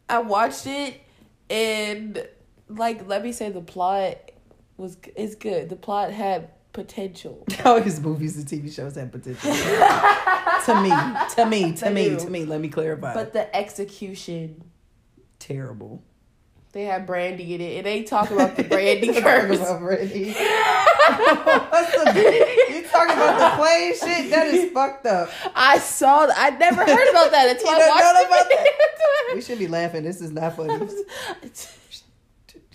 I 0.08 0.18
watched 0.20 0.66
it 0.66 1.00
and 1.50 2.26
like 2.68 3.06
let 3.08 3.22
me 3.22 3.32
say 3.32 3.50
the 3.50 3.60
plot 3.60 4.16
was 4.76 4.96
is 5.16 5.34
good. 5.34 5.68
The 5.68 5.76
plot 5.76 6.12
had 6.12 6.50
potential. 6.72 7.44
all 7.64 7.80
his 7.80 8.00
movies 8.00 8.36
and 8.36 8.46
TV 8.46 8.72
shows 8.72 8.94
have 8.96 9.10
potential. 9.10 9.50
to 10.64 10.80
me, 10.82 10.90
to 11.34 11.46
me, 11.46 11.72
to 11.74 11.84
They 11.86 11.92
me, 11.92 12.08
do. 12.10 12.18
to 12.18 12.30
me. 12.30 12.44
Let 12.44 12.60
me 12.60 12.68
clarify. 12.68 13.14
But 13.14 13.32
the 13.32 13.54
execution, 13.56 14.62
terrible. 15.38 16.02
they 16.72 16.84
had 16.84 17.06
Brandy 17.06 17.54
in 17.54 17.60
it, 17.60 17.76
and 17.78 17.86
they 17.86 18.02
talk 18.04 18.30
about 18.30 18.54
the 18.56 18.62
Brandy 18.64 19.08
curse. 19.20 19.56
about 19.58 19.80
Brandy. 19.80 20.26
You 20.28 20.34
talking 22.84 23.16
about 23.16 23.38
the 23.38 23.56
plane 23.56 23.94
shit? 23.94 24.30
That 24.30 24.46
is 24.48 24.70
fucked 24.72 25.06
up. 25.06 25.30
I 25.56 25.78
saw. 25.78 26.26
th- 26.26 26.36
I 26.38 26.50
never 26.50 26.84
heard 26.84 27.10
about 27.10 27.30
that 27.32 27.48
until 27.50 27.70
You 27.72 27.82
I 27.82 27.88
watched 27.88 28.02
know 28.02 28.20
the 28.22 28.26
about 28.26 28.48
video. 28.48 29.34
We 29.34 29.40
should 29.40 29.58
be 29.58 29.66
laughing. 29.68 30.04
This 30.04 30.20
is 30.20 30.30
not 30.30 30.54
funny. 30.56 30.86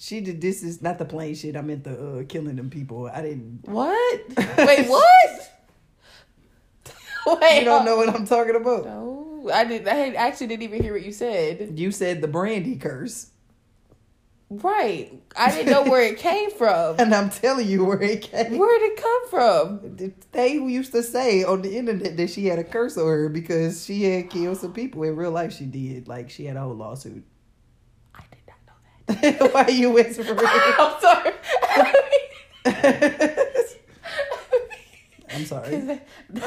She 0.04 0.20
did. 0.20 0.41
This 0.41 0.64
is 0.64 0.82
not 0.82 0.97
the 0.97 1.06
plane 1.06 1.34
shit. 1.34 1.56
I 1.56 1.62
meant 1.62 1.86
the 1.86 2.20
uh, 2.20 2.24
killing 2.28 2.58
them 2.58 2.70
people. 2.70 3.08
I 3.08 3.22
didn't. 3.22 3.62
what? 3.64 4.22
Wait, 4.58 4.89
what? 4.89 5.51
Wait, 7.41 7.60
You 7.60 7.66
don't 7.66 7.86
know 7.86 7.95
what 7.95 8.10
I'm 8.10 8.28
talking 8.28 8.56
about. 8.56 8.84
No, 8.84 9.49
I 9.54 9.64
did. 9.64 9.88
I 9.88 10.10
actually 10.16 10.47
didn't 10.47 10.64
even 10.64 10.84
hear 10.84 10.91
what 10.91 11.04
you 11.04 11.14
said. 11.14 11.80
You 11.80 11.91
said 11.91 12.22
the 12.22 12.28
brandy 12.28 12.76
curse, 12.76 13.32
Right. 14.62 15.22
I 15.36 15.51
didn't 15.51 15.72
know 15.72 15.84
where 15.89 16.04
it 16.04 16.18
came 16.18 16.51
from. 16.51 16.95
and 16.99 17.16
I'm 17.16 17.30
telling 17.30 17.68
you 17.68 17.86
where 17.86 18.01
it 18.01 18.24
came. 18.24 18.58
Where 18.58 18.80
did 18.80 18.91
it 18.91 19.01
come 19.01 19.30
from? 19.30 20.14
They 20.32 20.54
used 20.54 20.91
to 20.91 21.01
say 21.01 21.43
on 21.43 21.62
the 21.62 21.76
internet 21.78 22.18
that 22.18 22.30
she 22.30 22.45
had 22.47 22.60
a 22.60 22.64
curse 22.64 22.97
on 22.97 23.08
her 23.08 23.30
because 23.30 23.86
she 23.86 24.04
had 24.04 24.30
killed 24.30 24.58
some 24.58 24.74
people. 24.74 25.01
In 25.04 25.16
real 25.16 25.32
life, 25.32 25.54
she 25.54 25.66
did. 25.66 26.08
Like 26.08 26.30
she 26.30 26.45
had 26.45 26.58
a 26.58 26.62
whole 26.62 26.76
lawsuit. 26.76 27.24
I 28.14 28.22
did 28.30 28.41
not 28.47 28.58
know 28.68 28.74
that. 28.84 28.93
Why 29.51 29.64
are 29.64 29.72
you 29.72 29.91
whispering? 29.91 30.30
I'm 30.39 31.01
sorry. 31.01 31.32
I'm 35.34 35.45
sorry. 35.45 35.76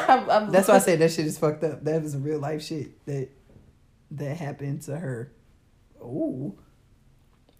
I'm, 0.09 0.31
I'm, 0.31 0.51
That's 0.53 0.69
why 0.69 0.77
I 0.77 0.79
said 0.79 1.01
that 1.01 1.11
shit 1.11 1.27
is 1.27 1.39
fucked 1.39 1.65
up. 1.65 1.85
That 1.85 2.03
was 2.03 2.15
a 2.15 2.19
real 2.19 2.39
life 2.39 2.63
shit 2.63 3.05
that 3.07 3.29
that 4.13 4.37
happened 4.37 4.83
to 4.83 4.97
her. 4.97 5.33
Ooh. 6.01 6.57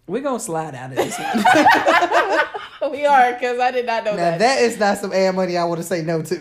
We're 0.07 0.21
gonna 0.21 0.39
slide 0.39 0.73
out 0.73 0.91
of 0.91 0.95
this 0.95 1.19
one. 1.19 2.91
we 2.91 3.05
are 3.05 3.33
because 3.33 3.59
I 3.59 3.71
did 3.71 3.85
not 3.85 4.05
know 4.05 4.11
now 4.11 4.17
that. 4.17 4.39
that 4.39 4.61
is 4.61 4.79
not 4.79 4.97
some 4.97 5.11
ad 5.11 5.35
money 5.35 5.57
I 5.57 5.65
want 5.65 5.81
to 5.81 5.83
say 5.85 6.01
no 6.01 6.21
to. 6.21 6.35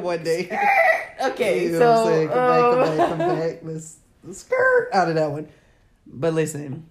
One 0.00 0.24
day. 0.24 0.58
okay, 1.22 1.64
You 1.64 1.72
know 1.72 1.78
so 1.78 1.90
what 1.90 1.98
I'm 1.98 2.06
saying? 2.06 2.28
Come 2.28 2.36
back, 2.36 2.60
come 2.60 2.78
um, 2.80 2.96
back, 2.96 3.08
come 3.08 3.18
back. 3.18 3.58
Let's, 3.62 3.96
let's 4.24 4.38
skirt 4.38 4.88
out 4.92 5.08
of 5.10 5.14
that 5.16 5.30
one. 5.30 5.48
But 6.06 6.34
listen, 6.34 6.86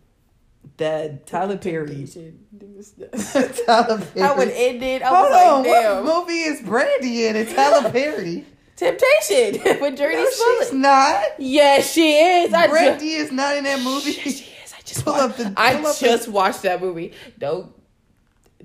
that 0.77 1.25
Tyler 1.27 1.57
Perry. 1.57 2.07
Tyler 3.65 3.97
Perry. 3.99 4.21
I 4.21 4.35
would 4.37 4.49
end 4.49 4.83
it. 4.83 5.01
I 5.01 5.07
Hold 5.07 5.21
was 5.29 5.31
like, 5.31 5.47
on, 5.47 5.63
damn. 5.63 6.05
what 6.05 6.27
movie 6.27 6.39
is 6.41 6.61
Brandy 6.61 7.25
in? 7.27 7.35
It's 7.35 7.53
Tyler 7.53 7.89
Perry. 7.91 8.45
Temptation 8.75 9.79
with 9.81 9.97
Jurnee 9.97 10.15
No, 10.15 10.59
she's 10.59 10.73
not. 10.73 11.23
Yes, 11.39 11.93
she 11.93 12.17
is. 12.17 12.53
I 12.53 12.67
Brandy 12.67 13.13
is 13.13 13.31
not 13.31 13.55
in 13.55 13.63
that 13.63 13.81
movie. 13.81 14.11
Yes, 14.11 14.21
she 14.37 14.51
is. 14.63 14.73
I 14.77 14.81
just 14.83 15.05
Pull 15.05 15.13
watched, 15.13 15.39
up 15.39 15.55
the- 15.55 15.61
I 15.61 15.75
up 15.75 15.81
the- 15.97 16.05
just 16.05 16.27
watched 16.27 16.61
that 16.63 16.81
movie. 16.81 17.13
Don't 17.39 17.71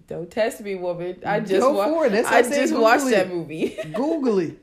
don't 0.09 0.29
test 0.29 0.61
me, 0.63 0.75
woman. 0.75 1.23
I 1.25 1.39
just 1.39 1.61
Go 1.61 1.73
wa- 1.75 1.85
for 1.87 2.07
it. 2.07 2.11
That's 2.11 2.27
I 2.27 2.39
I 2.39 2.43
just 2.43 2.75
watched 2.75 3.07
it. 3.07 3.11
that 3.11 3.29
movie. 3.29 3.79
Google 3.95 4.41
it. 4.41 4.59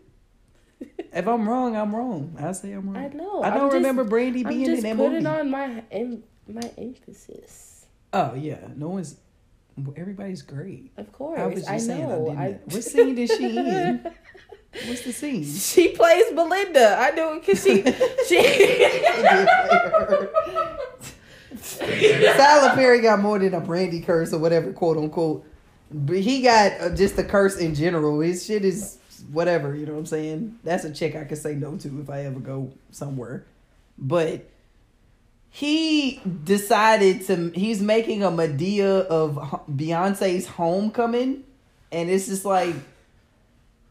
If 1.13 1.27
I'm 1.27 1.47
wrong, 1.47 1.75
I'm 1.75 1.95
wrong. 1.95 2.35
I 2.39 2.51
say 2.51 2.71
I'm 2.73 2.89
wrong. 2.89 3.03
I 3.03 3.07
know. 3.09 3.41
I 3.41 3.47
I'm 3.49 3.53
don't 3.55 3.65
just- 3.67 3.73
remember 3.75 4.03
Brandy 4.03 4.43
I'm 4.45 4.49
being 4.53 4.65
just 4.65 4.83
in 4.83 4.97
that 4.97 5.03
putting 5.03 5.23
movie. 5.23 5.39
on 5.39 5.49
my 5.51 5.83
em- 5.91 6.23
my 6.47 6.71
emphasis. 6.77 7.85
Oh 8.13 8.33
yeah, 8.35 8.59
no 8.75 8.89
one's. 8.89 9.15
Everybody's 9.95 10.41
great. 10.41 10.91
Of 10.97 11.11
course, 11.11 11.39
I 11.39 11.45
was 11.45 11.55
just 11.59 11.69
I 11.69 11.77
saying. 11.77 12.05
I 12.05 12.15
didn't. 12.17 12.37
I, 12.39 12.59
What 12.65 12.83
scene 12.83 13.17
is 13.17 13.29
she 13.29 13.57
in? 13.57 14.11
What's 14.87 15.01
the 15.03 15.11
scene? 15.13 15.43
She 15.45 15.89
plays 15.89 16.25
Belinda. 16.33 16.97
I 16.99 17.11
know 17.11 17.39
because 17.39 17.63
she 17.63 17.83
she. 18.27 18.87
Tyler 22.37 22.75
Perry 22.75 23.01
got 23.01 23.19
more 23.19 23.39
than 23.39 23.53
a 23.53 23.59
Brandy 23.59 24.01
curse 24.01 24.33
or 24.33 24.39
whatever, 24.39 24.71
quote 24.73 24.97
unquote. 24.97 25.45
But 25.91 26.17
he 26.19 26.41
got 26.41 26.73
uh, 26.81 26.89
just 26.95 27.17
a 27.17 27.23
curse 27.23 27.57
in 27.57 27.73
general. 27.73 28.19
His 28.19 28.45
shit 28.45 28.65
is 28.65 28.97
whatever, 29.31 29.75
you 29.75 29.85
know 29.85 29.93
what 29.93 29.99
I'm 29.99 30.05
saying? 30.05 30.59
That's 30.63 30.83
a 30.83 30.93
chick 30.93 31.15
I 31.15 31.23
could 31.23 31.37
say 31.37 31.55
no 31.55 31.77
to 31.77 32.01
if 32.01 32.09
I 32.09 32.25
ever 32.25 32.39
go 32.39 32.71
somewhere. 32.91 33.45
But 33.97 34.49
he 35.49 36.21
decided 36.43 37.25
to, 37.27 37.51
he's 37.55 37.81
making 37.81 38.23
a 38.23 38.29
Madea 38.29 39.05
of 39.05 39.35
Beyonce's 39.69 40.47
homecoming. 40.47 41.43
And 41.91 42.09
it's 42.09 42.27
just 42.27 42.45
like, 42.45 42.75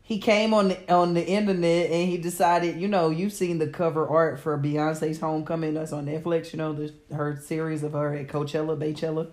he 0.06 0.18
came 0.18 0.54
on 0.54 0.68
the, 0.68 0.92
on 0.92 1.14
the 1.14 1.26
internet 1.26 1.90
and 1.90 2.08
he 2.08 2.16
decided, 2.16 2.80
you 2.80 2.86
know, 2.86 3.10
you've 3.10 3.32
seen 3.32 3.58
the 3.58 3.66
cover 3.66 4.06
art 4.06 4.38
for 4.38 4.56
Beyonce's 4.56 5.18
Homecoming 5.18 5.74
that's 5.74 5.92
on 5.92 6.06
Netflix, 6.06 6.52
you 6.52 6.58
know, 6.58 6.72
the, 6.72 6.94
her 7.12 7.40
series 7.44 7.82
of 7.82 7.94
her 7.94 8.14
at 8.14 8.28
Coachella, 8.28 8.78
Baychella. 8.78 9.26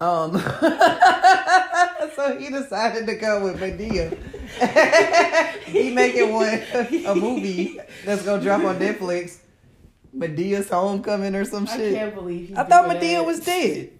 Um, 0.00 0.32
so 2.16 2.36
he 2.36 2.50
decided 2.50 3.06
to 3.06 3.14
go 3.14 3.44
with 3.44 3.60
Madea. 3.60 4.18
he 5.66 5.90
making 5.90 6.32
one 6.32 6.62
a 7.06 7.14
movie 7.14 7.78
that's 8.04 8.22
gonna 8.22 8.42
drop 8.42 8.64
on 8.64 8.78
Netflix. 8.78 9.38
Madea's 10.16 10.68
Homecoming 10.68 11.34
or 11.34 11.44
some 11.44 11.66
shit. 11.66 11.94
I 11.94 11.98
can't 11.98 12.14
believe 12.14 12.48
he's 12.48 12.56
I 12.56 12.64
thought 12.64 12.88
Madea 12.88 13.24
was 13.24 13.40
dead. 13.40 13.90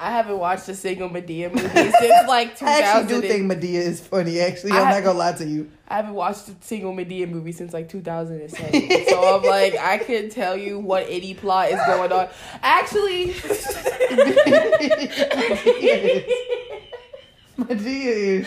I 0.00 0.12
haven't 0.12 0.38
watched 0.38 0.68
a 0.68 0.76
single 0.76 1.10
Madea 1.10 1.52
movie 1.52 1.68
since 1.68 2.28
like 2.28 2.56
2000. 2.56 2.68
I 2.68 2.80
actually 2.80 3.20
do 3.20 3.28
think 3.28 3.50
Madea 3.50 3.80
is 3.80 4.00
funny. 4.00 4.38
Actually, 4.38 4.72
I'm 4.72 4.90
not 4.90 5.02
gonna 5.02 5.18
lie 5.18 5.32
to 5.32 5.44
you. 5.44 5.68
I 5.88 5.96
haven't 5.96 6.14
watched 6.14 6.48
a 6.48 6.54
single 6.60 6.92
Madea 6.94 7.28
movie 7.28 7.50
since 7.50 7.72
like 7.72 7.88
2007. 7.88 9.06
so 9.08 9.36
I'm 9.36 9.42
like, 9.42 9.76
I 9.76 9.98
can 9.98 10.30
tell 10.30 10.56
you 10.56 10.78
what 10.78 11.06
any 11.08 11.34
plot 11.34 11.70
is 11.70 11.80
going 11.84 12.12
on. 12.12 12.28
Actually, 12.62 13.32
Madea 17.58 18.44
is 18.44 18.46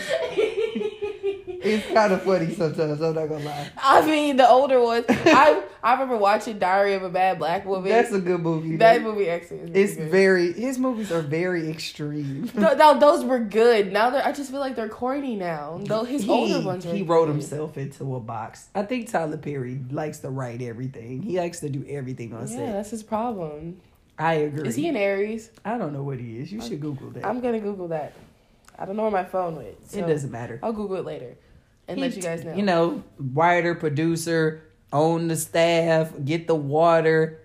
it's 1.64 1.86
kind 1.92 2.12
of 2.12 2.22
funny 2.22 2.54
sometimes. 2.54 3.00
I'm 3.00 3.14
not 3.14 3.28
gonna 3.28 3.44
lie. 3.44 3.70
I 3.76 4.04
mean 4.06 4.36
the 4.36 4.48
older 4.48 4.80
ones. 4.80 5.04
I 5.08 5.62
I 5.82 5.92
remember 5.94 6.16
watching 6.16 6.58
Diary 6.58 6.94
of 6.94 7.02
a 7.02 7.08
Bad 7.08 7.38
Black 7.38 7.64
Woman. 7.66 7.90
That's 7.90 8.12
a 8.12 8.20
good 8.20 8.40
movie. 8.40 8.76
that 8.76 9.02
though. 9.02 9.12
movie 9.12 9.28
actually 9.28 9.58
It's 9.72 9.96
good. 9.96 10.10
very 10.10 10.52
his 10.52 10.78
movies 10.78 11.10
are 11.12 11.22
very 11.22 11.68
extreme. 11.70 12.50
No, 12.54 12.74
no, 12.74 12.98
those 12.98 13.24
were 13.24 13.38
good. 13.40 13.92
Now 13.92 14.14
I 14.16 14.32
just 14.32 14.50
feel 14.50 14.60
like 14.60 14.76
they're 14.76 14.88
corny 14.88 15.36
now. 15.36 15.80
Though 15.84 16.04
his 16.04 16.22
he, 16.22 16.30
older 16.30 16.60
ones 16.64 16.86
are 16.86 16.94
he 16.94 17.02
wrote 17.02 17.26
good. 17.26 17.32
himself 17.32 17.76
into 17.76 18.14
a 18.16 18.20
box. 18.20 18.68
I 18.74 18.82
think 18.82 19.10
Tyler 19.10 19.36
Perry 19.38 19.80
likes 19.90 20.18
to 20.20 20.30
write 20.30 20.62
everything. 20.62 21.22
He 21.22 21.38
likes 21.38 21.60
to 21.60 21.68
do 21.68 21.84
everything 21.88 22.32
on 22.34 22.42
Yeah, 22.42 22.46
set. 22.56 22.72
that's 22.72 22.90
his 22.90 23.02
problem. 23.02 23.80
I 24.18 24.34
agree. 24.34 24.68
Is 24.68 24.76
he 24.76 24.88
an 24.88 24.96
Aries? 24.96 25.50
I 25.64 25.78
don't 25.78 25.92
know 25.92 26.02
what 26.02 26.18
he 26.20 26.38
is. 26.38 26.52
You 26.52 26.60
should 26.60 26.80
Google 26.80 27.10
that. 27.10 27.24
I'm 27.26 27.40
gonna 27.40 27.58
Google 27.60 27.88
that. 27.88 28.12
I 28.78 28.84
don't 28.84 28.96
know 28.96 29.02
where 29.02 29.10
my 29.12 29.24
phone 29.24 29.56
went. 29.56 29.90
So 29.90 29.98
it 29.98 30.06
doesn't 30.06 30.30
matter. 30.30 30.60
I'll 30.62 30.72
Google 30.72 30.96
it 30.96 31.04
later 31.04 31.36
and 31.92 31.98
He- 32.00 32.08
let 32.08 32.16
you 32.16 32.22
guys 32.22 32.44
know. 32.44 32.54
You 32.54 32.62
know, 32.62 33.04
writer, 33.18 33.74
producer, 33.74 34.62
own 34.92 35.28
the 35.28 35.36
staff, 35.36 36.12
get 36.24 36.46
the 36.46 36.54
water, 36.54 37.40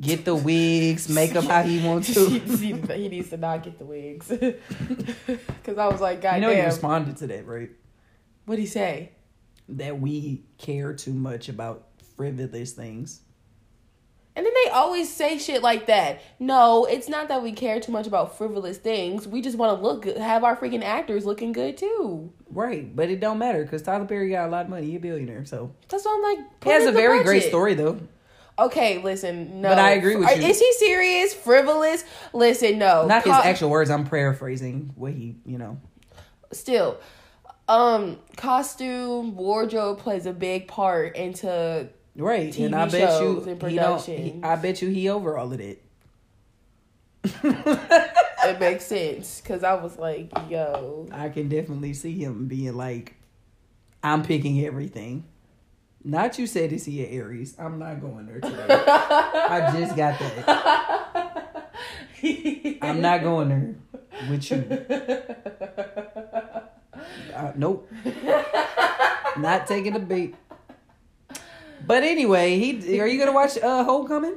get 0.00 0.24
the 0.24 0.34
wigs, 0.34 1.08
make 1.08 1.32
them 1.32 1.44
how 1.44 1.62
he 1.62 1.86
wants 1.86 2.12
to. 2.14 2.26
he, 2.28 2.72
he 2.72 3.08
needs 3.08 3.30
to 3.30 3.36
not 3.36 3.62
get 3.62 3.78
the 3.78 3.84
wigs. 3.84 4.30
Because 5.26 5.78
I 5.78 5.86
was 5.88 6.00
like, 6.00 6.20
God 6.22 6.36
you 6.36 6.40
know, 6.40 6.54
he 6.54 6.62
responded 6.62 7.18
to 7.18 7.26
that, 7.28 7.46
right? 7.46 7.70
What'd 8.46 8.60
he 8.60 8.66
say? 8.66 9.12
That 9.68 10.00
we 10.00 10.44
care 10.58 10.94
too 10.94 11.12
much 11.12 11.48
about 11.48 11.86
frivolous 12.16 12.72
things. 12.72 13.20
And 14.36 14.46
then 14.46 14.52
they 14.64 14.70
always 14.70 15.12
say 15.12 15.38
shit 15.38 15.60
like 15.62 15.86
that. 15.86 16.22
No, 16.38 16.84
it's 16.84 17.08
not 17.08 17.28
that 17.28 17.42
we 17.42 17.52
care 17.52 17.80
too 17.80 17.90
much 17.90 18.06
about 18.06 18.38
frivolous 18.38 18.78
things. 18.78 19.26
We 19.26 19.42
just 19.42 19.58
want 19.58 19.76
to 19.76 19.82
look 19.82 20.02
good, 20.02 20.18
have 20.18 20.44
our 20.44 20.56
freaking 20.56 20.84
actors 20.84 21.26
looking 21.26 21.52
good 21.52 21.76
too. 21.76 22.32
Right, 22.48 22.94
but 22.94 23.10
it 23.10 23.18
don't 23.18 23.38
matter 23.38 23.64
because 23.64 23.82
Tyler 23.82 24.06
Perry 24.06 24.30
got 24.30 24.48
a 24.48 24.50
lot 24.50 24.64
of 24.66 24.70
money. 24.70 24.86
He 24.86 24.96
a 24.96 25.00
billionaire, 25.00 25.44
so 25.44 25.74
That's 25.88 26.04
what 26.04 26.14
I'm 26.14 26.38
like. 26.38 26.46
he 26.62 26.70
has 26.70 26.86
a 26.86 26.92
very 26.92 27.24
great 27.24 27.42
story 27.42 27.74
though. 27.74 28.00
Okay, 28.58 29.02
listen, 29.02 29.62
no. 29.62 29.70
But 29.70 29.78
I 29.78 29.92
agree 29.92 30.16
with 30.16 30.28
you. 30.28 30.46
Is 30.46 30.60
he 30.60 30.72
serious? 30.74 31.32
Frivolous? 31.32 32.04
Listen, 32.32 32.78
no. 32.78 33.06
Not 33.06 33.24
his 33.24 33.32
actual 33.32 33.70
words. 33.70 33.90
I'm 33.90 34.06
paraphrasing 34.06 34.92
what 34.96 35.12
he, 35.12 35.36
you 35.46 35.56
know. 35.58 35.80
Still, 36.52 37.00
um, 37.68 38.18
costume, 38.36 39.34
wardrobe 39.34 39.98
plays 39.98 40.26
a 40.26 40.32
big 40.32 40.68
part 40.68 41.16
into. 41.16 41.88
Right, 42.16 42.52
TV 42.52 42.66
and 42.66 42.74
I 42.74 42.88
bet 42.88 43.22
you 43.22 43.42
and 43.46 43.62
he 43.70 43.76
don't. 43.76 44.04
he- 44.04 44.40
I 44.42 44.56
bet 44.56 44.82
you 44.82 44.88
he 44.88 45.08
over 45.08 45.38
all 45.38 45.52
of 45.52 45.58
that. 45.58 45.78
It 48.44 48.58
makes 48.58 48.86
sense 48.88 49.40
because 49.40 49.62
I 49.64 49.74
was 49.74 49.98
like, 49.98 50.30
yo, 50.48 51.08
I 51.12 51.28
can 51.28 51.48
definitely 51.48 51.92
see 51.94 52.18
him 52.22 52.46
being 52.46 52.74
like, 52.76 53.14
I'm 54.02 54.22
picking 54.22 54.64
everything. 54.64 55.24
Not 56.02 56.38
you 56.38 56.46
said 56.46 56.72
is 56.72 56.86
he 56.86 57.04
an 57.04 57.10
Aries? 57.12 57.54
I'm 57.58 57.78
not 57.78 58.00
going 58.00 58.24
there 58.26 58.40
today. 58.40 58.66
I 58.68 59.70
just 59.78 59.94
got 59.96 60.18
that. 60.18 61.72
I'm 62.82 63.02
not 63.02 63.22
going 63.22 63.48
there 63.50 63.74
with 64.30 64.50
you. 64.50 64.64
Uh, 67.34 67.52
nope. 67.56 67.90
not 69.36 69.66
taking 69.66 69.92
the 69.92 69.98
bait. 70.00 70.34
But 71.86 72.02
anyway, 72.02 72.58
he 72.58 73.00
are 73.00 73.06
you 73.06 73.18
gonna 73.18 73.32
watch 73.32 73.58
uh 73.58 73.84
Homecoming? 73.84 74.36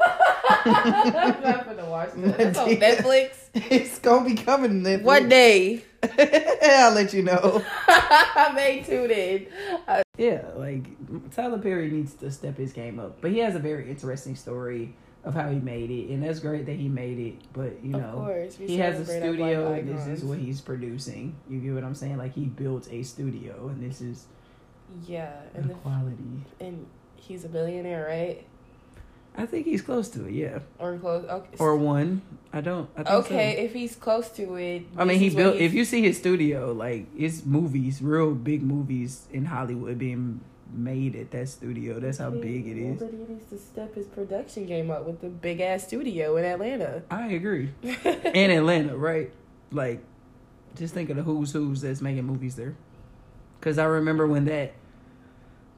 I'm 0.00 1.42
not 1.42 1.64
gonna 1.66 1.88
watch 1.88 2.10
that. 2.16 2.38
That's 2.38 2.58
on 2.58 2.68
Netflix. 2.70 3.30
It's 3.54 3.98
gonna 3.98 4.28
be 4.28 4.34
coming. 4.34 4.82
Netflix. 4.82 5.02
What 5.02 5.28
day? 5.28 5.84
I'll 6.62 6.92
let 6.92 7.12
you 7.12 7.22
know. 7.22 7.62
I 7.88 8.52
may 8.54 8.82
tune 8.82 9.10
in. 9.10 9.46
Uh, 9.88 10.02
Yeah, 10.18 10.42
like 10.56 10.84
Tyler 11.34 11.58
Perry 11.58 11.90
needs 11.90 12.14
to 12.14 12.30
step 12.30 12.56
his 12.58 12.72
game 12.72 12.98
up, 12.98 13.20
but 13.20 13.30
he 13.30 13.38
has 13.38 13.54
a 13.54 13.58
very 13.58 13.88
interesting 13.90 14.36
story 14.36 14.94
of 15.24 15.34
how 15.34 15.48
he 15.50 15.58
made 15.58 15.90
it, 15.90 16.10
and 16.10 16.22
that's 16.22 16.40
great 16.40 16.66
that 16.66 16.76
he 16.76 16.88
made 16.88 17.18
it. 17.18 17.34
But 17.52 17.82
you 17.82 17.92
know, 17.92 18.12
course, 18.16 18.56
he 18.56 18.76
has 18.78 19.00
a 19.00 19.06
studio, 19.06 19.72
and 19.72 19.88
this 19.88 20.06
is 20.06 20.24
what 20.24 20.38
he's 20.38 20.60
producing. 20.60 21.34
You 21.48 21.60
get 21.60 21.74
what 21.74 21.84
I'm 21.84 21.94
saying? 21.94 22.18
Like 22.18 22.34
he 22.34 22.44
built 22.44 22.88
a 22.92 23.02
studio, 23.02 23.68
and 23.68 23.82
this 23.82 24.00
is 24.00 24.26
Yeah, 25.06 25.32
the 25.52 25.58
and 25.60 25.70
the, 25.70 25.74
quality. 25.74 26.16
and 26.60 26.86
he's 27.16 27.44
a 27.44 27.48
billionaire, 27.48 28.06
right? 28.06 28.46
I 29.36 29.46
think 29.46 29.66
he's 29.66 29.82
close 29.82 30.08
to 30.10 30.26
it. 30.26 30.32
Yeah, 30.32 30.60
Or 30.78 30.96
close. 30.96 31.24
Okay. 31.28 31.56
or 31.58 31.76
one. 31.76 32.22
I 32.52 32.60
don't. 32.60 32.88
I 32.94 33.02
think 33.02 33.08
so. 33.08 33.14
okay, 33.18 33.64
if 33.64 33.72
he's 33.72 33.96
close 33.96 34.28
to 34.30 34.54
it. 34.54 34.84
I 34.96 35.04
mean, 35.04 35.18
he 35.18 35.30
built. 35.30 35.56
If 35.56 35.74
you 35.74 35.84
see 35.84 36.02
his 36.02 36.16
studio, 36.18 36.72
like 36.72 37.12
his 37.16 37.44
movies, 37.44 38.00
real 38.00 38.32
big 38.32 38.62
movies 38.62 39.26
in 39.32 39.46
Hollywood 39.46 39.98
being 39.98 40.40
made 40.72 41.16
at 41.16 41.30
that 41.32 41.48
studio. 41.48 41.98
That's 42.00 42.18
how 42.18 42.30
big 42.30 42.66
it 42.66 42.76
is. 42.76 43.00
Then 43.00 43.10
he 43.26 43.32
needs 43.34 43.46
to 43.50 43.58
step 43.58 43.94
his 43.94 44.06
production 44.06 44.66
game 44.66 44.90
up 44.90 45.04
with 45.04 45.20
the 45.20 45.28
big 45.28 45.60
ass 45.60 45.84
studio 45.84 46.36
in 46.36 46.44
Atlanta. 46.44 47.02
I 47.10 47.28
agree. 47.32 47.70
In 47.82 48.50
Atlanta, 48.50 48.96
right? 48.96 49.30
Like, 49.70 50.00
just 50.76 50.94
think 50.94 51.10
of 51.10 51.16
the 51.16 51.22
who's 51.22 51.52
who's 51.52 51.80
that's 51.80 52.00
making 52.00 52.24
movies 52.24 52.54
there. 52.56 52.74
Because 53.58 53.78
I 53.78 53.84
remember 53.84 54.26
when 54.26 54.44
that 54.46 54.72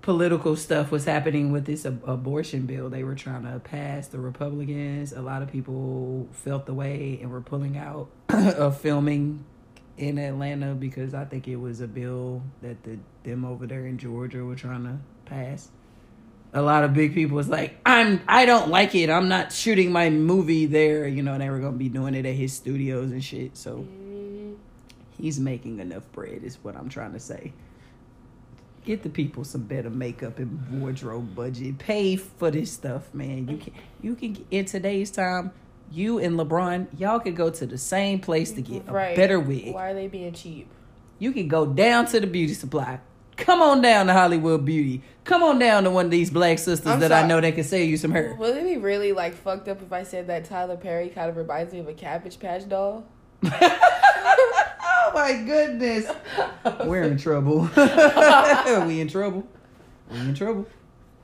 political 0.07 0.55
stuff 0.55 0.93
was 0.93 1.05
happening 1.05 1.51
with 1.51 1.65
this 1.65 1.85
ab- 1.85 2.01
abortion 2.07 2.65
bill 2.65 2.89
they 2.89 3.03
were 3.03 3.17
trying 3.17 3.43
to 3.43 3.59
pass, 3.59 4.07
the 4.07 4.21
Republicans, 4.21 5.13
a 5.13 5.21
lot 5.21 5.43
of 5.43 5.51
people 5.51 6.29
felt 6.31 6.65
the 6.65 6.73
way 6.73 7.19
and 7.21 7.29
were 7.29 7.41
pulling 7.41 7.77
out 7.77 8.09
of 8.29 8.81
filming 8.81 9.45
in 9.99 10.17
Atlanta 10.17 10.75
because 10.77 11.13
I 11.13 11.25
think 11.25 11.49
it 11.49 11.57
was 11.57 11.81
a 11.81 11.89
bill 11.89 12.41
that 12.63 12.85
the 12.85 12.99
them 13.25 13.45
over 13.45 13.67
there 13.67 13.85
in 13.85 13.99
Georgia 13.99 14.45
were 14.45 14.55
trying 14.55 14.85
to 14.85 14.99
pass. 15.25 15.71
A 16.53 16.63
lot 16.63 16.85
of 16.85 16.95
big 16.95 17.13
people 17.13 17.35
was 17.37 17.49
like, 17.49 17.77
I'm 17.85 18.21
I 18.29 18.47
don't 18.47 18.69
like 18.69 18.95
it. 18.95 19.11
I'm 19.11 19.29
not 19.29 19.53
shooting 19.53 19.91
my 19.91 20.09
movie 20.09 20.67
there. 20.67 21.09
You 21.09 21.25
know, 21.25 21.37
they 21.37 21.51
were 21.51 21.59
gonna 21.59 21.77
be 21.77 21.89
doing 21.89 22.15
it 22.15 22.25
at 22.27 22.35
his 22.37 22.53
studios 22.53 23.11
and 23.11 23.25
shit. 23.25 23.57
So 23.57 23.79
Mm, 23.79 24.55
he's 25.19 25.41
making 25.41 25.81
enough 25.81 26.05
bread 26.13 26.45
is 26.45 26.59
what 26.63 26.77
I'm 26.77 26.89
trying 26.89 27.13
to 27.15 27.21
say. 27.21 27.53
Get 28.87 29.03
the 29.03 29.09
people 29.11 29.43
some 29.43 29.63
better 29.63 29.91
makeup 29.91 30.39
and 30.39 30.81
wardrobe 30.81 31.35
budget. 31.35 31.77
Pay 31.79 32.15
for 32.15 32.53
this 32.53 32.71
stuff, 32.71 33.13
man. 33.13 33.49
You 33.49 33.57
can 33.57 33.73
you 34.01 34.15
can 34.15 34.47
in 34.53 34.65
today's 34.65 35.11
time, 35.11 35.51
you 35.91 36.21
and 36.21 36.39
LeBron, 36.39 36.87
y'all 36.97 37.19
could 37.19 37.35
go 37.35 37.51
to 37.51 37.67
the 37.67 37.79
same 37.79 38.21
place 38.21 38.53
to 38.53 38.63
get 38.63 38.85
a 38.87 38.93
right. 38.93 39.17
better 39.17 39.41
wig. 39.41 39.75
Why 39.75 39.91
are 39.91 39.95
they 39.95 40.07
being 40.07 40.33
cheap? 40.35 40.69
You 41.19 41.33
can 41.33 41.49
go 41.49 41.67
down 41.67 42.07
to 42.07 42.21
the 42.21 42.29
beauty 42.29 42.55
supply. 42.55 43.01
Come 43.37 43.61
on 43.61 43.83
down 43.83 44.07
to 44.07 44.13
Hollywood 44.13 44.65
Beauty. 44.65 45.03
Come 45.25 45.43
on 45.43 45.59
down 45.59 45.83
to 45.83 45.91
one 45.91 46.05
of 46.05 46.13
these 46.13 46.31
black 46.31 46.61
sisters 46.61 46.87
I'm 46.87 47.01
that 47.01 47.11
I 47.11 47.27
know 47.27 47.41
that 47.41 47.57
can 47.57 47.65
sell 47.65 47.81
you 47.81 47.97
some 47.97 48.13
hair. 48.13 48.37
Would 48.39 48.57
it 48.57 48.63
be 48.63 48.77
really 48.77 49.11
like 49.11 49.35
fucked 49.35 49.67
up 49.67 49.83
if 49.83 49.93
I 49.93 50.05
said 50.05 50.29
that 50.29 50.45
Tyler 50.45 50.77
Perry 50.77 51.09
kind 51.09 51.29
of 51.29 51.37
reminds 51.37 51.73
me 51.73 51.81
of 51.81 51.89
a 51.89 51.93
Cabbage 51.93 52.39
Patch 52.39 52.69
doll? 52.69 53.05
oh 55.17 55.21
my 55.21 55.43
goodness. 55.43 56.11
We're 56.85 57.05
in 57.05 57.19
trouble. 57.19 57.63
we 58.87 59.01
in 59.01 59.09
trouble. 59.09 59.47
We 60.11 60.19
in 60.19 60.35
trouble. 60.35 60.67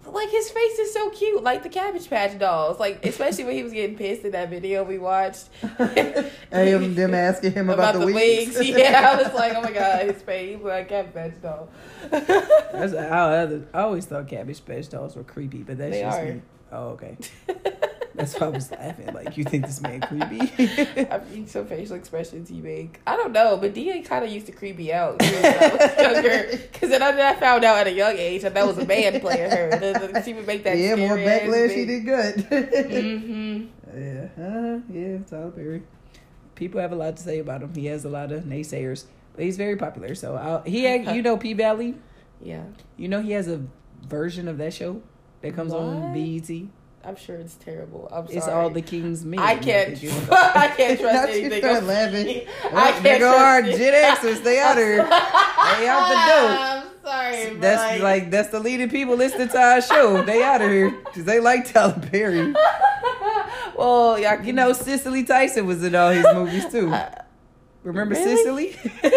Like 0.05 0.31
his 0.31 0.51
face 0.51 0.79
is 0.79 0.93
so 0.93 1.11
cute, 1.11 1.43
like 1.43 1.63
the 1.63 1.69
Cabbage 1.69 2.11
Patch 2.11 2.39
dolls. 2.39 2.79
Like 2.79 3.05
especially 3.07 3.45
when 3.45 3.55
he 3.55 3.63
was 3.63 3.73
getting 3.73 3.97
pissed 3.97 4.25
in 4.25 4.33
that 4.33 4.51
video 4.51 4.83
we 4.83 4.99
watched. 4.99 5.49
Am 6.53 6.95
them 6.95 7.15
asking 7.15 7.53
him 7.53 7.71
about, 7.71 7.99
the, 7.99 8.07
wigs. 8.07 8.61
Yeah, 8.61 9.13
I 9.13 9.23
was 9.23 9.33
like, 9.33 9.55
oh 9.55 9.63
my 9.63 9.73
god, 9.73 10.07
his 10.07 10.23
face 10.23 10.51
he 10.51 10.57
was 10.57 10.65
like 10.65 10.89
Cabbage 10.89 11.15
Patch 11.15 11.43
doll. 11.43 11.69
That's, 12.11 12.95
I, 12.95 13.61
I 13.73 13.83
always 13.83 14.05
thought 14.07 14.29
Cabbage 14.29 14.65
Patch 14.65 14.89
dolls 14.89 15.17
were 15.17 15.25
creepy, 15.25 15.59
but 15.59 15.79
that's 15.79 15.93
They 15.93 16.03
just 16.03 16.19
are. 16.19 16.25
me. 16.25 16.43
Oh, 16.73 16.89
okay. 16.89 17.17
That's 18.15 18.39
why 18.39 18.47
I 18.47 18.51
was 18.51 18.71
laughing. 18.71 19.13
Like, 19.15 19.37
you 19.37 19.45
think 19.45 19.67
this 19.67 19.81
man 19.81 20.01
creepy? 20.03 20.41
I 21.11 21.21
mean, 21.31 21.47
some 21.47 21.67
facial 21.67 21.97
expressions 21.97 22.49
he 22.49 22.61
make. 22.61 23.01
I 23.07 23.17
don't 23.17 23.33
know, 23.33 23.57
but 23.57 23.73
Da 23.75 24.03
kind 24.03 24.25
of 24.25 24.31
used 24.31 24.47
to 24.47 24.53
creep 24.53 24.77
me 24.77 24.93
out 24.93 25.19
too, 25.19 25.27
when 25.33 25.45
I 25.45 25.69
was 25.75 25.97
younger. 26.15 26.47
Because 26.73 26.91
then 26.91 27.03
I, 27.03 27.31
I 27.31 27.35
found 27.37 27.65
out 27.65 27.79
at 27.79 27.87
a 27.87 27.93
young 27.93 28.17
age 28.19 28.43
that 28.43 28.55
that 28.55 28.67
was 28.67 28.79
a 28.79 28.85
man 28.87 29.21
playing 29.21 29.51
her. 29.51 30.23
She 30.25 30.35
would 30.35 30.47
make 30.47 30.65
that. 30.65 30.77
yeah, 30.77 30.95
more 30.97 31.17
backlash. 31.17 31.71
He 31.71 31.85
big- 31.87 32.05
did 32.05 32.05
good. 32.05 32.37
Mhm. 32.51 33.69
Yeah, 33.95 34.43
uh, 34.43 34.81
yeah, 34.91 35.19
Tyler 35.29 35.51
Perry. 35.51 35.83
People 36.55 36.81
have 36.81 36.93
a 36.93 36.97
lot 36.97 37.17
to 37.17 37.23
say 37.23 37.39
about 37.39 37.63
him. 37.63 37.75
He 37.75 37.87
has 37.87 38.05
a 38.05 38.09
lot 38.09 38.31
of 38.33 38.45
naysayers, 38.45 39.05
but 39.35 39.45
he's 39.45 39.57
very 39.57 39.77
popular. 39.77 40.15
So 40.15 40.37
I'll, 40.37 40.63
he, 40.63 40.85
had, 40.85 41.15
you 41.17 41.23
know, 41.23 41.37
P 41.37 41.53
Valley. 41.55 41.95
Yeah, 42.41 42.65
You 42.97 43.09
know, 43.09 43.21
he 43.23 43.33
has 43.33 43.49
a 43.49 43.63
version 44.07 44.49
of 44.49 44.59
that 44.59 44.75
show 44.75 45.01
that 45.43 45.55
comes 45.55 45.73
on 45.73 46.13
What? 46.13 46.15
BET. 46.15 46.67
I'm 47.05 47.17
sure 47.17 47.37
it's 47.37 47.55
terrible. 47.55 48.09
I'm 48.13 48.27
sorry. 48.27 48.37
It's 48.39 48.49
all 48.49 48.71
the 48.71 48.83
King's 48.83 49.25
Men. 49.25 49.41
I 49.41 49.57
can't. 49.57 49.99
think 49.99 50.05
it's- 50.05 50.29
I 50.57 50.69
can't 50.69 51.01
trust 51.01 51.15
Not 51.15 51.29
anything. 51.31 51.59
start 51.61 51.75
else. 51.77 51.85
laughing. 51.85 52.47
I 52.73 52.93
can't 53.01 53.21
go 53.21 53.37
our 53.37 53.61
trust 53.63 53.75
it. 53.75 53.79
Gen 53.79 54.17
Xers. 54.17 54.43
They 54.45 54.61
out 54.61 54.77
here. 54.77 54.97
They 54.99 55.89
out 55.89 56.09
the 56.09 56.15
door. 56.31 56.51
I'm 56.59 56.87
sorry. 57.05 57.51
but 57.51 57.61
That's 57.61 58.03
like 58.03 58.31
that's 58.31 58.49
the 58.51 58.61
leading 58.61 58.89
people 58.89 59.17
listening 59.17 59.49
to 59.49 59.59
our 59.61 59.83
show. 59.83 60.23
They 60.23 60.43
out 60.43 60.63
of 60.63 60.71
here 60.71 60.91
because 60.93 61.25
they 61.25 61.41
like 61.41 61.73
Tyler 61.73 61.99
Perry. 62.11 62.55
well, 63.77 64.19
y'all 64.19 64.41
You 64.45 64.53
know, 64.53 64.73
Cicely 64.73 65.25
Tyson 65.25 65.67
was 65.67 65.83
in 65.83 65.95
all 65.95 66.11
his 66.11 66.27
movies 66.33 66.71
too. 66.71 66.91
Uh, 66.93 67.11
Remember 67.83 68.15
Really? 68.15 68.73
Cicely? 68.73 69.11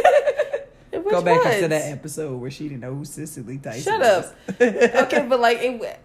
Go 0.92 1.22
back 1.22 1.44
ones? 1.44 1.56
into 1.58 1.68
that 1.68 1.92
episode 1.92 2.38
where 2.38 2.50
she 2.50 2.68
didn't 2.68 2.80
know 2.82 2.96
who 2.96 3.06
Cicely 3.06 3.60
Tyson 3.60 3.84
Shut 3.84 4.00
was. 4.00 4.26
up. 4.50 4.62
okay, 5.06 5.26
but 5.30 5.40
like 5.40 5.60
it. 5.62 6.00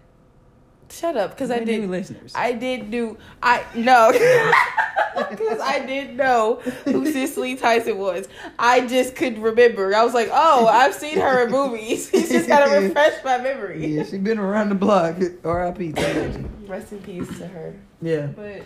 Shut 0.91 1.15
up, 1.17 1.31
because 1.31 1.49
I 1.51 1.59
We're 1.59 1.65
new 1.65 1.81
did. 1.81 1.89
listeners. 1.89 2.33
I 2.35 2.51
did 2.53 2.91
do. 2.91 3.17
I 3.41 3.63
no, 3.75 4.11
because 5.29 5.59
I 5.59 5.85
did 5.85 6.15
know 6.17 6.55
who 6.85 7.11
Cicely 7.11 7.55
Tyson 7.55 7.97
was. 7.97 8.27
I 8.59 8.85
just 8.87 9.15
couldn't 9.15 9.41
remember. 9.41 9.95
I 9.95 10.03
was 10.03 10.13
like, 10.13 10.29
oh, 10.31 10.67
I've 10.67 10.93
seen 10.93 11.17
her 11.19 11.45
in 11.45 11.51
movies. 11.51 12.09
He's 12.11 12.29
just 12.29 12.47
gotta 12.47 12.69
refresh 12.81 13.23
my 13.23 13.37
memory. 13.37 13.85
yeah, 13.85 14.03
she's 14.03 14.19
been 14.19 14.37
around 14.39 14.69
the 14.69 14.75
block. 14.75 15.15
R.I.P. 15.43 15.93
Tyler. 15.93 16.43
Rest 16.67 16.91
in 16.91 16.99
peace 17.01 17.37
to 17.39 17.47
her. 17.47 17.73
Yeah. 18.01 18.27
But 18.27 18.63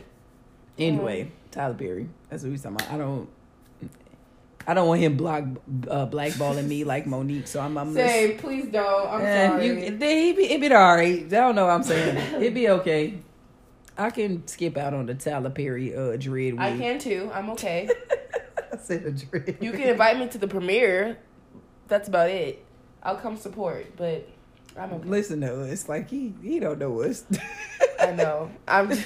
Anyway, 0.78 1.22
um, 1.24 1.32
Tyler 1.52 1.74
Perry. 1.76 2.10
That's 2.30 2.44
what 2.44 2.52
we 2.52 2.58
talking 2.58 2.76
about. 2.76 2.92
I 2.92 2.98
don't. 2.98 3.30
I 4.68 4.74
don't 4.74 4.88
want 4.88 5.02
him 5.02 5.16
block 5.18 5.44
uh, 5.90 6.08
blackballing 6.08 6.68
me 6.68 6.84
like 6.84 7.06
Mo'Nique. 7.06 7.48
So 7.48 7.60
I'm. 7.60 7.78
I'm 7.78 7.94
say, 7.94 8.36
please 8.40 8.66
don't. 8.72 9.10
I'm 9.10 9.22
Eh, 9.22 9.48
sorry. 9.50 9.66
you, 9.68 9.74
it 9.78 10.00
be 10.00 10.06
it 10.46 10.62
be 10.62 10.74
all 10.74 10.96
right. 10.96 11.20
I 11.26 11.28
don't 11.30 11.56
know. 11.56 11.66
what 11.66 11.74
I'm 11.74 11.84
saying 11.84 12.18
it'd 12.42 12.54
be 12.54 12.70
okay. 12.70 13.16
I 13.98 14.10
can 14.10 14.46
skip 14.48 14.76
out 14.78 14.94
on 14.94 15.06
the 15.06 15.14
Tyler 15.16 15.50
Perry 15.50 15.96
uh 15.96 16.18
dread 16.18 16.54
week. 16.54 16.60
I 16.60 16.78
can 16.78 17.00
too. 17.00 17.30
I'm 17.34 17.50
okay. 17.52 17.90
I 18.74 18.78
said 18.78 19.04
a 19.06 19.12
dread. 19.12 19.58
You 19.62 19.72
can 19.72 19.82
invite 19.90 20.18
me 20.20 20.28
to 20.30 20.38
the 20.38 20.48
premiere. 20.48 21.18
That's 21.88 22.08
about 22.08 22.30
it. 22.30 22.66
I'll 23.04 23.18
come 23.18 23.38
support, 23.38 23.96
but 23.96 24.28
I'm 24.78 24.92
okay. 24.94 25.08
listen 25.08 25.42
to 25.42 25.72
us. 25.72 25.88
Like 25.88 26.10
he 26.10 26.34
he 26.42 26.60
don't 26.60 26.80
know 26.80 27.02
us. 27.02 27.24
I 28.00 28.12
know. 28.12 28.52
I'm. 28.68 28.92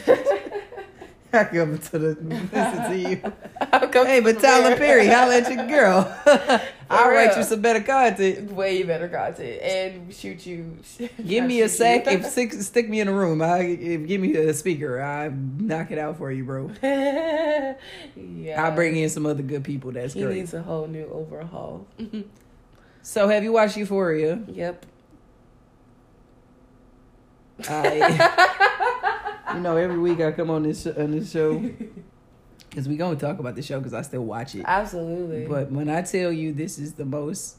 I 1.32 1.44
come 1.46 1.78
to 1.78 2.00
the 2.00 2.08
listen 2.22 2.92
to 2.92 2.98
you. 2.98 3.22
Hey, 3.92 4.20
but 4.20 4.40
Tyler. 4.40 4.76
Perry, 4.78 5.08
holla 5.08 5.38
at 5.38 5.52
your 5.54 5.66
girl. 5.68 6.16
I'll 6.90 7.10
write 7.10 7.36
you 7.38 7.44
some 7.44 7.62
better 7.62 7.82
content. 7.82 8.52
Way 8.52 8.84
better 8.84 9.08
content 9.08 9.62
and 9.62 10.14
shoot 10.14 10.46
you. 10.46 10.78
Give 11.26 11.44
me 11.46 11.62
a 11.62 11.70
sack 11.70 12.08
if 12.08 12.26
stick, 12.26 12.54
stick 12.54 12.88
me 12.90 13.00
in 13.02 13.08
a 13.08 13.14
room. 13.14 13.42
I 13.42 13.60
if 13.60 14.08
give 14.08 14.22
me 14.22 14.36
a 14.36 14.54
speaker. 14.54 15.02
I 15.02 15.30
knock 15.30 15.92
it 15.92 15.98
out 16.00 16.18
for 16.18 16.32
you, 16.32 16.44
bro. 16.46 16.72
yeah. 16.82 17.76
I'll 18.58 18.72
bring 18.76 18.96
in 18.96 19.10
some 19.10 19.26
other 19.26 19.44
good 19.44 19.64
people. 19.64 19.92
That's 19.92 20.14
He 20.14 20.22
great. 20.24 20.38
needs 20.38 20.54
a 20.54 20.62
whole 20.62 20.88
new 20.88 21.06
overhaul. 21.12 21.88
So 23.02 23.28
have 23.28 23.44
you 23.44 23.52
watched 23.52 23.76
Euphoria? 23.78 24.42
yep. 24.48 24.86
I, 27.68 29.29
you 29.54 29.60
know, 29.62 29.78
every 29.78 29.98
week 30.00 30.20
I 30.22 30.32
come 30.32 30.50
on 30.50 30.64
this 30.64 30.86
on 30.88 31.12
this 31.12 31.32
show 31.32 31.58
because 32.70 32.88
we 32.88 32.96
gonna 32.98 33.16
talk 33.18 33.40
about 33.40 33.56
the 33.56 33.62
show 33.62 33.80
because 33.80 33.94
I 33.94 34.02
still 34.02 34.26
watch 34.26 34.56
it. 34.56 34.64
Absolutely. 34.66 35.46
But 35.48 35.72
when 35.72 35.90
I 35.90 36.02
tell 36.02 36.32
you 36.32 36.54
this 36.54 36.78
is 36.80 36.94
the 36.94 37.06
most 37.06 37.58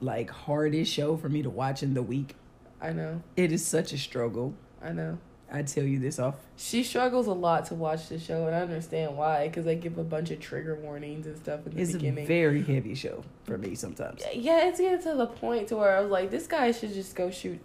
like 0.00 0.30
hardest 0.30 0.92
show 0.92 1.16
for 1.16 1.28
me 1.28 1.42
to 1.42 1.50
watch 1.50 1.82
in 1.82 1.94
the 1.94 2.02
week, 2.02 2.34
I 2.80 2.92
know. 2.92 3.22
it 3.36 3.52
is 3.52 3.64
such 3.64 3.92
a 3.92 3.98
struggle. 3.98 4.54
I 4.82 4.92
know. 4.92 5.18
I 5.50 5.62
tell 5.62 5.84
you 5.84 6.00
this 6.00 6.18
off. 6.18 6.34
She 6.56 6.82
struggles 6.82 7.28
a 7.28 7.32
lot 7.32 7.66
to 7.66 7.74
watch 7.76 8.08
the 8.08 8.18
show, 8.18 8.46
and 8.48 8.54
I 8.56 8.62
understand 8.62 9.16
why. 9.16 9.46
Because 9.46 9.64
they 9.64 9.76
give 9.76 9.96
a 9.96 10.02
bunch 10.02 10.32
of 10.32 10.40
trigger 10.40 10.74
warnings 10.74 11.24
and 11.28 11.36
stuff 11.36 11.64
in 11.66 11.74
the 11.74 11.80
It's 11.80 11.92
a 11.94 11.98
beginning. 11.98 12.26
very 12.26 12.62
heavy 12.64 12.96
show 12.96 13.22
for 13.44 13.56
me 13.56 13.76
sometimes. 13.76 14.24
yeah, 14.34 14.66
it's 14.68 14.80
getting 14.80 15.00
to 15.02 15.14
the 15.16 15.26
point 15.28 15.68
to 15.68 15.76
where 15.76 15.96
I 15.96 16.00
was 16.00 16.10
like, 16.10 16.32
this 16.32 16.48
guy 16.48 16.72
should 16.72 16.92
just 16.92 17.14
go 17.14 17.30
shoot. 17.30 17.60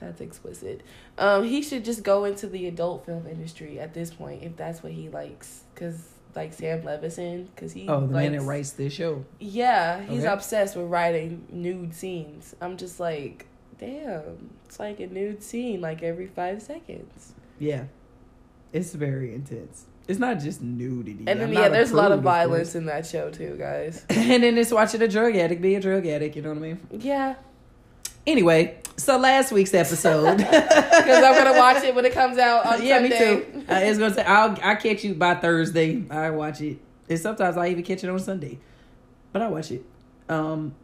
That's 0.00 0.20
explicit. 0.20 0.82
Um, 1.18 1.44
he 1.44 1.62
should 1.62 1.84
just 1.84 2.02
go 2.02 2.24
into 2.24 2.46
the 2.46 2.66
adult 2.66 3.06
film 3.06 3.26
industry 3.26 3.78
at 3.78 3.92
this 3.94 4.10
point 4.12 4.42
if 4.42 4.56
that's 4.56 4.82
what 4.82 4.92
he 4.92 5.08
likes. 5.08 5.64
Cause 5.74 6.08
like 6.34 6.52
Sam 6.52 6.82
Levinson, 6.82 7.48
cause 7.56 7.72
he 7.72 7.88
Oh, 7.88 8.00
the 8.00 8.06
man 8.14 8.32
that 8.32 8.42
writes 8.42 8.70
this 8.70 8.92
show. 8.92 9.24
Yeah, 9.38 10.00
he's 10.02 10.20
Okay. 10.24 10.32
obsessed 10.32 10.76
with 10.76 10.86
writing 10.86 11.44
nude 11.50 11.94
scenes. 11.94 12.54
I'm 12.60 12.76
just 12.76 12.98
like, 13.00 13.46
damn, 13.78 14.50
it's 14.64 14.78
like 14.80 15.00
a 15.00 15.06
nude 15.06 15.42
scene 15.42 15.80
like 15.80 16.02
every 16.02 16.26
five 16.28 16.62
seconds. 16.62 17.34
Yeah, 17.58 17.84
it's 18.72 18.94
very 18.94 19.34
intense. 19.34 19.86
It's 20.08 20.18
not 20.18 20.40
just 20.40 20.60
nudity. 20.62 21.24
And 21.26 21.40
then 21.40 21.48
I'm 21.48 21.52
yeah, 21.52 21.68
there's 21.68 21.90
a 21.92 21.96
lot 21.96 22.10
of 22.10 22.20
violence 22.22 22.74
in 22.74 22.86
that 22.86 23.06
show 23.06 23.30
too, 23.30 23.56
guys. 23.58 24.04
and 24.10 24.42
then 24.42 24.56
it's 24.58 24.72
watching 24.72 25.02
a 25.02 25.08
drug 25.08 25.36
addict 25.36 25.60
be 25.62 25.74
a 25.76 25.80
drug 25.80 26.06
addict. 26.06 26.34
You 26.36 26.42
know 26.42 26.48
what 26.48 26.58
I 26.58 26.60
mean? 26.60 26.80
Yeah, 26.90 27.34
Anyway, 28.30 28.78
so 28.96 29.18
last 29.18 29.50
week's 29.50 29.74
episode. 29.74 30.36
because 30.38 31.24
I'm 31.24 31.34
gonna 31.34 31.58
watch 31.58 31.82
it 31.82 31.92
when 31.96 32.04
it 32.04 32.12
comes 32.12 32.38
out 32.38 32.64
on 32.64 32.80
yeah, 32.80 33.00
Sunday. 33.00 33.08
me 33.08 33.42
too. 33.42 33.64
I 33.68 33.88
was 33.88 33.98
gonna 33.98 34.14
say 34.14 34.22
I'll 34.22 34.56
I 34.62 34.76
catch 34.76 35.02
you 35.02 35.14
by 35.14 35.34
Thursday. 35.34 36.04
I 36.08 36.30
watch 36.30 36.60
it, 36.60 36.78
and 37.08 37.18
sometimes 37.18 37.56
I 37.56 37.70
even 37.70 37.82
catch 37.82 38.04
it 38.04 38.08
on 38.08 38.20
Sunday, 38.20 38.60
but 39.32 39.42
I 39.42 39.48
watch 39.48 39.72
it. 39.72 39.84
Um, 40.28 40.76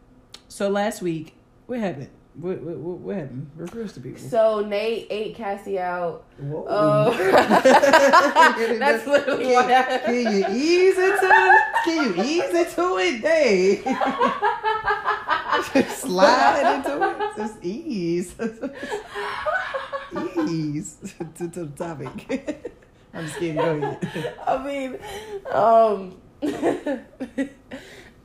so 0.49 0.67
last 0.67 1.01
week, 1.01 1.35
what 1.67 1.79
happened? 1.79 2.09
What 2.35 2.59
what 2.59 2.75
what, 2.75 2.97
what 2.97 3.15
happened? 3.15 3.49
Reverse 3.55 3.93
to 3.93 4.01
people. 4.01 4.19
So 4.19 4.59
Nate 4.59 5.07
ate 5.09 5.35
Cassie 5.35 5.79
out. 5.79 6.25
Whoa. 6.37 6.65
Oh, 6.67 7.17
that's 8.77 9.07
literally 9.07 9.45
can, 9.45 9.53
what 9.53 9.69
happened. 9.69 10.03
Can 10.03 10.35
you 10.35 10.45
ease 10.49 10.97
into? 10.97 11.17
It? 11.21 11.61
Can 11.85 12.03
you 12.03 12.23
ease 12.25 12.53
into 12.53 12.97
it, 12.97 13.21
Dave? 13.21 13.85
Slide 15.89 16.75
into 16.75 17.09
it. 17.09 17.17
Just 17.37 17.63
ease. 17.63 18.35
ease 20.49 20.97
to, 21.35 21.47
to 21.49 21.65
the 21.65 21.71
topic. 21.75 22.73
I'm 23.13 23.25
just 23.25 23.37
kidding. 23.39 23.55
Go 23.55 23.75
ahead. 23.75 24.33
I 24.45 24.63
mean, 24.63 24.99
um, 25.51 26.15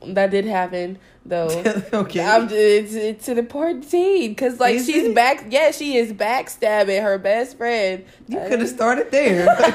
that 0.07 0.31
did 0.31 0.45
happen 0.45 0.99
though. 1.25 1.49
okay. 1.93 2.25
I'm 2.25 2.49
just, 2.49 2.55
it's 2.55 2.95
it's 2.95 3.29
an 3.29 3.39
important 3.39 3.85
scene 3.85 4.31
because 4.31 4.59
like 4.61 4.77
Is 4.77 4.87
she's 4.87 5.05
it? 5.05 5.15
back. 5.15 5.47
Yeah, 5.51 5.71
she 5.71 5.97
is 5.97 6.13
backstabbing 6.13 7.03
her 7.03 7.19
best 7.19 7.57
friend. 7.57 8.05
you 8.29 8.39
could 8.39 8.61
have 8.61 8.69
started 8.69 9.11
there. 9.11 9.47
I 9.49 9.71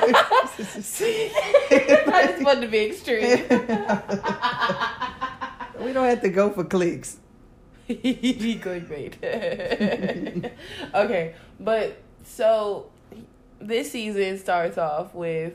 just 2.27 2.43
wanted 2.43 2.61
to 2.61 2.67
be 2.67 2.85
extreme. 2.85 3.41
we 5.83 5.93
don't 5.93 6.05
have 6.05 6.21
to 6.21 6.29
go 6.29 6.49
for 6.51 6.63
clicks. 6.63 7.17
He 7.87 8.59
clickbait. 8.59 9.13
okay, 10.93 11.35
but 11.59 11.97
so 12.25 12.89
this 13.59 13.91
season 13.91 14.37
starts 14.37 14.77
off 14.77 15.15
with, 15.15 15.53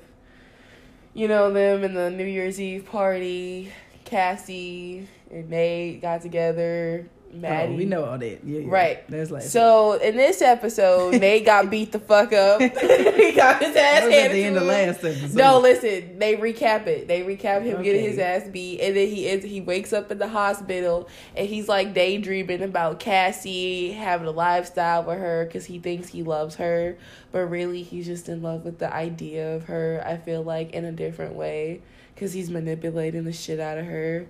you 1.14 1.28
know, 1.28 1.52
them 1.52 1.84
in 1.84 1.94
the 1.94 2.10
New 2.10 2.24
Year's 2.24 2.60
Eve 2.60 2.86
party. 2.86 3.72
Cassie 4.04 5.08
and 5.30 5.48
Nate 5.48 6.02
got 6.02 6.22
together. 6.22 7.08
Maddy. 7.32 7.72
Oh, 7.72 7.76
we 7.76 7.84
know 7.84 8.04
all 8.04 8.18
that. 8.18 8.44
Yeah, 8.44 8.60
yeah. 8.60 8.66
Right. 8.68 9.08
That's 9.08 9.30
like 9.30 9.42
So 9.42 9.94
in 9.94 10.16
this 10.16 10.42
episode, 10.42 11.14
Nate 11.20 11.46
got 11.46 11.70
beat 11.70 11.92
the 11.92 11.98
fuck 11.98 12.32
up. 12.32 12.60
he 12.60 13.32
got 13.32 13.62
his 13.62 13.74
ass 13.74 14.02
handed 14.02 14.14
at 14.14 14.32
the 14.32 14.44
end 14.44 14.56
of 14.56 14.64
last 14.64 15.04
episode. 15.04 15.34
No, 15.34 15.58
listen. 15.58 16.18
They 16.18 16.36
recap 16.36 16.86
it. 16.86 17.08
They 17.08 17.22
recap 17.22 17.62
him 17.62 17.82
getting 17.82 18.04
his 18.04 18.18
ass 18.18 18.48
beat, 18.48 18.80
and 18.80 18.96
then 18.96 19.08
he 19.08 19.26
is 19.26 19.42
he 19.44 19.60
wakes 19.60 19.92
up 19.92 20.10
in 20.10 20.18
the 20.18 20.28
hospital, 20.28 21.08
and 21.34 21.48
he's 21.48 21.68
like 21.68 21.94
daydreaming 21.94 22.62
about 22.62 23.00
Cassie 23.00 23.92
having 23.92 24.26
a 24.26 24.30
lifestyle 24.30 25.04
with 25.04 25.18
her 25.18 25.46
because 25.46 25.64
he 25.64 25.78
thinks 25.78 26.08
he 26.08 26.22
loves 26.22 26.56
her, 26.56 26.98
but 27.30 27.46
really 27.46 27.82
he's 27.82 28.06
just 28.06 28.28
in 28.28 28.42
love 28.42 28.64
with 28.64 28.78
the 28.78 28.92
idea 28.92 29.56
of 29.56 29.64
her. 29.64 30.02
I 30.06 30.16
feel 30.18 30.42
like 30.42 30.72
in 30.72 30.84
a 30.84 30.92
different 30.92 31.34
way 31.34 31.80
because 32.14 32.32
he's 32.32 32.50
manipulating 32.50 33.24
the 33.24 33.32
shit 33.32 33.58
out 33.58 33.78
of 33.78 33.86
her, 33.86 34.26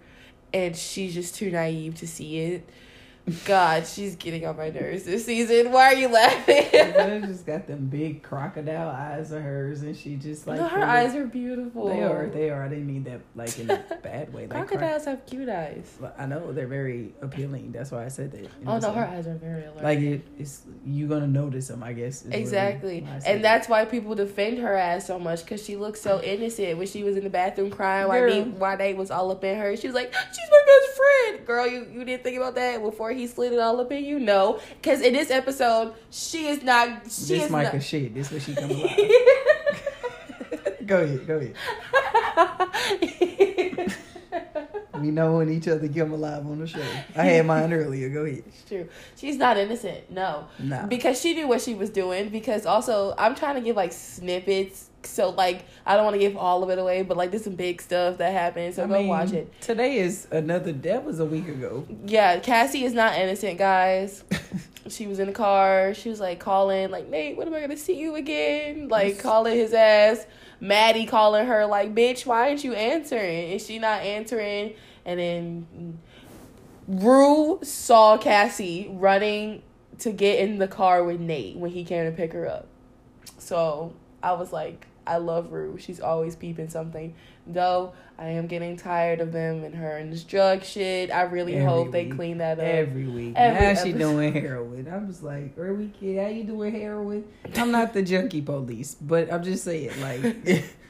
and 0.55 0.77
she's 0.77 1.15
just 1.15 1.35
too 1.35 1.51
naive 1.51 1.97
to 1.97 2.07
see 2.07 2.39
it. 2.39 2.69
God, 3.45 3.87
she's 3.87 4.17
getting 4.17 4.45
on 4.47 4.57
my 4.57 4.71
nerves 4.71 5.05
this 5.05 5.25
season. 5.25 5.71
Why 5.71 5.93
are 5.93 5.95
you 5.95 6.09
laughing? 6.09 6.67
They 6.73 7.23
just 7.27 7.47
got 7.47 7.69
them 7.69 7.87
big 7.87 8.21
crocodile 8.25 8.89
eyes 8.89 9.31
of 9.31 9.43
hers, 9.43 9.83
and 9.83 9.97
she 9.97 10.17
just 10.17 10.49
like 10.49 10.59
no, 10.59 10.67
her 10.67 10.83
eyes 10.83 11.15
are 11.15 11.27
beautiful. 11.27 11.87
They 11.87 12.03
are. 12.03 12.27
They 12.27 12.51
are. 12.51 12.65
I 12.65 12.69
didn't 12.69 12.89
mean 12.89 13.05
that 13.05 13.21
like 13.37 13.57
in 13.61 13.71
a 13.71 13.77
bad 14.03 14.33
way. 14.35 14.49
Like 14.49 14.51
croc- 14.51 14.69
Crocodiles 14.71 15.05
have 15.05 15.25
cute 15.25 15.49
eyes. 15.49 15.99
I 16.19 16.27
know 16.27 16.53
they're 16.53 16.67
very 16.67 17.15
appealing. 17.23 17.71
That's 17.71 17.93
why 17.93 18.05
I 18.05 18.09
said 18.09 18.33
that. 18.33 18.51
Oh 18.67 18.79
no, 18.79 18.89
I'm 18.89 18.95
her 18.95 19.07
eyes 19.07 19.29
are 19.29 19.37
very 19.37 19.67
alert. 19.67 19.85
Like 19.85 20.01
it, 20.01 20.27
it's 20.37 20.63
you're 20.85 21.09
gonna 21.09 21.29
notice 21.29 21.69
them. 21.69 21.85
I 21.85 21.93
guess 21.93 22.25
exactly, 22.29 23.07
I 23.09 23.19
and 23.25 23.45
that's 23.45 23.69
why 23.69 23.85
people 23.85 24.17
defend 24.17 24.59
her 24.59 24.75
ass 24.75 25.07
so 25.07 25.21
much 25.21 25.45
because 25.45 25.65
she 25.65 25.77
looks 25.77 26.01
so 26.01 26.21
innocent 26.23 26.77
when 26.77 26.89
she 26.89 27.05
was 27.05 27.17
in 27.17 27.23
the 27.23 27.31
bathroom 27.31 27.71
crying. 27.71 28.09
Why 28.09 28.19
Girl. 28.19 28.31
Nate, 28.31 28.47
why 28.55 28.75
Nate 28.75 28.97
was 28.97 29.13
all 29.13 29.31
up 29.31 29.45
in 29.45 29.57
her? 29.59 29.77
She 29.77 29.87
was 29.87 29.95
like, 29.95 30.13
"She's 30.13 30.51
my 30.51 30.63
best 30.67 30.97
friend." 30.97 31.47
Girl, 31.47 31.67
you 31.69 31.87
you 31.93 32.05
didn't 32.05 32.25
think 32.25 32.37
about 32.37 32.57
that 32.57 32.83
before 32.83 33.12
he 33.13 33.27
slid 33.27 33.53
it 33.53 33.59
all 33.59 33.81
up 33.81 33.91
in 33.93 34.05
you? 34.05 34.19
No, 34.19 34.61
because 34.81 35.01
in 35.01 35.13
this 35.13 35.31
episode, 35.31 35.95
she 36.11 36.47
is 36.47 36.63
not. 36.63 37.05
She 37.05 37.35
this 37.35 37.45
is 37.45 37.51
Micah 37.51 37.77
not. 37.77 37.83
shit. 37.83 38.15
This 38.15 38.27
is 38.27 38.33
where 38.33 38.41
she 38.41 38.55
come 38.55 38.71
alive. 38.71 38.97
go 40.87 41.01
ahead. 41.01 41.27
Go 41.27 41.37
ahead. 41.39 41.57
We 45.03 45.11
know 45.11 45.39
when 45.39 45.51
each 45.51 45.67
other 45.67 45.89
come 45.89 46.13
alive 46.13 46.47
on 46.47 46.61
the 46.61 46.67
show. 46.67 46.81
I 47.17 47.25
had 47.25 47.47
mine 47.47 47.73
earlier. 47.73 48.09
Go 48.09 48.25
ahead. 48.25 48.45
It's 48.47 48.65
true. 48.65 48.89
She's 49.17 49.37
not 49.37 49.57
innocent. 49.57 50.09
No. 50.13 50.47
Nah. 50.61 50.87
Because 50.87 51.21
she 51.21 51.35
knew 51.35 51.49
what 51.49 51.61
she 51.61 51.75
was 51.75 51.91
doing. 51.91 52.29
Because 52.29 52.67
also, 52.67 53.13
I'm 53.19 53.35
trying 53.35 53.57
to 53.57 53.61
give 53.61 53.75
like 53.75 53.93
snippets. 53.93 54.91
So, 55.07 55.31
like, 55.31 55.65
I 55.85 55.97
don't 55.97 56.05
want 56.05 56.15
to 56.15 56.21
give 56.21 56.37
all 56.37 56.63
of 56.63 56.71
it 56.71 56.79
away, 56.79 57.03
but 57.03 57.17
like, 57.17 57.31
there's 57.31 57.45
some 57.45 57.57
big 57.57 57.83
stuff 57.83 58.19
that 58.19 58.33
happened. 58.33 58.75
So, 58.75 58.85
I 58.85 58.87
go 58.87 58.99
mean, 58.99 59.09
watch 59.09 59.33
it. 59.33 59.53
Today 59.61 59.99
is 59.99 60.27
another. 60.31 60.73
That 60.73 61.05
was 61.05 61.21
a 61.21 61.25
week 61.25 61.49
ago. 61.49 61.87
Yeah, 62.07 62.39
Cassie 62.39 62.85
is 62.85 62.93
not 62.93 63.17
innocent, 63.17 63.59
guys. 63.59 64.25
she 64.89 65.07
was 65.07 65.19
in 65.19 65.29
the 65.29 65.33
car. 65.33 65.95
She 65.95 66.09
was 66.09 66.21
like 66.21 66.39
calling, 66.39 66.91
like, 66.91 67.09
Nate, 67.09 67.37
when 67.37 67.47
am 67.47 67.55
I 67.55 67.59
going 67.59 67.71
to 67.71 67.77
see 67.77 67.99
you 67.99 68.17
again? 68.17 68.89
Like, 68.89 69.19
calling 69.19 69.57
his 69.57 69.73
ass. 69.73 70.27
Maddy 70.61 71.07
calling 71.07 71.47
her, 71.47 71.67
like, 71.67 71.93
bitch, 71.93 72.25
why 72.25 72.49
aren't 72.49 72.63
you 72.63 72.75
answering? 72.75 73.51
Is 73.51 73.67
she 73.67 73.81
not 73.81 74.03
answering? 74.03 74.75
And 75.05 75.19
then 75.19 75.99
Rue 76.87 77.59
saw 77.63 78.17
Cassie 78.17 78.89
running 78.93 79.63
to 79.99 80.13
get 80.13 80.39
in 80.41 80.59
the 80.59 80.69
car 80.69 81.03
with 81.05 81.21
Nate 81.21 81.57
when 81.57 81.71
he 81.71 81.85
came 81.85 82.05
to 82.05 82.17
pick 82.17 82.33
her 82.33 82.47
up. 82.47 82.67
So 83.39 83.93
I 84.23 84.33
was 84.33 84.53
like, 84.53 84.87
I 85.07 85.17
love 85.17 85.53
Rue. 85.53 85.77
She's 85.79 86.01
always 86.01 86.37
peeping 86.37 86.69
something. 86.69 87.15
Though 87.47 87.93
I 88.19 88.29
am 88.29 88.47
getting 88.47 88.77
tired 88.77 89.21
of 89.21 89.33
them 89.33 89.65
and 89.65 89.75
her 89.75 89.97
and 89.97 90.13
this 90.13 90.23
drug 90.23 90.63
shit. 90.63 91.11
I 91.11 91.23
really 91.23 91.57
Every 91.57 91.67
hope 91.67 91.91
they 91.91 92.07
clean 92.07 92.39
that 92.39 92.59
up. 92.59 92.65
Every 92.65 93.07
week. 93.07 93.35
Every 93.37 93.75
now 93.75 93.83
she 93.83 93.93
doing 93.93 94.33
heroin. 94.33 94.89
I 94.89 94.99
was 94.99 95.23
like, 95.23 95.55
early 95.59 95.91
kid, 95.99 96.23
how 96.23 96.29
you 96.29 96.45
doing 96.45 96.73
heroin? 96.73 97.25
I'm 97.57 97.73
not 97.73 97.93
the 97.95 98.03
junkie 98.03 98.43
police, 98.43 98.95
but 98.95 99.33
I'm 99.33 99.43
just 99.43 99.65
saying, 99.65 99.91
like, 100.01 100.65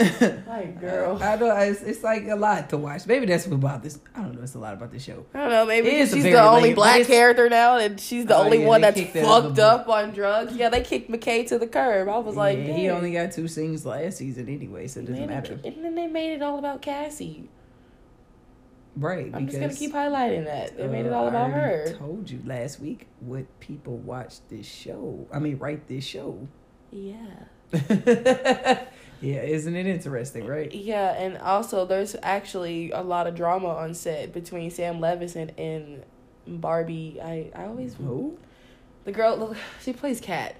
Like, 0.46 0.80
girl. 0.80 1.22
I 1.22 1.36
know 1.36 1.54
it's, 1.56 1.82
it's 1.82 2.02
like 2.02 2.26
a 2.26 2.34
lot 2.34 2.70
to 2.70 2.76
watch. 2.76 3.06
Maybe 3.06 3.26
that's 3.26 3.46
what 3.46 3.56
about 3.56 3.82
this. 3.82 3.98
I 4.14 4.22
don't 4.22 4.34
know. 4.34 4.42
It's 4.42 4.54
a 4.54 4.58
lot 4.58 4.74
about 4.74 4.90
this 4.90 5.04
show. 5.04 5.24
I 5.34 5.40
don't 5.40 5.50
know, 5.50 5.66
maybe 5.66 5.88
It 5.88 5.94
is 5.94 6.10
because 6.10 6.24
she's 6.24 6.32
the 6.32 6.42
only 6.42 6.70
late, 6.70 6.74
black 6.76 7.06
character 7.06 7.48
now 7.48 7.76
and 7.78 8.00
she's 8.00 8.26
the 8.26 8.36
Oh, 8.36 8.44
only 8.44 8.60
yeah, 8.60 8.66
one 8.66 8.80
that's 8.80 9.00
that 9.00 9.24
fucked 9.24 9.58
up 9.58 9.88
on 9.88 10.12
drugs. 10.12 10.56
Yeah, 10.56 10.68
they 10.70 10.82
kicked 10.82 11.10
McKay 11.10 11.46
to 11.48 11.58
the 11.58 11.66
curb. 11.66 12.08
I 12.08 12.18
was 12.18 12.36
like, 12.36 12.58
he 12.58 12.88
only 12.88 13.12
got 13.12 13.32
two 13.32 13.48
scenes 13.48 13.84
last 13.86 14.18
season 14.18 14.48
anyway, 14.48 14.86
so 14.86 15.00
it 15.00 15.06
doesn't 15.06 15.26
matter. 15.26 15.60
And 15.64 15.84
then 15.84 15.94
they 15.94 16.06
made 16.06 16.32
it 16.32 16.42
all 16.42 16.58
about 16.58 16.82
Cassie. 16.82 17.48
Right? 18.96 19.30
I'm 19.32 19.46
just 19.46 19.60
gonna 19.60 19.72
keep 19.72 19.92
highlighting 19.92 20.44
that. 20.46 20.76
They 20.76 20.88
made 20.88 21.06
it 21.06 21.12
uh, 21.12 21.16
all 21.16 21.28
about 21.28 21.52
already 21.52 21.90
her. 21.90 21.96
Told 21.96 22.28
you 22.28 22.40
last 22.44 22.80
week 22.80 23.06
what 23.20 23.44
people 23.60 23.96
watch 23.98 24.36
this 24.48 24.66
show. 24.66 25.26
I 25.32 25.38
mean, 25.38 25.58
write 25.58 25.86
this 25.86 26.04
show. 26.04 26.48
Yeah. 26.90 27.44
yeah, 29.20 29.42
isn't 29.42 29.74
it 29.76 29.86
interesting, 29.86 30.46
right? 30.46 30.72
Yeah, 30.74 31.12
and 31.12 31.38
also 31.38 31.84
there's 31.84 32.16
actually 32.22 32.90
a 32.90 33.02
lot 33.02 33.26
of 33.26 33.34
drama 33.34 33.68
on 33.68 33.94
set 33.94 34.32
between 34.32 34.70
Sam 34.70 34.98
Levinson 34.98 35.50
and 35.58 36.02
Barbie. 36.46 37.20
I, 37.22 37.50
I 37.54 37.64
always 37.66 37.94
Who? 37.94 38.38
the 39.04 39.12
girl 39.12 39.54
she 39.82 39.92
plays 39.92 40.20
Kat. 40.20 40.56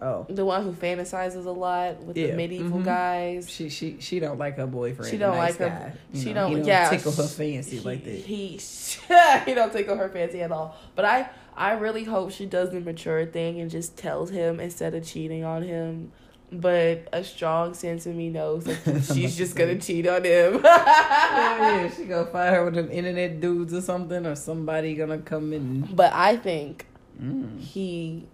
Oh, 0.00 0.26
the 0.28 0.44
one 0.44 0.62
who 0.62 0.72
fantasizes 0.72 1.44
a 1.44 1.50
lot 1.50 2.00
with 2.04 2.14
the 2.14 2.20
Yeah, 2.28 2.36
medieval 2.36 2.78
mhm. 2.78 2.84
guys. 2.84 3.50
she 3.50 3.68
she 3.68 3.96
she 3.98 4.20
don't 4.20 4.38
like 4.38 4.56
her 4.56 4.66
boyfriend. 4.68 5.10
She 5.10 5.18
don't 5.18 5.36
nice 5.36 5.58
like 5.58 5.70
her- 5.70 5.92
guy. 6.14 6.18
She 6.18 6.26
know, 6.32 6.42
don't- 6.42 6.50
he 6.50 6.56
don't 6.58 6.66
yeah, 6.66 6.90
tickle 6.90 7.10
her 7.12 7.22
fancy 7.24 7.78
he, 7.78 7.84
like 7.84 8.04
that. 8.04 8.14
He 8.14 8.60
he 9.44 9.54
don't 9.54 9.72
tickle 9.72 9.96
her 9.96 10.08
fancy 10.08 10.40
at 10.40 10.52
all. 10.52 10.76
But 10.94 11.04
I 11.04 11.30
I 11.56 11.72
really 11.72 12.04
hope 12.04 12.30
she 12.30 12.46
does 12.46 12.70
the 12.70 12.78
mature 12.80 13.26
thing 13.26 13.60
and 13.60 13.68
just 13.68 13.96
tells 13.96 14.30
him 14.30 14.60
instead 14.60 14.94
of 14.94 15.04
cheating 15.04 15.42
on 15.44 15.62
him. 15.62 16.12
But 16.50 17.08
a 17.12 17.22
strong 17.24 17.74
sense 17.74 18.06
of 18.06 18.14
me 18.14 18.30
knows 18.30 18.64
that 18.64 19.04
she's 19.14 19.36
just 19.36 19.54
gonna 19.54 19.78
cheat 19.78 20.06
on 20.08 20.24
him. 20.24 20.60
yeah, 20.64 20.64
yeah, 21.84 21.90
she 21.90 22.04
gonna 22.04 22.24
find 22.26 22.54
her 22.54 22.64
with 22.64 22.74
them 22.74 22.90
internet 22.90 23.40
dudes 23.40 23.74
or 23.74 23.82
something, 23.82 24.24
or 24.24 24.34
somebody 24.34 24.94
gonna 24.94 25.18
come 25.18 25.52
in. 25.52 25.82
But 25.94 26.12
I 26.14 26.36
think 26.36 26.86
Mm. 27.20 27.58
he 27.58 28.28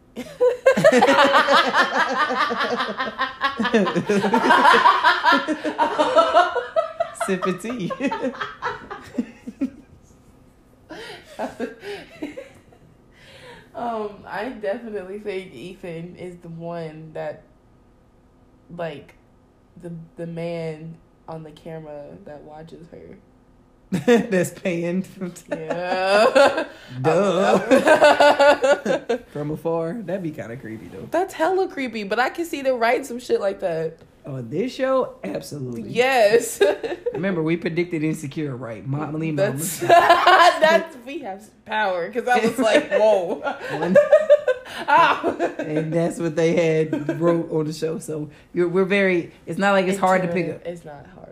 Sipping 7.26 7.58
tea. 7.58 7.90
um, 13.74 14.10
I 14.26 14.50
definitely 14.50 15.18
think 15.18 15.52
Ethan 15.52 16.16
is 16.16 16.36
the 16.38 16.48
one 16.48 17.12
that, 17.14 17.42
like, 18.70 19.14
the 19.80 19.92
the 20.16 20.26
man 20.26 20.96
on 21.28 21.42
the 21.42 21.50
camera 21.50 22.06
that 22.24 22.42
watches 22.42 22.86
her. 22.90 23.18
That's 24.06 24.50
paying. 24.50 25.04
Yeah. 25.50 26.66
Duh. 27.02 27.58
From 29.32 29.50
afar, 29.52 29.94
that'd 30.02 30.22
be 30.22 30.32
kind 30.32 30.52
of 30.52 30.60
creepy 30.60 30.86
though. 30.88 31.06
That's 31.10 31.34
hella 31.34 31.68
creepy, 31.68 32.04
but 32.04 32.18
I 32.18 32.30
can 32.30 32.44
see 32.44 32.62
them 32.62 32.78
writing 32.78 33.04
some 33.04 33.20
shit 33.20 33.40
like 33.40 33.60
that. 33.60 33.98
On 34.26 34.48
this 34.48 34.74
show, 34.74 35.16
absolutely. 35.22 35.90
Yes. 35.90 36.60
Remember, 37.12 37.42
we 37.42 37.58
predicted 37.58 38.02
insecure, 38.02 38.56
right? 38.56 38.84
Molly 38.86 39.32
That's 39.32 39.80
that's 39.80 40.96
we 41.04 41.18
have 41.18 41.48
power 41.66 42.08
because 42.08 42.26
I 42.26 42.38
was 42.38 42.58
like, 42.58 42.90
whoa. 42.90 43.34
One- 43.78 43.96
And 44.78 45.92
that's 45.92 46.18
what 46.18 46.36
they 46.36 46.54
had 46.54 47.20
wrote 47.20 47.50
on 47.50 47.66
the 47.66 47.72
show. 47.72 47.98
So 47.98 48.30
you're, 48.52 48.68
we're 48.68 48.84
very. 48.84 49.32
It's 49.46 49.58
not 49.58 49.72
like 49.72 49.86
it's 49.86 49.98
hard 49.98 50.22
to 50.22 50.28
pick 50.28 50.50
up. 50.50 50.62
It's 50.66 50.84
not 50.84 51.06
hard. 51.06 51.30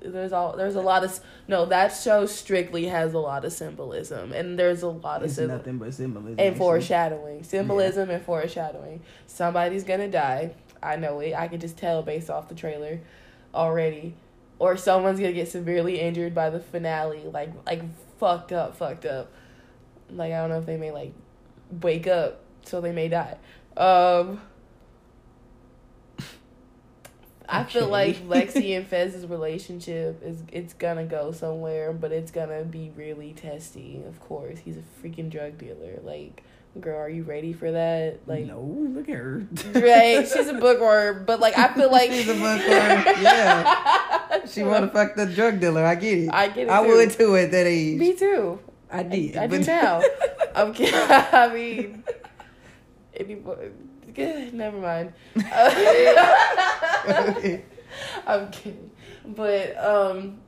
There's 0.00 0.32
all 0.32 0.56
there's 0.56 0.76
a 0.76 0.80
lot 0.80 1.04
of 1.04 1.18
no. 1.48 1.66
That 1.66 1.88
show 1.88 2.24
strictly 2.26 2.86
has 2.86 3.12
a 3.14 3.18
lot 3.18 3.44
of 3.44 3.52
symbolism, 3.52 4.32
and 4.32 4.58
there's 4.58 4.82
a 4.82 4.88
lot 4.88 5.18
of 5.22 5.24
It's 5.26 5.34
symbolism 5.34 5.58
nothing 5.58 5.78
but 5.78 5.94
symbolism. 5.94 6.30
and 6.38 6.40
actually. 6.40 6.58
foreshadowing. 6.58 7.42
Symbolism 7.42 8.10
and 8.10 8.24
foreshadowing. 8.24 9.02
Somebody's 9.26 9.84
gonna 9.84 10.08
die. 10.08 10.52
I 10.82 10.96
know 10.96 11.18
it. 11.20 11.34
I 11.34 11.48
can 11.48 11.58
just 11.60 11.76
tell 11.76 12.02
based 12.02 12.30
off 12.30 12.48
the 12.48 12.54
trailer 12.54 13.00
already. 13.54 14.14
Or 14.60 14.76
someone's 14.76 15.18
gonna 15.20 15.32
get 15.32 15.48
severely 15.48 16.00
injured 16.00 16.34
by 16.34 16.50
the 16.50 16.60
finale. 16.60 17.22
Like 17.24 17.50
like 17.66 17.82
fucked 18.18 18.52
up, 18.52 18.76
fucked 18.76 19.04
up. 19.04 19.32
Like 20.10 20.32
I 20.32 20.38
don't 20.40 20.50
know 20.50 20.58
if 20.58 20.66
they 20.66 20.76
may 20.76 20.92
like 20.92 21.12
wake 21.82 22.06
up 22.06 22.40
so 22.68 22.80
they 22.80 22.92
may 22.92 23.08
die. 23.08 23.36
Um 23.76 24.40
I 27.48 27.64
feel 27.64 27.86
like 27.88 28.16
Lexi 28.28 28.76
and 28.76 28.86
Fez's 28.86 29.26
relationship 29.26 30.22
is 30.22 30.42
it's 30.52 30.74
gonna 30.74 31.04
go 31.06 31.32
somewhere, 31.32 31.92
but 31.92 32.12
it's 32.12 32.30
gonna 32.30 32.64
be 32.64 32.92
really 32.94 33.32
testy. 33.32 34.02
Of 34.06 34.20
course, 34.20 34.58
he's 34.58 34.76
a 34.76 34.82
freaking 35.02 35.30
drug 35.30 35.56
dealer. 35.56 35.98
Like, 36.02 36.42
girl, 36.78 36.98
are 36.98 37.08
you 37.08 37.22
ready 37.22 37.54
for 37.54 37.70
that? 37.72 38.18
Like, 38.26 38.44
no, 38.44 38.60
look 38.60 39.08
at 39.08 39.14
her. 39.14 39.46
right? 39.74 40.28
She's 40.32 40.48
a 40.48 40.54
bookworm, 40.54 41.24
but 41.24 41.40
like 41.40 41.56
I 41.56 41.72
feel 41.72 41.90
like 41.90 42.10
She's 42.10 42.28
a 42.28 42.34
bookworm, 42.34 43.22
yeah. 43.22 44.40
She 44.46 44.62
want 44.62 44.84
to 44.84 44.90
fuck 44.90 45.14
the 45.14 45.26
drug 45.26 45.58
dealer. 45.60 45.84
I 45.84 45.94
get 45.94 46.18
it. 46.18 46.30
I 46.32 46.48
get 46.48 46.68
it 46.68 46.70
I 46.70 46.82
too. 46.82 46.88
would 46.96 47.10
too 47.10 47.36
at 47.36 47.50
that 47.50 47.66
age. 47.66 47.98
Me 47.98 48.12
too. 48.14 48.58
I 48.90 49.02
did. 49.02 49.36
I, 49.36 49.44
I 49.44 49.46
do 49.46 49.58
but- 49.58 49.66
now. 49.66 50.02
I'm 50.54 50.72
kidding. 50.74 50.94
I 50.94 51.50
mean, 51.52 52.04
anybody. 53.18 53.70
Never 54.52 54.78
mind. 54.78 55.12
I'm 58.26 58.50
kidding, 58.50 58.90
but 59.24 59.76
um, 59.82 60.38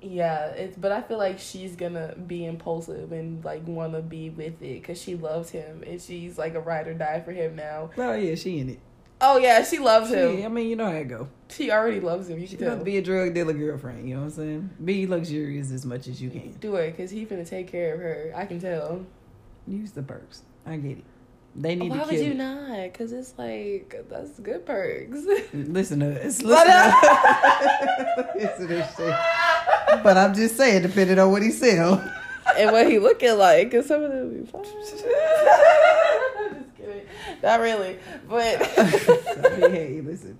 yeah, 0.00 0.46
it's. 0.48 0.76
But 0.76 0.92
I 0.92 1.02
feel 1.02 1.18
like 1.18 1.38
she's 1.38 1.76
gonna 1.76 2.14
be 2.26 2.44
impulsive 2.44 3.12
and 3.12 3.44
like 3.44 3.66
want 3.66 3.94
to 3.94 4.02
be 4.02 4.30
with 4.30 4.60
it 4.62 4.80
because 4.80 5.00
she 5.00 5.14
loves 5.14 5.50
him 5.50 5.82
and 5.86 6.00
she's 6.00 6.38
like 6.38 6.54
a 6.54 6.60
ride 6.60 6.88
or 6.88 6.94
die 6.94 7.20
for 7.20 7.32
him 7.32 7.56
now. 7.56 7.90
Oh 7.96 8.14
yeah, 8.14 8.34
she 8.34 8.58
in 8.58 8.70
it. 8.70 8.78
Oh 9.24 9.38
yeah, 9.38 9.62
she 9.62 9.78
loves 9.78 10.10
She, 10.10 10.16
him. 10.16 10.44
I 10.44 10.48
mean, 10.48 10.68
you 10.68 10.74
know 10.74 10.86
how 10.86 10.96
it 10.96 11.06
go. 11.06 11.28
She 11.48 11.70
already 11.70 12.00
loves 12.00 12.28
him. 12.28 12.40
You 12.40 12.46
She 12.48 12.56
can 12.56 12.82
be 12.82 12.96
a 12.96 13.02
drug 13.02 13.34
dealer 13.34 13.52
girlfriend. 13.52 14.08
You 14.08 14.16
know 14.16 14.22
what 14.22 14.26
I'm 14.26 14.32
saying? 14.32 14.70
Be 14.84 15.06
luxurious 15.06 15.70
as 15.70 15.86
much 15.86 16.08
as 16.08 16.20
you 16.20 16.28
can. 16.28 16.50
Do 16.54 16.74
it 16.76 16.90
because 16.90 17.12
he 17.12 17.24
finna 17.24 17.48
take 17.48 17.68
care 17.68 17.94
of 17.94 18.00
her. 18.00 18.32
I 18.34 18.46
can 18.46 18.58
tell. 18.58 19.06
Use 19.68 19.92
the 19.92 20.02
perks. 20.02 20.42
I 20.66 20.76
get 20.76 20.98
it. 20.98 21.04
They 21.54 21.74
need 21.74 21.90
Why 21.90 21.96
to 21.98 22.02
would 22.04 22.10
kill. 22.10 22.22
you 22.24 22.30
it. 22.32 22.36
not? 22.36 22.82
Because 22.92 23.12
it's 23.12 23.34
like 23.36 24.04
that's 24.08 24.38
good 24.40 24.64
perks. 24.64 25.18
Listen 25.52 26.00
to 26.00 26.06
this. 26.06 26.40
Listen, 26.42 26.48
But, 26.48 26.64
to, 26.64 28.28
listen 28.38 28.68
to 28.68 28.74
this 28.74 28.96
shit. 28.96 29.14
But 30.02 30.16
I'm 30.16 30.34
just 30.34 30.56
saying, 30.56 30.82
depending 30.82 31.18
on 31.18 31.30
what 31.30 31.42
he 31.42 31.50
sell. 31.50 32.02
and 32.58 32.72
what 32.72 32.90
he 32.90 32.98
looking 32.98 33.36
like, 33.36 33.70
because 33.70 33.86
some 33.86 34.02
of 34.02 34.10
them 34.10 34.40
be 34.40 34.46
fine. 34.46 34.62
I'm 34.66 34.80
just 34.82 36.76
kidding. 36.76 37.02
Not 37.42 37.60
really, 37.60 37.98
but 38.28 38.56
I 38.78 39.56
mean, 39.60 39.70
hey, 39.72 40.00
listen. 40.00 40.38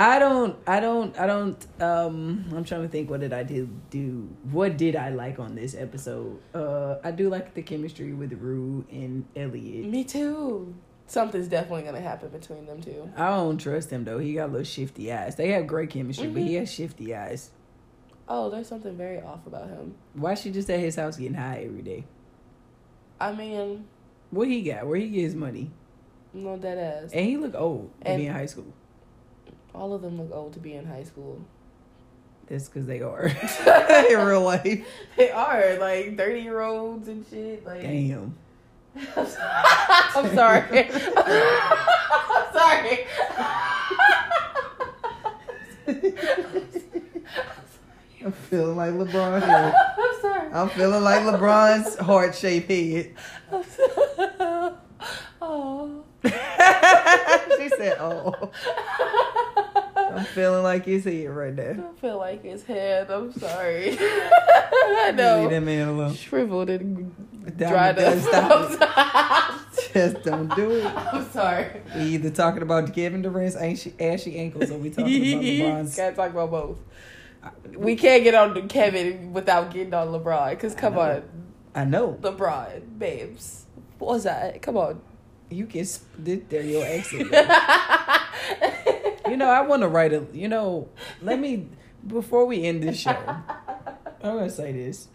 I 0.00 0.20
don't, 0.20 0.56
I 0.64 0.78
don't, 0.78 1.18
I 1.18 1.26
don't. 1.26 1.66
Um, 1.82 2.44
I'm 2.54 2.62
trying 2.64 2.82
to 2.82 2.88
think. 2.88 3.10
What 3.10 3.18
did 3.18 3.32
I 3.32 3.42
do? 3.42 3.68
Do 3.90 4.28
what 4.52 4.76
did 4.76 4.94
I 4.94 5.08
like 5.10 5.40
on 5.40 5.56
this 5.56 5.74
episode? 5.74 6.38
Uh, 6.54 6.96
I 7.02 7.10
do 7.10 7.28
like 7.28 7.54
the 7.54 7.62
chemistry 7.62 8.12
with 8.12 8.32
Rue 8.34 8.84
and 8.92 9.26
Elliot. 9.34 9.86
me 9.90 10.04
too. 10.04 10.72
Something's 11.08 11.48
definitely 11.48 11.82
gonna 11.82 12.00
happen 12.00 12.28
between 12.28 12.64
them 12.66 12.80
two. 12.80 13.10
I 13.16 13.28
don't 13.30 13.58
trust 13.58 13.90
him 13.90 14.04
though. 14.04 14.18
He 14.20 14.34
got 14.34 14.52
little 14.52 14.64
shifty 14.64 15.12
eyes. 15.12 15.34
They 15.34 15.48
have 15.50 15.66
great 15.66 15.90
chemistry, 15.90 16.28
but 16.28 16.42
he 16.42 16.54
has 16.54 16.72
shifty 16.72 17.12
eyes. 17.14 17.50
Oh, 18.28 18.50
there's 18.50 18.68
something 18.68 18.96
very 18.96 19.20
off 19.20 19.46
about 19.46 19.68
him. 19.68 19.94
Why 20.12 20.32
is 20.34 20.40
she 20.42 20.50
just 20.52 20.70
at 20.70 20.78
his 20.78 20.94
house 20.96 21.16
getting 21.16 21.34
high 21.34 21.62
every 21.66 21.82
day? 21.82 22.04
I 23.18 23.32
mean, 23.32 23.86
What 24.30 24.46
he 24.48 24.62
got? 24.62 24.86
Where 24.86 24.98
he 24.98 25.08
get 25.08 25.22
his 25.22 25.34
money? 25.34 25.70
no 26.34 26.56
dead 26.58 26.76
ass. 26.78 27.10
And 27.12 27.24
he 27.26 27.36
look 27.38 27.54
old 27.56 27.90
to 28.02 28.08
And- 28.08 28.20
be 28.20 28.26
in 28.26 28.32
high 28.34 28.46
school. 28.46 28.72
All 29.74 29.94
of 29.94 30.02
them 30.02 30.18
look 30.20 30.30
old 30.32 30.52
to 30.54 30.58
be 30.60 30.74
in 30.74 30.86
high 30.86 31.04
school. 31.04 31.40
That's 32.46 32.68
because 32.68 32.86
they 32.86 33.02
are 33.02 33.26
in 34.10 34.26
real 34.26 34.42
life. 34.42 34.86
They 35.16 35.30
are 35.30 35.76
like 35.78 36.16
thirty 36.16 36.40
year 36.40 36.60
olds 36.60 37.08
and 37.08 37.24
shit. 37.28 37.64
Like, 37.64 37.82
Damn. 37.82 38.36
I'm 39.16 40.34
sorry. 40.34 40.90
I'm 40.90 42.52
sorry. 42.52 43.06
I'm 48.24 48.32
feeling 48.32 48.76
like 48.76 48.92
LeBron. 48.92 49.42
I'm 49.42 50.20
sorry. 50.20 50.52
I'm 50.52 50.68
feeling 50.70 51.04
like 51.04 51.22
LeBron's 51.22 51.96
heart 51.98 52.34
shaped 52.34 52.70
head. 52.70 53.14
Oh. 55.40 56.04
she 56.24 57.68
said, 57.70 57.96
"Oh." 58.00 58.50
I'm 60.10 60.24
feeling 60.24 60.62
like 60.62 60.84
his 60.84 61.04
head 61.04 61.30
right 61.30 61.54
there. 61.54 61.78
I 61.78 62.00
feel 62.00 62.18
like 62.18 62.42
his 62.42 62.64
head. 62.64 63.10
I'm 63.10 63.32
sorry. 63.32 63.96
I 64.00 65.12
know. 65.14 65.42
Leave 65.42 65.50
that 65.50 65.60
man 65.62 65.88
alone. 65.88 66.14
Shriveled 66.14 66.70
and 66.70 67.56
dried 67.56 67.98
up. 67.98 68.18
stop. 68.18 69.60
Just 69.92 70.22
don't 70.22 70.54
do 70.54 70.70
it. 70.72 70.84
I'm 70.84 71.28
sorry. 71.30 71.82
We 71.94 72.02
either 72.02 72.30
talking 72.30 72.62
about 72.62 72.92
Kevin 72.94 73.22
Durant's 73.22 73.56
ashy, 73.56 73.92
ashy 73.98 74.36
ankles 74.36 74.70
or 74.70 74.78
we 74.78 74.90
talking 74.90 75.32
about 75.32 75.44
LeBron's. 75.44 75.96
Can't 75.96 76.16
talk 76.16 76.30
about 76.30 76.50
both. 76.50 76.78
We 77.76 77.96
can't 77.96 78.24
get 78.24 78.34
on 78.34 78.54
to 78.54 78.62
Kevin 78.62 79.32
without 79.32 79.72
getting 79.72 79.94
on 79.94 80.08
LeBron. 80.08 80.50
Because 80.50 80.74
come 80.74 80.94
know. 80.94 81.00
on, 81.00 81.22
I 81.74 81.84
know. 81.84 82.18
LeBron, 82.20 82.98
babes. 82.98 83.66
What 83.98 84.14
was 84.14 84.24
that? 84.24 84.60
Come 84.62 84.76
on. 84.76 85.00
You 85.50 85.66
can 85.66 85.86
there 86.18 86.62
your 86.62 86.84
accent. 86.84 87.30
You 89.28 89.36
know, 89.36 89.48
I 89.48 89.60
want 89.62 89.82
to 89.82 89.88
write 89.88 90.12
a. 90.12 90.26
You 90.32 90.48
know, 90.48 90.88
let 91.22 91.38
me 91.38 91.68
before 92.06 92.46
we 92.46 92.64
end 92.64 92.82
this 92.82 93.00
show. 93.00 93.10
I'm 94.22 94.36
gonna 94.36 94.50
say 94.50 94.72
this. 94.72 95.08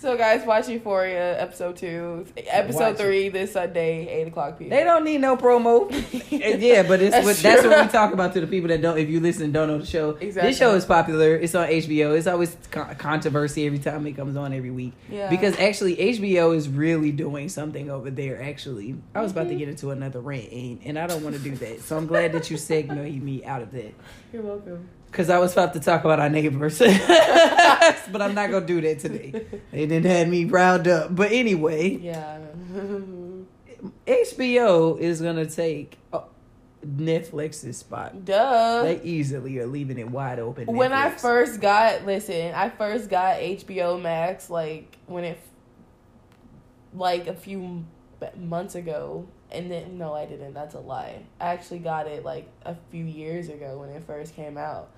So 0.00 0.16
guys, 0.16 0.46
watch 0.46 0.68
Euphoria 0.68 1.40
episode 1.42 1.76
two, 1.76 2.24
episode 2.46 2.78
Watch 2.80 2.94
it. 2.94 2.98
three 3.02 3.28
this 3.30 3.52
Sunday, 3.54 4.06
eight 4.06 4.28
o'clock 4.28 4.56
p.m. 4.56 4.70
They 4.70 4.84
don't 4.84 5.02
need 5.02 5.20
no 5.20 5.36
promo. 5.36 5.90
yeah, 6.30 6.84
but 6.84 7.02
it's 7.02 7.10
That's 7.10 7.26
what, 7.26 7.36
that's 7.38 7.60
true. 7.62 7.70
what 7.70 7.86
we 7.86 7.90
talk 7.92 8.12
about 8.12 8.32
to 8.34 8.40
the 8.40 8.46
people 8.46 8.68
that 8.68 8.80
don't. 8.80 8.96
If 8.96 9.08
you 9.08 9.18
listen, 9.18 9.50
don't 9.50 9.66
know 9.66 9.78
the 9.78 9.86
show. 9.86 10.10
Exactly. 10.10 10.50
This 10.50 10.58
show 10.58 10.74
is 10.76 10.84
popular. 10.84 11.34
It's 11.34 11.52
on 11.56 11.66
HBO. 11.66 12.16
It's 12.16 12.28
always 12.28 12.56
con- 12.70 12.94
controversy 12.94 13.66
every 13.66 13.80
time 13.80 14.06
it 14.06 14.12
comes 14.12 14.36
on 14.36 14.52
every 14.52 14.70
week. 14.70 14.92
Yeah. 15.10 15.30
Because 15.30 15.58
actually, 15.58 15.96
HBO 15.96 16.54
is 16.54 16.68
really 16.68 17.10
doing 17.10 17.48
something 17.48 17.90
over 17.90 18.08
there. 18.08 18.40
Actually, 18.40 18.94
I 19.16 19.20
was 19.22 19.32
about 19.32 19.48
to 19.48 19.54
Mhm. 19.54 19.58
get 19.58 19.68
into 19.68 19.90
another 19.90 20.20
rant, 20.20 20.52
and, 20.52 20.78
and 20.84 20.96
I 20.96 21.08
don't 21.08 21.24
want 21.24 21.34
to 21.34 21.42
do 21.42 21.56
that. 21.56 21.80
So 21.80 21.96
I'm 21.96 22.06
glad 22.06 22.30
that 22.34 22.48
you 22.52 22.56
segued 22.56 22.92
me 22.92 23.44
out 23.44 23.62
of 23.62 23.72
that. 23.72 23.94
You're 24.32 24.42
welcome. 24.42 24.88
Because 25.10 25.30
I 25.30 25.38
was 25.38 25.52
about 25.52 25.72
to 25.74 25.80
talk 25.80 26.04
about 26.04 26.20
our 26.20 26.28
neighbors. 26.28 26.78
but 26.78 28.22
I'm 28.22 28.34
not 28.34 28.50
going 28.50 28.66
to 28.66 28.66
do 28.66 28.80
that 28.82 28.98
today. 29.00 29.46
They 29.72 29.86
didn't 29.86 30.06
have 30.06 30.28
me 30.28 30.44
riled 30.44 30.86
up. 30.86 31.14
But 31.14 31.32
anyway, 31.32 31.96
Yeah. 31.96 32.38
HBO 34.06 34.98
is 34.98 35.20
going 35.20 35.36
to 35.36 35.46
take 35.46 35.98
uh, 36.12 36.20
Netflix's 36.86 37.76
spot. 37.76 38.24
Duh. 38.24 38.82
They 38.82 39.00
easily 39.02 39.58
are 39.58 39.66
leaving 39.66 39.98
it 39.98 40.10
wide 40.10 40.38
open. 40.38 40.66
when 40.66 40.92
I 40.92 41.10
first 41.10 41.60
got 41.60 42.04
listen, 42.06 42.54
I 42.54 42.70
first 42.70 43.08
got 43.10 43.36
HBO 43.38 44.00
Max 44.00 44.50
like 44.50 44.96
when 45.06 45.24
it 45.24 45.38
like 46.94 47.26
a 47.26 47.34
few 47.34 47.84
months 48.36 48.74
ago, 48.74 49.28
And 49.50 49.70
then 49.70 49.96
no, 49.98 50.14
I 50.14 50.26
didn't. 50.26 50.54
That's 50.54 50.74
a 50.74 50.80
lie. 50.80 51.22
I 51.40 51.46
actually 51.46 51.78
got 51.78 52.06
it 52.06 52.24
like 52.24 52.48
a 52.64 52.76
few 52.90 53.04
years 53.04 53.48
ago 53.48 53.78
when 53.78 53.88
it 53.88 54.02
first 54.06 54.34
came 54.34 54.58
out. 54.58 54.90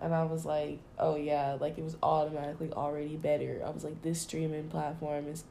And 0.00 0.14
I 0.14 0.24
was 0.24 0.44
like, 0.44 0.78
oh 0.98 1.16
yeah, 1.16 1.56
like 1.60 1.78
it 1.78 1.84
was 1.84 1.96
automatically 2.02 2.70
already 2.72 3.16
better. 3.16 3.62
I 3.64 3.70
was 3.70 3.82
like, 3.82 4.02
this 4.02 4.20
streaming 4.20 4.68
platform 4.68 5.26
is 5.28 5.44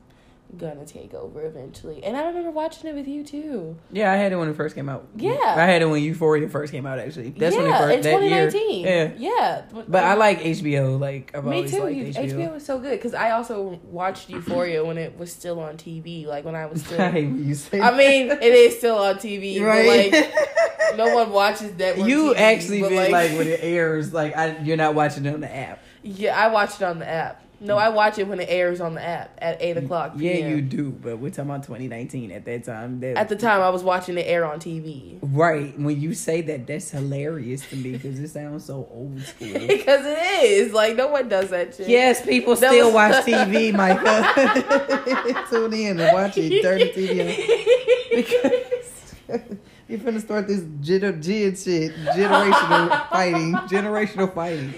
gonna 0.57 0.85
take 0.85 1.13
over 1.13 1.45
eventually. 1.45 2.03
And 2.03 2.15
I 2.15 2.25
remember 2.25 2.51
watching 2.51 2.89
it 2.89 2.95
with 2.95 3.07
you 3.07 3.23
too. 3.23 3.77
Yeah, 3.91 4.11
I 4.11 4.15
had 4.15 4.31
it 4.31 4.37
when 4.37 4.49
it 4.49 4.55
first 4.55 4.75
came 4.75 4.87
out. 4.87 5.07
Yeah. 5.15 5.37
I 5.41 5.65
had 5.65 5.81
it 5.81 5.85
when 5.85 6.01
Euphoria 6.01 6.47
first 6.49 6.71
came 6.71 6.85
out. 6.85 6.99
Actually, 6.99 7.31
that's 7.31 7.55
yeah, 7.55 7.61
when 7.61 7.71
it 7.71 7.77
first 7.77 8.07
in 8.07 8.29
that 8.29 8.53
year. 8.53 9.13
Yeah, 9.17 9.61
yeah. 9.71 9.83
but 9.87 10.03
I 10.03 10.13
like 10.13 10.39
HBO. 10.41 10.99
Like 10.99 11.35
I've 11.35 11.45
Me 11.45 11.57
always 11.57 11.71
too. 11.71 11.89
You, 11.89 12.05
HBO. 12.05 12.31
HBO 12.31 12.53
was 12.53 12.65
so 12.65 12.79
good 12.79 12.91
because 12.91 13.13
I 13.13 13.31
also 13.31 13.79
watched 13.85 14.29
Euphoria 14.29 14.83
when 14.85 14.97
it 14.97 15.17
was 15.17 15.31
still 15.31 15.59
on 15.59 15.77
TV. 15.77 16.25
Like 16.25 16.45
when 16.45 16.55
I 16.55 16.65
was 16.65 16.81
still. 16.85 17.01
I 17.01 17.11
hate 17.11 17.29
you 17.29 17.55
say. 17.55 17.81
I 17.81 17.95
mean, 17.95 18.31
it 18.31 18.41
is 18.41 18.77
still 18.77 18.97
on 18.97 19.15
TV, 19.15 19.61
right? 19.65 20.11
but 20.11 20.21
like 20.21 20.95
no 20.97 21.13
one 21.13 21.31
watches 21.31 21.73
that. 21.75 21.97
you 21.97 22.33
TV, 22.33 22.37
actually 22.37 22.81
but, 22.81 22.91
mean 22.91 23.11
like, 23.11 23.31
when 23.31 23.47
it 23.47 23.59
airs, 23.61 24.13
like 24.13 24.35
I, 24.35 24.57
you're 24.59 24.77
not 24.77 24.95
watching 24.95 25.25
it 25.25 25.33
on 25.33 25.41
the 25.41 25.53
app. 25.53 25.79
Yeah, 26.03 26.37
I 26.37 26.49
watch 26.49 26.75
it 26.75 26.83
on 26.83 26.99
the 26.99 27.07
app. 27.07 27.41
No, 27.59 27.77
I 27.77 27.89
watch 27.89 28.17
it 28.19 28.27
when 28.27 28.39
it 28.39 28.47
airs 28.49 28.81
on 28.81 28.95
the 28.95 29.03
app 29.03 29.37
at 29.39 29.61
eight 29.61 29.77
o'clock. 29.77 30.13
Yeah, 30.17 30.33
you 30.47 30.61
do, 30.61 30.91
but 30.91 31.17
we're 31.19 31.29
talking 31.29 31.49
about 31.51 31.63
2019 31.63 32.31
at 32.31 32.45
that 32.45 32.63
time. 32.63 32.99
That, 32.99 33.17
At 33.17 33.29
the 33.29 33.35
time, 33.35 33.61
I 33.61 33.69
was 33.69 33.83
watching 33.83 34.17
it 34.17 34.25
air 34.27 34.45
on 34.45 34.59
TV 34.59 35.17
right 35.21 35.77
when 35.79 35.99
you 35.99 36.13
say 36.13 36.41
that, 36.41 36.67
that's 36.67 36.91
hilarious 36.91 37.67
to 37.69 37.75
me 37.75 37.91
because 37.93 38.19
it 38.19 38.27
sounds 38.29 38.65
so 38.65 38.87
old 38.91 39.21
school. 39.21 39.53
because 39.67 40.05
it 40.05 40.43
is 40.43 40.73
like 40.73 40.95
no 40.95 41.07
one 41.07 41.29
does 41.29 41.49
that 41.49 41.75
shit. 41.75 41.87
Yes, 41.89 42.23
people 42.25 42.55
That 42.55 42.71
still 42.71 42.87
was- 42.87 42.93
watch 42.93 43.25
TV, 43.25 43.73
Micah. 43.73 45.45
Tune 45.49 45.73
in 45.73 45.99
and 45.99 46.13
watch 46.13 46.37
it. 46.37 46.61
The 46.61 46.91
TV. 46.91 47.61
Because 48.15 49.57
you're 49.87 49.99
finna 49.99 50.19
start 50.21 50.47
this 50.47 50.63
gen- 50.81 51.21
gen 51.21 51.55
shit. 51.55 51.95
Generational 51.95 53.09
fighting. 53.09 53.53
Generational 53.69 54.33
fighting. 54.33 54.73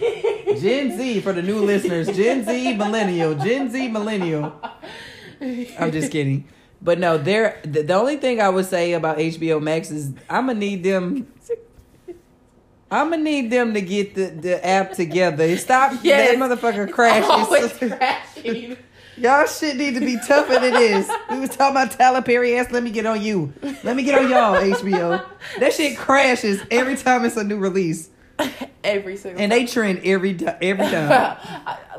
Gen 0.62 0.98
Z, 0.98 1.22
for 1.22 1.34
the 1.34 1.42
new 1.42 1.60
listeners. 1.60 2.08
Gen 2.08 2.44
Z 2.46 2.76
millennial. 2.76 3.36
Gen 3.36 3.70
Z 3.70 3.88
millennial. 3.90 4.54
I'm 5.42 5.92
just 5.92 6.12
kidding. 6.12 6.46
But 6.82 7.00
no, 7.00 7.18
there. 7.18 7.60
The, 7.64 7.84
the 7.84 7.94
only 7.94 8.18
thing 8.18 8.40
I 8.42 8.50
would 8.50 8.66
say 8.66 8.94
about 8.94 9.18
HBO 9.18 9.62
Max 9.62 9.92
is 9.92 10.12
I'm 10.30 10.48
gonna 10.48 10.60
need 10.60 10.84
them. 10.84 11.28
I'm 12.90 13.10
gonna 13.10 13.22
need 13.22 13.52
them 13.52 13.74
to 13.74 13.82
get 13.82 14.16
the, 14.16 14.28
the 14.28 14.66
app 14.66 14.94
together. 14.94 15.58
Stop 15.58 15.94
Yes. 16.04 16.32
that 16.32 16.38
motherfucker 16.38 16.90
crash. 16.92 17.24
Always 17.28 17.74
crashing. 17.74 18.78
Y'all 19.18 19.46
shit 19.48 19.76
need 19.78 19.96
to 19.96 20.00
be 20.00 20.18
tougher 20.28 20.54
than 20.60 20.74
this. 20.74 21.10
We 21.32 21.40
was 21.40 21.50
talking 21.50 21.72
about 21.76 21.92
Tyler 21.92 22.22
Perry 22.22 22.56
ass. 22.58 22.72
Let 22.72 22.84
me 22.84 22.92
get 22.92 23.06
on 23.06 23.22
you. 23.22 23.52
Let 23.84 23.96
me 23.96 24.04
get 24.04 24.18
on 24.24 24.30
y'all, 24.30 24.56
HBO. 24.56 25.26
That 25.60 25.74
shit 25.74 25.98
crashes 25.98 26.62
every 26.70 26.96
time 26.96 27.26
it's 27.26 27.36
a 27.38 27.44
new 27.44 27.58
release, 27.58 28.10
Every 28.84 29.18
single. 29.18 29.42
and 29.42 29.52
they 29.52 29.66
trend 29.66 30.02
every 30.04 30.38
every 30.62 30.86
time. 30.92 31.38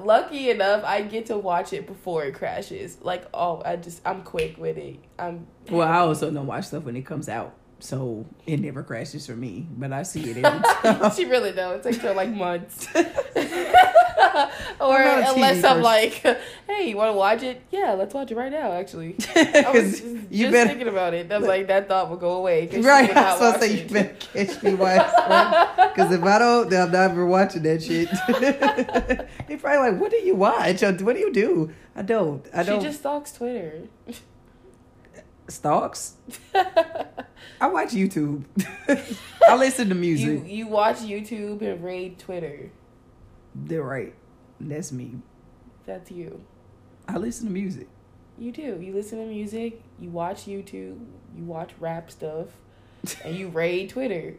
Lucky 0.01 0.51
enough, 0.51 0.85
I 0.85 1.03
get 1.03 1.27
to 1.27 1.37
watch 1.37 1.73
it 1.73 1.87
before 1.89 2.25
it 2.25 2.35
crashes. 2.35 2.99
Like, 3.03 3.25
oh, 3.35 3.63
I 3.65 3.77
just 3.77 4.01
I'm 4.07 4.23
quick 4.23 4.57
with 4.57 4.79
it. 4.79 4.99
I'm 5.19 5.47
Well, 5.71 5.89
I 5.89 5.99
also 5.99 6.31
don't 6.31 6.47
watch 6.47 6.67
stuff 6.67 6.85
when 6.85 6.95
it 6.97 7.03
comes 7.05 7.29
out, 7.29 7.55
so 7.81 8.25
it 8.47 8.61
never 8.61 8.85
crashes 8.85 9.27
for 9.27 9.35
me. 9.35 9.67
But 9.77 9.93
I 9.93 10.05
see 10.05 10.31
it 10.31 10.37
every 10.45 10.61
time. 11.01 11.11
she 11.11 11.25
really 11.25 11.51
don't. 11.53 11.75
It 11.77 11.83
takes 11.83 11.97
her 11.99 12.15
like 12.15 12.31
months. 12.31 12.87
or 14.81 14.97
I'm 14.97 15.35
unless 15.35 15.65
I'm 15.65 15.81
person. 15.81 15.83
like, 15.83 16.13
hey, 16.67 16.89
you 16.89 16.97
want 16.97 17.11
to 17.11 17.17
watch 17.17 17.43
it? 17.43 17.63
Yeah, 17.71 17.93
let's 17.93 18.15
watch 18.15 18.31
it 18.31 18.37
right 18.37 18.53
now. 18.53 18.73
Actually, 18.73 19.17
I 19.37 19.71
was 19.73 20.01
just, 20.01 20.31
you 20.31 20.51
better 20.51 20.69
thinking 20.69 20.89
about 20.89 21.15
it. 21.15 21.31
I 21.31 21.39
was 21.39 21.49
like, 21.49 21.67
that 21.69 21.89
thought 21.89 22.11
will 22.11 22.17
go 22.17 22.33
away. 22.33 22.69
right. 22.81 23.15
I 23.17 23.39
was 23.39 23.61
say 23.61 23.83
you 23.83 23.89
better 23.89 24.15
catch 24.15 24.63
me 24.63 24.75
while 24.75 24.99
because 25.89 26.13
if 26.13 26.23
I 26.23 26.39
don't, 26.39 26.71
then 26.71 26.83
I'm 26.83 26.93
never 26.93 27.27
watching 27.27 27.63
that 27.63 27.83
shit. 27.83 28.09
they 29.49 29.57
probably 29.57 29.91
like, 29.91 30.01
what 30.01 30.11
do 30.11 30.19
you 30.19 30.35
watch? 30.35 30.83
What 30.83 31.15
do 31.15 31.19
you 31.19 31.33
do? 31.33 31.73
I 31.97 32.03
don't. 32.03 32.47
I 32.55 32.63
don't. 32.63 32.81
She 32.81 32.87
just 32.87 33.01
stalks 33.01 33.33
Twitter. 33.33 33.89
stalks. 35.49 36.15
I 37.61 37.67
watch 37.67 37.91
YouTube. 37.91 38.45
I 39.49 39.57
listen 39.57 39.89
to 39.89 39.95
music. 39.95 40.27
you 40.27 40.45
you 40.45 40.67
watch 40.69 40.99
YouTube 40.99 41.63
and 41.63 41.83
read 41.83 42.19
Twitter. 42.19 42.71
They're 43.55 43.83
right. 43.83 44.15
That's 44.61 44.93
me. 44.93 45.17
That's 45.87 46.11
you. 46.11 46.45
I 47.07 47.17
listen 47.17 47.47
to 47.47 47.53
music. 47.53 47.89
You 48.39 48.53
do. 48.53 48.79
You 48.81 48.93
listen 48.93 49.19
to 49.19 49.25
music. 49.27 49.83
You 50.01 50.11
watch 50.11 50.45
YouTube. 50.47 50.99
You 51.37 51.45
watch 51.45 51.71
rap 51.81 52.11
stuff, 52.11 52.49
and 53.25 53.37
you 53.37 53.49
raid 53.49 53.91
Twitter, 53.91 54.37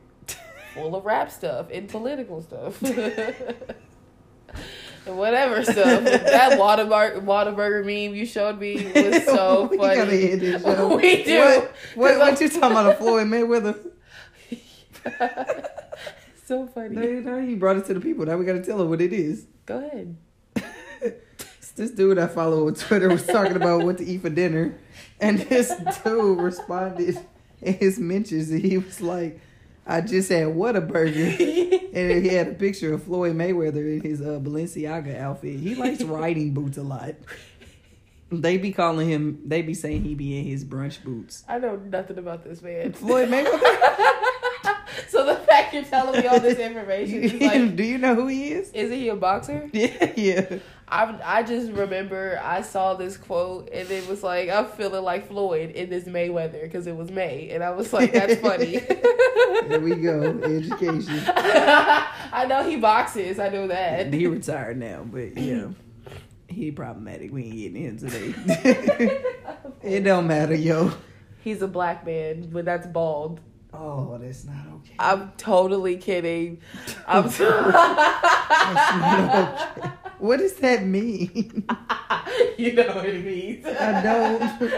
full 0.73 0.95
of 0.95 1.05
rap 1.05 1.31
stuff 1.31 1.67
and 1.71 1.87
political 1.89 2.41
stuff. 2.41 2.81
And 5.05 5.17
whatever 5.17 5.63
stuff. 5.63 6.03
that 6.03 6.59
Whataburger, 6.59 7.23
Whataburger 7.23 7.85
meme 7.85 8.15
you 8.15 8.25
showed 8.25 8.59
me 8.59 8.91
was 8.93 9.25
so 9.25 9.67
we 9.71 9.77
gotta 9.77 10.05
funny. 10.05 10.31
end 10.31 10.41
this 10.41 10.61
show. 10.63 10.95
We 10.97 11.23
do. 11.23 11.39
What, 11.39 11.71
what, 11.95 12.17
what 12.19 12.41
you 12.41 12.49
talking 12.49 12.71
about? 12.71 12.91
A 12.91 12.93
Floyd 12.95 13.27
Mayweather? 13.27 13.79
So 16.49 16.65
funny. 16.65 16.95
No, 16.95 17.03
no, 17.03 17.37
you 17.37 17.57
brought 17.57 17.77
it 17.77 17.85
to 17.85 17.93
the 17.93 18.01
people. 18.01 18.25
Now 18.25 18.35
we 18.35 18.43
gotta 18.43 18.63
tell 18.63 18.79
them 18.79 18.89
what 18.89 18.99
it 19.01 19.13
is. 19.13 19.45
Go 19.65 19.77
ahead. 19.77 20.17
This 21.75 21.91
dude 21.91 22.19
I 22.19 22.27
follow 22.27 22.67
on 22.67 22.73
Twitter 22.73 23.07
was 23.07 23.25
talking 23.25 23.55
about 23.55 23.85
what 23.85 23.99
to 23.99 24.03
eat 24.03 24.21
for 24.21 24.29
dinner, 24.29 24.77
and 25.21 25.39
this 25.39 25.71
dude 26.03 26.37
responded 26.37 27.17
in 27.61 27.73
his 27.73 27.97
mentions, 27.97 28.49
and 28.49 28.59
he 28.61 28.77
was 28.77 28.99
like, 28.99 29.39
"I 29.87 30.01
just 30.01 30.27
had 30.27 30.47
what 30.47 30.75
a 30.75 30.81
burger," 30.81 31.23
and 31.93 32.25
he 32.25 32.27
had 32.27 32.49
a 32.49 32.53
picture 32.53 32.93
of 32.93 33.03
Floyd 33.03 33.33
Mayweather 33.33 33.95
in 33.95 34.01
his 34.01 34.19
uh, 34.19 34.41
Balenciaga 34.41 35.17
outfit. 35.21 35.57
He 35.57 35.73
likes 35.75 36.01
riding 36.03 36.53
boots 36.53 36.77
a 36.77 36.83
lot. 36.83 37.15
They 38.29 38.57
be 38.57 38.73
calling 38.73 39.07
him. 39.07 39.39
They 39.45 39.61
be 39.61 39.73
saying 39.73 40.03
he 40.03 40.15
be 40.15 40.37
in 40.37 40.43
his 40.43 40.65
brunch 40.65 41.01
boots. 41.01 41.45
I 41.47 41.59
know 41.59 41.77
nothing 41.77 42.17
about 42.17 42.43
this 42.43 42.61
man. 42.61 42.91
Floyd 42.91 43.29
Mayweather. 43.29 44.25
so 45.09 45.25
the 45.25 45.35
fact 45.35 45.73
you're 45.73 45.83
telling 45.83 46.21
me 46.21 46.27
all 46.27 46.39
this 46.39 46.57
information 46.57 47.23
is 47.23 47.33
like, 47.41 47.75
Do 47.75 47.83
you 47.83 47.97
know 47.97 48.15
who 48.15 48.27
he 48.27 48.51
is? 48.51 48.71
Isn't 48.71 48.97
he 48.97 49.09
a 49.09 49.15
boxer? 49.15 49.69
Yeah, 49.79 50.11
yeah. 50.15 50.57
I 50.87 51.19
I 51.23 51.43
just 51.43 51.71
remember 51.71 52.41
I 52.43 52.61
saw 52.61 52.95
this 52.95 53.15
quote 53.15 53.69
and 53.71 53.89
it 53.91 54.07
was 54.09 54.23
like 54.23 54.49
I'm 54.49 54.65
feeling 54.65 55.03
like 55.03 55.27
Floyd 55.27 55.71
in 55.71 55.89
this 55.89 56.05
Mayweather 56.05 56.63
because 56.63 56.87
it 56.87 56.95
was 56.95 57.11
May 57.11 57.49
and 57.51 57.63
I 57.63 57.69
was 57.69 57.93
like 57.93 58.11
that's 58.11 58.35
funny. 58.41 58.79
There 59.67 59.79
we 59.79 59.95
go. 59.95 60.39
Education. 60.43 61.21
I 61.27 62.45
know 62.49 62.67
he 62.67 62.77
boxes. 62.77 63.37
I 63.39 63.49
know 63.49 63.67
that. 63.67 64.11
He 64.11 64.25
retired 64.25 64.77
now, 64.77 65.03
but 65.05 65.37
yeah, 65.37 65.67
he 66.47 66.71
problematic. 66.71 67.31
We 67.31 67.43
ain't 67.43 67.55
getting 67.55 67.85
into 67.85 68.09
today. 68.09 69.21
it 69.83 70.03
don't 70.03 70.27
matter, 70.27 70.55
yo. 70.55 70.91
He's 71.41 71.61
a 71.61 71.67
black 71.67 72.05
man, 72.05 72.49
but 72.51 72.65
that's 72.65 72.87
bald. 72.87 73.39
Oh, 73.71 74.17
that's 74.17 74.45
not 74.45 74.55
okay. 74.77 74.95
I'm 74.99 75.31
totally 75.37 75.97
kidding. 75.97 76.59
I'm. 77.07 77.25
Not 77.25 77.35
okay. 79.77 79.91
What 80.19 80.37
does 80.37 80.55
that 80.55 80.83
mean? 80.85 81.65
you 82.57 82.73
know 82.73 82.87
what 82.87 83.05
it 83.05 83.23
means. 83.23 83.65
I 83.65 84.01
don't. 84.01 84.41
You 84.61 84.69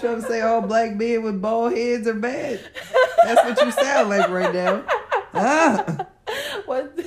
trying 0.00 0.20
to 0.20 0.22
say 0.22 0.40
all 0.40 0.62
black 0.62 0.94
men 0.96 1.22
with 1.22 1.40
bald 1.42 1.74
heads 1.76 2.06
are 2.08 2.14
bad? 2.14 2.60
That's 3.24 3.44
what 3.44 3.64
you 3.66 3.70
sound 3.72 4.08
like 4.08 4.28
right 4.30 4.54
now. 4.54 4.84
Ah, 5.34 6.06
What? 6.66 6.98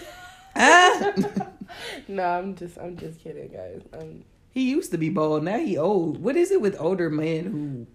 ah. 0.56 1.14
no, 2.08 2.24
I'm 2.24 2.56
just. 2.56 2.78
I'm 2.78 2.96
just 2.98 3.20
kidding, 3.22 3.50
guys. 3.50 3.82
Um, 3.94 4.24
He 4.52 4.70
used 4.70 4.92
to 4.92 4.98
be 4.98 5.10
bald. 5.10 5.44
Now 5.44 5.58
he 5.60 5.78
old. 5.78 6.22
What 6.22 6.36
is 6.38 6.52
it 6.52 6.62
with 6.62 6.76
older 6.80 7.10
men 7.10 7.44
who, 7.46 7.88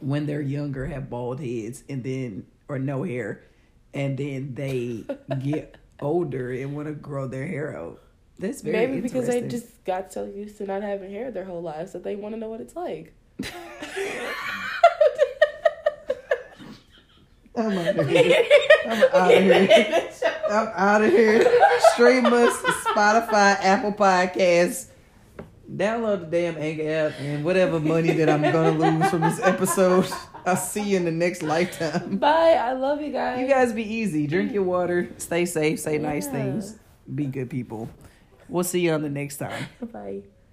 when 0.00 0.26
they're 0.26 0.40
younger, 0.40 0.86
have 0.86 1.10
bald 1.10 1.40
heads 1.40 1.84
and 1.88 2.02
then 2.04 2.46
or 2.68 2.78
no 2.78 3.02
hair, 3.02 3.42
and 3.94 4.18
then 4.18 4.54
they 4.54 5.04
get 5.42 5.76
older 6.00 6.52
and 6.52 6.74
want 6.74 6.88
to 6.88 6.94
grow 6.94 7.26
their 7.26 7.46
hair 7.46 7.76
out? 7.76 8.02
That's 8.38 8.60
very 8.60 8.86
maybe 8.86 9.00
because 9.00 9.26
they 9.28 9.42
just 9.42 9.84
got 9.84 10.12
so 10.12 10.24
used 10.26 10.58
to 10.58 10.66
not 10.66 10.82
having 10.82 11.10
hair 11.10 11.30
their 11.30 11.44
whole 11.44 11.62
lives 11.62 11.92
that 11.92 12.04
they 12.04 12.16
want 12.16 12.34
to 12.34 12.38
know 12.38 12.50
what 12.50 12.60
it's 12.60 12.76
like. 12.76 13.14
I'm 17.56 17.78
out 17.78 17.98
of 17.98 18.08
here. 18.08 18.44
I'm 18.86 19.02
out 19.14 19.32
of 19.32 19.42
here. 19.42 20.10
I'm 20.50 20.68
out 20.74 21.02
of 21.02 21.10
here. 21.10 21.42
Stream 21.94 22.26
us, 22.26 22.54
Spotify, 22.84 23.56
Apple 23.60 23.92
Podcasts. 23.92 24.88
Download 25.74 26.20
the 26.20 26.26
damn 26.26 26.56
Anchor 26.56 26.88
app 26.88 27.20
and 27.20 27.44
whatever 27.44 27.80
money 27.80 28.12
that 28.12 28.28
I'm 28.30 28.42
gonna 28.42 28.70
lose 28.98 29.10
from 29.10 29.22
this 29.22 29.40
episode. 29.40 30.08
I'll 30.46 30.56
see 30.56 30.82
you 30.82 30.96
in 30.96 31.04
the 31.04 31.10
next 31.10 31.42
lifetime. 31.42 32.18
Bye. 32.18 32.52
I 32.52 32.72
love 32.72 33.02
you 33.02 33.10
guys. 33.10 33.40
You 33.40 33.48
guys 33.48 33.72
be 33.72 33.82
easy. 33.82 34.28
Drink 34.28 34.52
your 34.52 34.62
water. 34.62 35.10
Stay 35.18 35.44
safe. 35.44 35.80
Say 35.80 35.98
nice 35.98 36.28
things. 36.28 36.78
Be 37.12 37.26
good 37.26 37.50
people. 37.50 37.88
We'll 38.48 38.64
see 38.64 38.80
you 38.80 38.92
on 38.92 39.02
the 39.02 39.10
next 39.10 39.38
time. 39.38 39.66
Bye. 39.92 40.22